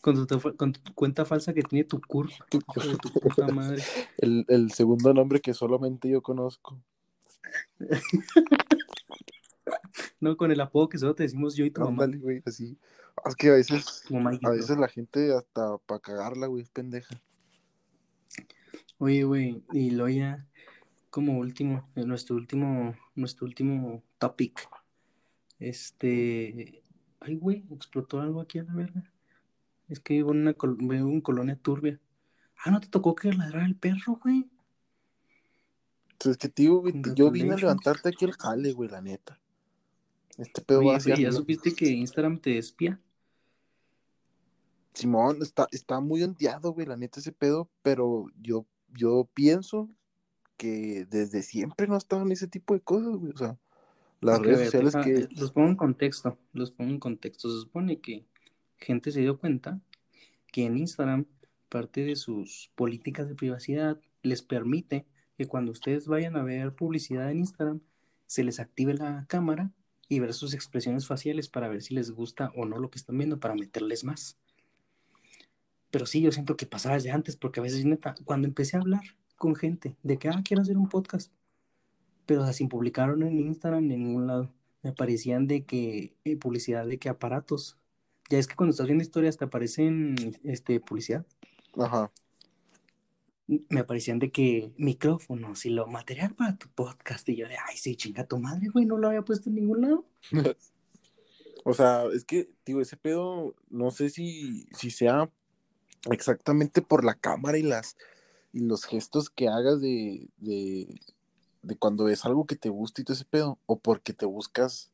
Con 0.00 0.26
tu, 0.26 0.56
con 0.56 0.72
tu, 0.72 0.94
cuenta 0.94 1.24
falsa 1.24 1.52
que 1.52 1.62
tiene 1.62 1.84
tu 1.84 2.00
curva. 2.00 2.34
tu 2.48 2.58
puta 2.58 3.46
madre. 3.48 3.82
El, 4.18 4.44
el 4.48 4.72
segundo 4.72 5.14
nombre 5.14 5.40
que 5.40 5.54
solamente 5.54 6.08
yo 6.08 6.22
conozco. 6.22 6.82
no, 10.20 10.36
con 10.36 10.50
el 10.50 10.60
apodo 10.60 10.88
que 10.88 10.98
solo 10.98 11.14
te 11.14 11.22
decimos 11.22 11.54
yo 11.54 11.64
y 11.64 11.70
tu 11.70 11.82
mamá. 11.82 12.06
güey, 12.06 12.42
así. 12.46 12.78
Es 13.26 13.36
que 13.36 13.50
a 13.50 13.52
veces, 13.52 14.04
a 14.42 14.50
veces 14.50 14.78
la 14.78 14.88
gente 14.88 15.34
hasta 15.34 15.78
para 15.78 16.00
cagarla, 16.00 16.46
güey, 16.46 16.62
es 16.62 16.70
pendeja. 16.70 17.20
Oye, 18.98 19.24
güey, 19.24 19.62
y 19.72 19.90
lo 19.90 20.08
ya 20.08 20.46
como 21.10 21.38
último, 21.38 21.88
nuestro 21.94 22.36
último, 22.36 22.96
nuestro 23.14 23.46
último 23.46 24.02
topic. 24.18 24.68
Este, 25.62 26.82
ay, 27.20 27.36
güey, 27.36 27.64
explotó 27.70 28.20
algo 28.20 28.40
aquí 28.40 28.58
a 28.58 28.64
la 28.64 28.74
verga. 28.74 29.08
Es 29.88 30.00
que 30.00 30.14
vivo 30.14 30.32
en 30.32 30.40
una, 30.40 30.56
vivo 30.60 31.08
en 31.08 31.20
colonia 31.20 31.54
turbia. 31.54 32.00
Ah, 32.64 32.72
¿no 32.72 32.80
te 32.80 32.88
tocó 32.88 33.14
que 33.14 33.32
ladrar 33.32 33.64
el 33.64 33.76
perro, 33.76 34.18
güey? 34.20 34.50
Es 36.18 36.36
que, 36.36 36.48
tío, 36.48 36.82
yo 37.14 37.30
vine 37.30 37.54
a 37.54 37.56
levantarte 37.56 38.08
aquí 38.08 38.24
el 38.24 38.32
jale, 38.32 38.72
güey, 38.72 38.90
la 38.90 39.00
neta. 39.00 39.40
Este 40.36 40.62
pedo 40.62 40.84
va 40.84 40.96
a 40.96 41.00
ser. 41.00 41.16
¿Ya 41.18 41.30
supiste 41.30 41.72
que 41.72 41.86
Instagram 41.90 42.40
te 42.40 42.58
espía? 42.58 43.00
Simón, 44.94 45.38
está, 45.42 45.68
está 45.70 46.00
muy 46.00 46.24
ondeado, 46.24 46.72
güey, 46.72 46.86
la 46.86 46.96
neta, 46.96 47.20
ese 47.20 47.32
pedo, 47.32 47.70
pero 47.82 48.26
yo, 48.40 48.66
yo 48.88 49.28
pienso 49.32 49.88
que 50.56 51.06
desde 51.08 51.42
siempre 51.42 51.86
no 51.86 51.96
estaban 51.96 52.32
ese 52.32 52.48
tipo 52.48 52.74
de 52.74 52.80
cosas, 52.80 53.14
güey. 53.16 53.32
O 53.32 53.36
sea, 53.36 53.56
las 54.22 54.40
redes 54.40 54.70
sociales 54.70 54.94
que. 55.04 55.28
Los 55.38 55.52
pongo 55.52 55.68
en 55.68 55.76
contexto, 55.76 56.38
los 56.52 56.70
pongo 56.70 56.90
en 56.92 56.98
contexto. 56.98 57.50
Se 57.50 57.60
supone 57.60 58.00
que 58.00 58.24
gente 58.78 59.10
se 59.10 59.20
dio 59.20 59.38
cuenta 59.38 59.80
que 60.50 60.64
en 60.64 60.78
Instagram, 60.78 61.26
parte 61.68 62.04
de 62.04 62.16
sus 62.16 62.70
políticas 62.74 63.28
de 63.28 63.34
privacidad, 63.34 64.00
les 64.22 64.42
permite 64.42 65.06
que 65.36 65.46
cuando 65.46 65.72
ustedes 65.72 66.06
vayan 66.06 66.36
a 66.36 66.42
ver 66.42 66.74
publicidad 66.74 67.30
en 67.30 67.38
Instagram, 67.38 67.80
se 68.26 68.44
les 68.44 68.60
active 68.60 68.94
la 68.94 69.26
cámara 69.28 69.72
y 70.08 70.20
ver 70.20 70.34
sus 70.34 70.54
expresiones 70.54 71.06
faciales 71.06 71.48
para 71.48 71.68
ver 71.68 71.82
si 71.82 71.94
les 71.94 72.10
gusta 72.10 72.52
o 72.54 72.64
no 72.64 72.78
lo 72.78 72.90
que 72.90 72.98
están 72.98 73.18
viendo, 73.18 73.40
para 73.40 73.54
meterles 73.54 74.04
más. 74.04 74.38
Pero 75.90 76.06
sí, 76.06 76.20
yo 76.20 76.32
siento 76.32 76.56
que 76.56 76.66
pasaba 76.66 76.94
desde 76.94 77.10
antes, 77.10 77.36
porque 77.36 77.60
a 77.60 77.62
veces, 77.62 77.84
neta, 77.84 78.14
cuando 78.24 78.46
empecé 78.46 78.76
a 78.76 78.80
hablar 78.80 79.02
con 79.36 79.54
gente 79.54 79.96
de 80.02 80.18
que, 80.18 80.28
ah, 80.28 80.42
quiero 80.44 80.62
hacer 80.62 80.76
un 80.76 80.88
podcast, 80.88 81.32
pero 82.26 82.50
sin 82.52 82.68
publicaron 82.68 83.22
en 83.22 83.38
Instagram 83.38 83.86
ni 83.86 83.94
en 83.94 84.04
ningún 84.04 84.26
lado, 84.26 84.52
me 84.82 84.90
aparecían 84.90 85.46
de 85.46 85.64
que, 85.64 86.14
eh, 86.24 86.36
publicidad 86.36 86.86
de 86.86 86.98
que 86.98 87.08
aparatos. 87.08 87.78
Ya 88.30 88.38
es 88.38 88.46
que 88.46 88.56
cuando 88.56 88.70
estás 88.72 88.86
viendo 88.86 89.02
historias 89.02 89.36
te 89.36 89.44
aparecen 89.44 90.14
este, 90.44 90.80
publicidad. 90.80 91.26
Ajá 91.76 92.10
me 93.68 93.80
aparecían 93.80 94.18
de 94.18 94.30
que 94.30 94.72
micrófonos 94.76 95.66
y 95.66 95.70
lo 95.70 95.86
material 95.86 96.34
para 96.34 96.56
tu 96.56 96.68
podcast. 96.68 97.28
Y 97.28 97.36
yo 97.36 97.48
de, 97.48 97.56
ay, 97.56 97.76
sí, 97.76 97.96
chinga 97.96 98.26
tu 98.26 98.38
madre, 98.38 98.68
güey, 98.68 98.86
no 98.86 98.98
lo 98.98 99.08
había 99.08 99.22
puesto 99.22 99.48
en 99.48 99.56
ningún 99.56 99.82
lado. 99.82 100.06
o 101.64 101.74
sea, 101.74 102.04
es 102.14 102.24
que, 102.24 102.50
digo, 102.64 102.80
ese 102.80 102.96
pedo, 102.96 103.54
no 103.68 103.90
sé 103.90 104.10
si, 104.10 104.66
si 104.76 104.90
sea 104.90 105.30
exactamente 106.10 106.82
por 106.82 107.04
la 107.04 107.14
cámara 107.14 107.58
y 107.58 107.62
las 107.62 107.96
y 108.54 108.60
los 108.60 108.84
gestos 108.84 109.30
que 109.30 109.48
hagas 109.48 109.80
de, 109.80 110.28
de, 110.36 111.00
de 111.62 111.76
cuando 111.76 112.08
es 112.08 112.24
algo 112.24 112.46
que 112.46 112.56
te 112.56 112.68
gusta 112.68 113.00
y 113.00 113.04
todo 113.04 113.14
ese 113.14 113.24
pedo, 113.24 113.58
o 113.66 113.78
porque 113.78 114.12
te 114.12 114.26
buscas 114.26 114.90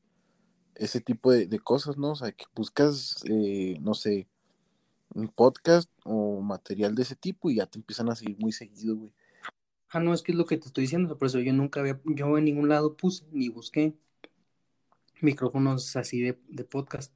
ese 0.74 1.00
tipo 1.00 1.32
de, 1.32 1.46
de 1.46 1.58
cosas, 1.58 1.98
¿no? 1.98 2.12
O 2.12 2.16
sea, 2.16 2.32
que 2.32 2.44
buscas, 2.54 3.22
eh, 3.28 3.78
no 3.80 3.94
sé, 3.94 4.28
un 5.14 5.28
podcast 5.28 5.90
o 6.04 6.40
material 6.40 6.94
de 6.94 7.02
ese 7.02 7.16
tipo 7.16 7.50
y 7.50 7.56
ya 7.56 7.66
te 7.66 7.78
empiezan 7.78 8.08
a 8.10 8.14
seguir 8.14 8.36
muy 8.38 8.52
seguido, 8.52 8.96
güey. 8.96 9.12
Ah, 9.90 10.00
no, 10.00 10.12
es 10.12 10.22
que 10.22 10.32
es 10.32 10.38
lo 10.38 10.44
que 10.44 10.58
te 10.58 10.66
estoy 10.66 10.82
diciendo, 10.82 11.16
por 11.16 11.26
eso 11.26 11.40
yo 11.40 11.52
nunca 11.52 11.80
había, 11.80 12.00
yo 12.04 12.36
en 12.36 12.44
ningún 12.44 12.68
lado 12.68 12.96
puse 12.96 13.24
ni 13.32 13.48
busqué 13.48 13.94
micrófonos 15.20 15.96
así 15.96 16.20
de, 16.20 16.38
de 16.48 16.64
podcast. 16.64 17.12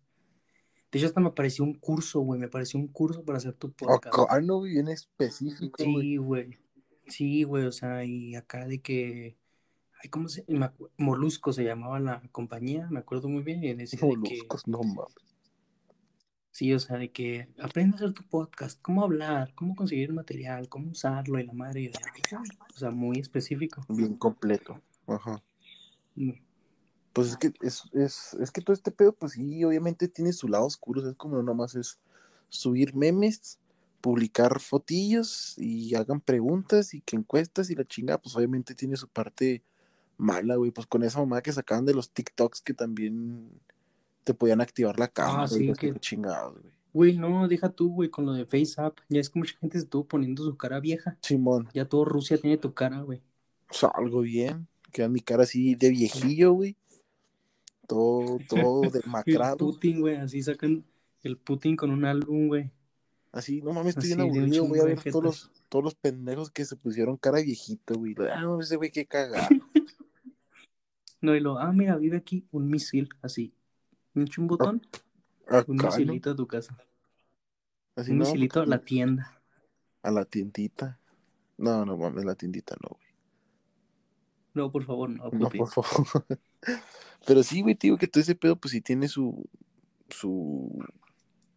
De 0.90 0.98
hecho, 0.98 1.06
hasta 1.06 1.20
me 1.20 1.28
apareció 1.28 1.64
un 1.64 1.74
curso, 1.74 2.20
güey, 2.20 2.40
me 2.40 2.46
apareció 2.46 2.78
un 2.78 2.88
curso 2.88 3.24
para 3.24 3.38
hacer 3.38 3.54
tu 3.54 3.72
podcast. 3.72 4.14
Ah, 4.28 4.40
no, 4.40 4.62
bien 4.62 4.88
específico, 4.88 5.82
Sí, 5.82 6.16
güey. 6.16 6.58
Sí, 7.06 7.44
güey, 7.44 7.64
o 7.64 7.72
sea, 7.72 8.04
y 8.04 8.34
acá 8.34 8.66
de 8.66 8.80
que, 8.80 9.36
¿cómo 10.08 10.28
se 10.28 10.44
Molusco 10.96 11.52
se 11.52 11.64
llamaba 11.64 12.00
la 12.00 12.22
compañía, 12.32 12.88
me 12.90 13.00
acuerdo 13.00 13.28
muy 13.28 13.42
bien. 13.42 13.62
Y 13.62 13.74
decía 13.74 14.00
Moluscos, 14.02 14.66
no 14.66 14.82
mames. 14.82 15.14
Sí, 16.52 16.72
o 16.74 16.78
sea, 16.78 16.98
de 16.98 17.10
que 17.10 17.48
aprende 17.60 17.94
a 17.94 17.96
hacer 17.96 18.12
tu 18.12 18.24
podcast, 18.24 18.78
cómo 18.82 19.02
hablar, 19.02 19.54
cómo 19.54 19.74
conseguir 19.74 20.12
material, 20.12 20.68
cómo 20.68 20.90
usarlo 20.90 21.38
y 21.38 21.46
la 21.46 21.54
madre. 21.54 21.90
De, 21.90 21.92
o 22.36 22.78
sea, 22.78 22.90
muy 22.90 23.18
específico. 23.18 23.82
Bien 23.88 24.16
completo. 24.16 24.78
Ajá. 25.06 25.42
Mm. 26.14 26.32
Pues 27.14 27.28
es 27.28 27.36
que 27.38 27.52
es, 27.62 27.84
es, 27.94 28.34
es, 28.34 28.50
que 28.50 28.60
todo 28.60 28.74
este 28.74 28.90
pedo, 28.90 29.12
pues 29.14 29.32
sí, 29.32 29.64
obviamente 29.64 30.08
tiene 30.08 30.32
su 30.34 30.46
lado 30.46 30.66
oscuro. 30.66 31.08
Es 31.08 31.16
como 31.16 31.42
nomás 31.42 31.74
es 31.74 32.00
subir 32.50 32.94
memes, 32.94 33.58
publicar 34.02 34.60
fotillos 34.60 35.54
y 35.56 35.94
hagan 35.94 36.20
preguntas 36.20 36.92
y 36.92 37.00
que 37.00 37.16
encuestas 37.16 37.70
y 37.70 37.74
la 37.74 37.86
chinga, 37.86 38.18
pues 38.18 38.36
obviamente 38.36 38.74
tiene 38.74 38.96
su 38.96 39.08
parte 39.08 39.62
mala, 40.22 40.56
güey. 40.56 40.70
Pues 40.70 40.86
con 40.86 41.02
esa 41.02 41.18
mamá 41.18 41.42
que 41.42 41.52
sacaban 41.52 41.84
de 41.84 41.94
los 41.94 42.10
TikToks 42.10 42.62
que 42.62 42.74
también 42.74 43.50
te 44.24 44.34
podían 44.34 44.60
activar 44.60 44.98
la 44.98 45.08
cámara. 45.08 45.42
Ah, 45.42 45.48
sí, 45.48 45.72
que 45.78 45.94
chingados, 45.94 46.60
güey. 46.60 46.72
Güey, 46.94 47.16
no, 47.16 47.48
deja 47.48 47.70
tú, 47.70 47.90
güey, 47.90 48.10
con 48.10 48.26
lo 48.26 48.34
de 48.34 48.44
FaceApp. 48.44 48.98
Ya 49.08 49.20
es 49.20 49.30
que 49.30 49.38
mucha 49.38 49.56
gente 49.58 49.78
se 49.78 49.84
estuvo 49.84 50.04
poniendo 50.04 50.44
su 50.44 50.56
cara 50.56 50.78
vieja. 50.78 51.16
Simón. 51.22 51.68
Ya 51.72 51.86
todo 51.86 52.04
Rusia 52.04 52.36
tiene 52.36 52.58
tu 52.58 52.74
cara, 52.74 53.00
güey. 53.00 53.22
O 53.70 53.74
sea, 53.74 53.90
algo 53.94 54.20
bien. 54.20 54.68
Queda 54.92 55.08
mi 55.08 55.20
cara 55.20 55.44
así 55.44 55.74
de 55.74 55.88
viejillo, 55.88 56.52
güey. 56.52 56.76
Todo, 57.88 58.38
todo 58.46 58.82
demacrado. 58.90 59.52
el 59.52 59.58
Putin, 59.58 60.00
güey, 60.00 60.16
así 60.16 60.42
sacan 60.42 60.84
el 61.22 61.38
Putin 61.38 61.76
con 61.76 61.90
un 61.90 62.04
álbum, 62.04 62.48
güey. 62.48 62.70
Así, 63.32 63.62
no 63.62 63.72
mames, 63.72 63.96
estoy 63.96 64.08
bien 64.08 64.20
aburrido. 64.20 64.66
Voy 64.66 64.78
a 64.80 64.84
ver 64.84 65.02
todos 65.02 65.24
los, 65.24 65.50
todos 65.70 65.82
los 65.82 65.94
pendejos 65.94 66.50
que 66.50 66.66
se 66.66 66.76
pusieron 66.76 67.16
cara 67.16 67.40
viejito, 67.40 67.94
güey. 67.94 68.14
Ah, 68.30 68.42
no, 68.42 68.60
ese 68.60 68.76
güey 68.76 68.90
qué 68.90 69.06
cagado. 69.06 69.48
no, 71.22 71.34
y 71.34 71.40
lo, 71.40 71.58
ah, 71.58 71.72
mira, 71.72 71.96
vive 71.96 72.18
aquí 72.18 72.46
un 72.50 72.68
misil, 72.68 73.08
así 73.22 73.54
un 74.14 74.24
ah, 74.24 74.46
botón, 74.46 74.82
un 75.66 75.76
misilito 75.76 76.30
a 76.30 76.36
tu 76.36 76.46
casa. 76.46 76.76
un 77.96 78.18
misilito 78.18 78.60
a 78.60 78.66
la 78.66 78.78
tienda. 78.78 79.40
A 80.02 80.10
la 80.10 80.24
tiendita. 80.24 80.98
No, 81.56 81.84
no 81.84 81.96
mames, 81.96 82.24
la 82.24 82.34
tiendita 82.34 82.74
no, 82.82 82.96
güey. 82.96 83.12
No, 84.54 84.70
por 84.70 84.84
favor, 84.84 85.08
no. 85.08 85.30
No, 85.30 85.48
por 85.48 85.68
favor. 85.68 86.26
Pero 87.26 87.42
sí, 87.42 87.62
güey, 87.62 87.74
te 87.74 87.86
digo 87.86 87.96
que 87.96 88.08
todo 88.08 88.20
ese 88.20 88.34
pedo, 88.34 88.56
pues 88.56 88.72
sí 88.72 88.80
tiene 88.80 89.08
su. 89.08 89.48
su. 90.10 90.84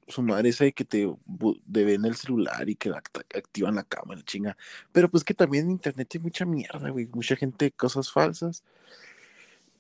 su 0.08 0.22
madre 0.22 0.50
esa 0.50 0.64
de 0.64 0.72
que 0.74 0.86
te 0.86 1.08
bu- 1.08 1.60
de 1.66 1.84
ven 1.84 2.06
el 2.06 2.16
celular 2.16 2.70
y 2.70 2.76
que 2.76 2.92
act- 2.92 3.26
activan 3.36 3.76
la 3.76 3.84
cámara, 3.84 4.22
chinga. 4.24 4.56
Pero 4.92 5.10
pues 5.10 5.24
que 5.24 5.34
también 5.34 5.66
en 5.66 5.72
internet 5.72 6.10
hay 6.14 6.20
mucha 6.22 6.46
mierda, 6.46 6.90
güey. 6.90 7.08
Mucha 7.08 7.36
gente, 7.36 7.72
cosas 7.72 8.12
falsas. 8.12 8.64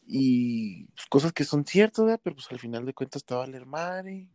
Y 0.07 0.85
pues, 0.85 1.07
cosas 1.07 1.33
que 1.33 1.43
son 1.43 1.65
ciertas, 1.65 2.05
¿verdad? 2.05 2.21
Pero 2.23 2.35
pues 2.35 2.47
al 2.51 2.59
final 2.59 2.85
de 2.85 2.93
cuentas 2.93 3.23
te 3.23 3.33
va 3.33 3.43
a 3.43 3.45
valer 3.45 3.65
madre. 3.65 4.27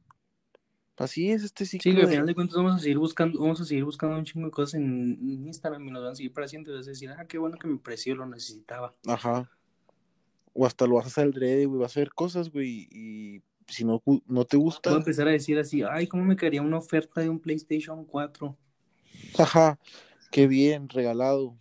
Así 0.97 1.31
es 1.31 1.43
este 1.45 1.65
ciclo. 1.65 1.91
Sí, 1.91 1.97
que 1.97 2.03
al 2.03 2.07
de- 2.09 2.13
final 2.13 2.27
de 2.27 2.35
cuentas 2.35 2.57
vamos 2.57 2.75
a 2.75 2.79
seguir 2.79 2.99
buscando, 2.99 3.41
vamos 3.41 3.61
a 3.61 3.65
seguir 3.65 3.85
buscando 3.85 4.19
un 4.19 4.25
chingo 4.25 4.47
de 4.47 4.51
cosas 4.53 4.75
en 4.75 5.47
Instagram 5.47 5.87
y 5.89 5.91
nos 5.91 6.03
van 6.03 6.13
a 6.13 6.15
seguir 6.15 6.33
pareciendo. 6.33 6.77
A 6.77 6.83
decir, 6.83 7.11
ah, 7.11 7.25
qué 7.27 7.39
bueno 7.39 7.57
que 7.57 7.67
me 7.69 7.79
pareció, 7.79 8.15
lo 8.15 8.27
necesitaba. 8.27 8.95
Ajá. 9.07 9.51
O 10.53 10.67
hasta 10.67 10.87
lo 10.87 10.97
vas 10.97 11.07
a 11.07 11.09
hacer 11.09 11.25
al 11.25 11.33
drede, 11.33 11.65
güey. 11.65 11.81
Vas 11.81 11.97
a 11.97 12.01
ver 12.01 12.11
cosas, 12.11 12.51
güey. 12.51 12.87
Y 12.91 13.43
si 13.67 13.85
no, 13.85 14.03
no 14.27 14.45
te 14.45 14.59
gusta. 14.59 14.91
Voy 14.91 14.97
a 14.97 15.01
empezar 15.01 15.27
a 15.29 15.31
decir 15.31 15.59
así, 15.59 15.83
ay, 15.89 16.07
¿cómo 16.07 16.25
me 16.25 16.37
quedaría 16.37 16.61
una 16.61 16.77
oferta 16.79 17.21
de 17.23 17.31
un 17.31 17.39
PlayStation 17.41 18.05
4? 18.05 18.59
Ajá. 19.39 19.79
Qué 20.31 20.47
bien, 20.47 20.89
regalado. 20.91 21.57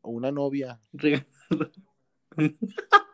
O 0.00 0.10
una 0.12 0.30
novia. 0.32 0.80
Regalado. 0.94 1.26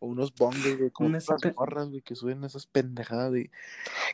O 0.00 0.06
unos 0.08 0.34
bongles, 0.34 0.78
güey. 0.78 0.90
Como 0.90 1.08
Una 1.10 1.18
las 1.18 1.24
cita- 1.26 1.52
morras, 1.56 1.88
güey, 1.90 2.00
que 2.02 2.14
suben 2.14 2.42
esas 2.44 2.66
pendejadas 2.66 3.32
de. 3.32 3.50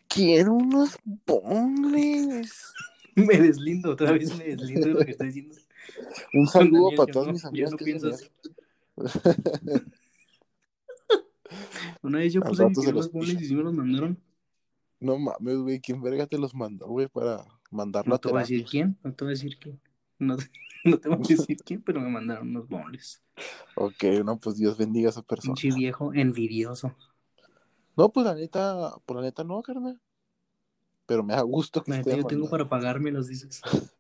Quiero 0.09 0.53
unos 0.55 0.99
bongles. 1.25 2.75
me 3.15 3.39
deslindo, 3.39 3.93
otra 3.93 4.13
vez 4.13 4.37
me 4.37 4.45
deslindo 4.45 4.89
de 4.89 4.95
lo 4.95 5.05
que 5.05 5.13
estoy 5.13 5.29
diciendo. 5.29 5.57
Un 6.35 6.47
saludo 6.49 6.91
Daniel, 6.91 6.97
para 6.99 7.13
yo 7.13 7.25
no- 7.25 7.33
mis 7.33 7.43
yo 7.43 7.49
amigas 7.49 7.71
no 7.71 7.77
pienso 7.79 8.09
así. 8.11 8.27
Una 12.03 12.19
vez 12.19 12.33
yo 12.33 12.41
puse 12.41 12.63
quería 12.65 12.93
los 12.93 13.07
unos 13.07 13.13
bowls 13.13 13.41
y 13.41 13.45
sí 13.47 13.55
me 13.55 13.63
los 13.63 13.73
mandaron. 13.75 14.19
No 15.01 15.19
mames, 15.19 15.59
güey. 15.59 15.81
¿Quién 15.81 16.03
verga 16.03 16.27
te 16.27 16.39
los 16.39 16.55
mandó, 16.55 16.87
güey, 16.89 17.07
para 17.09 17.45
mandarlo 17.71 18.11
No 18.11 18.15
a 18.17 18.19
te 18.21 18.29
voy 18.29 18.39
a 18.39 18.41
decir 18.41 18.65
quién, 18.65 18.97
no 19.03 19.13
te 19.15 19.25
voy 19.25 19.31
a 19.33 19.35
decir 19.35 19.59
quién. 19.59 19.81
No, 20.19 20.37
no 20.85 20.99
te 20.99 21.09
voy 21.09 21.19
a 21.19 21.21
decir 21.29 21.57
quién, 21.65 21.83
pero 21.83 22.01
me 22.01 22.09
mandaron 22.09 22.49
unos 22.49 22.69
bowls. 22.69 23.23
Ok, 23.75 24.05
no, 24.25 24.39
pues 24.39 24.57
Dios 24.57 24.79
bendiga 24.79 25.09
a 25.09 25.11
esa 25.11 25.23
persona. 25.23 25.55
Pinche 25.55 25.77
viejo 25.77 26.13
envidioso. 26.15 26.97
No, 27.97 28.11
pues 28.11 28.27
la 28.27 28.35
neta, 28.35 28.95
por 29.05 29.17
la 29.17 29.23
neta 29.23 29.45
no, 29.45 29.63
carnal. 29.63 30.01
Pero 31.07 31.23
me 31.23 31.35
da 31.35 31.43
gusto 31.43 31.83
que 31.83 31.91
La 31.91 31.99
neta, 31.99 32.17
yo 32.17 32.25
tengo 32.25 32.51
para 32.51 32.69
pagarme, 32.69 33.11
los 33.11 33.29
dices. 33.29 33.61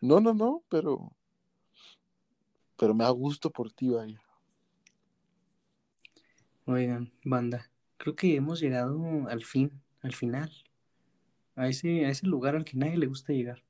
No, 0.00 0.20
no, 0.20 0.32
no, 0.32 0.62
pero. 0.68 1.10
Pero 2.76 2.94
me 2.94 3.02
da 3.02 3.10
gusto 3.10 3.50
por 3.50 3.72
ti, 3.72 3.88
vaya. 3.88 4.22
Oigan, 6.66 7.12
banda, 7.24 7.70
creo 7.96 8.14
que 8.14 8.36
hemos 8.36 8.60
llegado 8.60 9.28
al 9.28 9.44
fin, 9.44 9.82
al 10.00 10.14
final, 10.14 10.52
a 11.56 11.68
ese, 11.68 12.06
a 12.06 12.10
ese 12.10 12.26
lugar 12.26 12.54
al 12.54 12.64
que 12.64 12.76
nadie 12.76 12.96
le 12.96 13.06
gusta 13.06 13.32
llegar. 13.32 13.64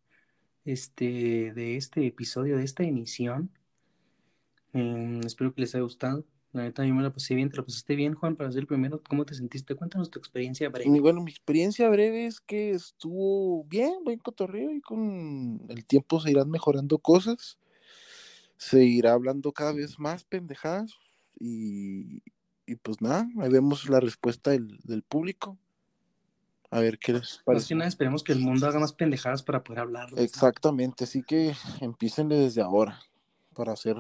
Este, 0.65 1.53
de 1.53 1.77
este 1.77 2.07
episodio, 2.07 2.57
de 2.57 2.65
esta 2.65 2.83
emisión. 2.83 3.51
Eh, 4.73 5.21
espero 5.25 5.55
que 5.55 5.61
les 5.61 5.75
haya 5.75 5.83
gustado. 5.83 6.25
La 6.53 6.63
neta, 6.63 6.87
yo 6.87 6.95
me 6.95 7.03
la 7.03 7.13
pasé 7.13 7.35
bien. 7.35 7.51
¿Te 7.51 7.57
la 7.57 7.65
pasaste 7.65 7.97
bien, 7.97 8.15
Juan? 8.15 8.37
Para 8.37 8.51
ser 8.53 8.61
el 8.61 8.67
primero, 8.67 9.03
¿cómo 9.03 9.27
te 9.27 9.35
sentiste? 9.35 9.75
Cuéntanos 9.75 10.11
tu 10.11 10.21
experiencia 10.21 10.69
breve. 10.69 11.01
Bueno, 11.01 11.21
mi 11.21 11.31
experiencia 11.31 11.89
breve 11.89 12.27
es 12.27 12.41
que 12.41 12.71
estuvo 12.71 13.65
bien, 13.65 14.05
buen 14.05 14.21
cotorreo 14.21 14.71
y 14.73 14.81
con 14.81 15.63
el 15.69 15.85
tiempo 15.85 16.21
se 16.21 16.31
irán 16.31 16.51
mejorando 16.51 16.99
cosas. 16.99 17.59
Se 18.57 18.85
irá 18.85 19.15
hablando 19.15 19.53
cada 19.53 19.73
vez 19.73 19.99
más 19.99 20.23
pendejadas 20.23 20.93
y, 21.41 22.23
y 22.67 22.77
pues 22.77 23.03
nada, 23.03 23.29
ahí 23.41 23.51
vemos 23.51 23.89
la 23.89 23.99
respuesta 23.99 24.53
del, 24.53 24.79
del 24.85 25.03
público. 25.03 25.59
A 26.75 26.81
ver 26.81 26.99
qué 26.99 27.13
les 27.13 27.23
Más 27.23 27.39
que 27.39 27.45
parece. 27.45 27.75
nada, 27.77 27.89
esperemos 27.89 28.25
que 28.25 28.33
el 28.33 28.41
mundo 28.41 28.67
haga 28.67 28.81
más 28.81 28.93
pendejadas 28.93 29.45
para 29.45 29.63
poder 29.63 29.79
hablarlo. 29.79 30.19
Exactamente, 30.19 31.05
así 31.05 31.23
que 31.23 31.55
empiecen 31.81 32.29
desde 32.29 32.63
ahora 32.63 33.01
para 33.55 33.75
hacer 33.75 33.97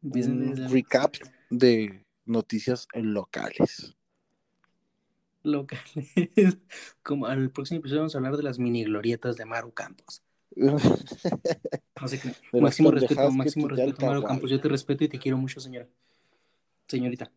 un 0.00 0.68
recap 0.70 1.16
de 1.50 2.04
noticias 2.24 2.86
locales. 2.94 3.96
locales. 5.42 5.82
Como 7.02 7.26
al 7.26 7.50
próximo 7.50 7.80
episodio 7.80 8.02
vamos 8.02 8.14
a 8.14 8.18
hablar 8.18 8.36
de 8.36 8.44
las 8.44 8.60
mini 8.60 8.84
glorietas 8.84 9.36
de 9.36 9.44
Maru 9.46 9.72
Campos. 9.72 10.22
No 10.54 10.78
sé 10.78 12.20
qué. 12.20 12.60
Máximo 12.60 12.92
respeto, 12.92 13.28
máximo 13.32 13.66
respeto, 13.66 14.06
Maru. 14.06 14.22
Campos. 14.22 14.48
Yo 14.52 14.60
te 14.60 14.68
respeto 14.68 15.02
y 15.02 15.08
te 15.08 15.18
quiero 15.18 15.36
mucho, 15.36 15.58
señora. 15.58 15.88
Señorita. 16.86 17.32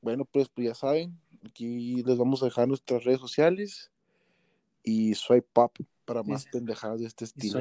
Bueno, 0.00 0.24
pues, 0.24 0.48
pues 0.48 0.68
ya 0.68 0.74
saben, 0.74 1.20
aquí 1.44 2.02
les 2.02 2.18
vamos 2.18 2.42
a 2.42 2.46
dejar 2.46 2.68
nuestras 2.68 3.04
redes 3.04 3.20
sociales 3.20 3.90
y 4.82 5.14
swipe 5.14 5.60
up 5.60 5.72
para 6.04 6.22
más 6.22 6.42
Sí. 6.42 6.48
pendejadas 6.52 7.00
de 7.00 7.06
este 7.06 7.24
estilo. 7.24 7.60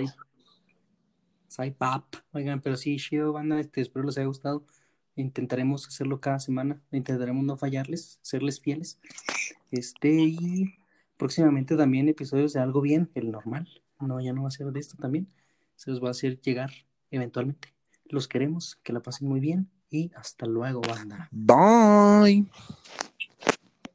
Soy 1.47 1.71
pap. 1.71 2.03
Oigan, 2.31 2.61
pero 2.61 2.77
sí, 2.77 2.97
chido, 2.97 3.33
banda. 3.33 3.59
Este, 3.59 3.81
espero 3.81 4.05
les 4.05 4.17
haya 4.17 4.27
gustado. 4.27 4.65
Intentaremos 5.15 5.87
hacerlo 5.87 6.19
cada 6.19 6.39
semana. 6.39 6.81
Intentaremos 6.91 7.43
no 7.43 7.57
fallarles, 7.57 8.19
serles 8.21 8.59
fieles. 8.61 9.01
Este, 9.71 10.11
y 10.11 10.75
próximamente 11.17 11.75
también 11.75 12.07
episodios 12.07 12.53
de 12.53 12.59
algo 12.59 12.81
bien, 12.81 13.09
el 13.15 13.31
normal. 13.31 13.67
No, 13.99 14.21
ya 14.21 14.31
no 14.31 14.43
va 14.43 14.47
a 14.49 14.51
ser 14.51 14.67
de 14.71 14.79
esto 14.79 14.95
también. 14.97 15.27
Se 15.75 15.89
los 15.89 16.01
va 16.03 16.09
a 16.09 16.11
hacer 16.11 16.39
llegar 16.39 16.71
eventualmente. 17.11 17.73
Los 18.05 18.27
queremos, 18.27 18.75
que 18.83 18.93
la 18.93 19.01
pasen 19.01 19.27
muy 19.27 19.39
bien 19.39 19.69
y 19.89 20.11
hasta 20.15 20.45
luego, 20.45 20.81
banda. 20.81 21.29
Bye. 21.31 22.47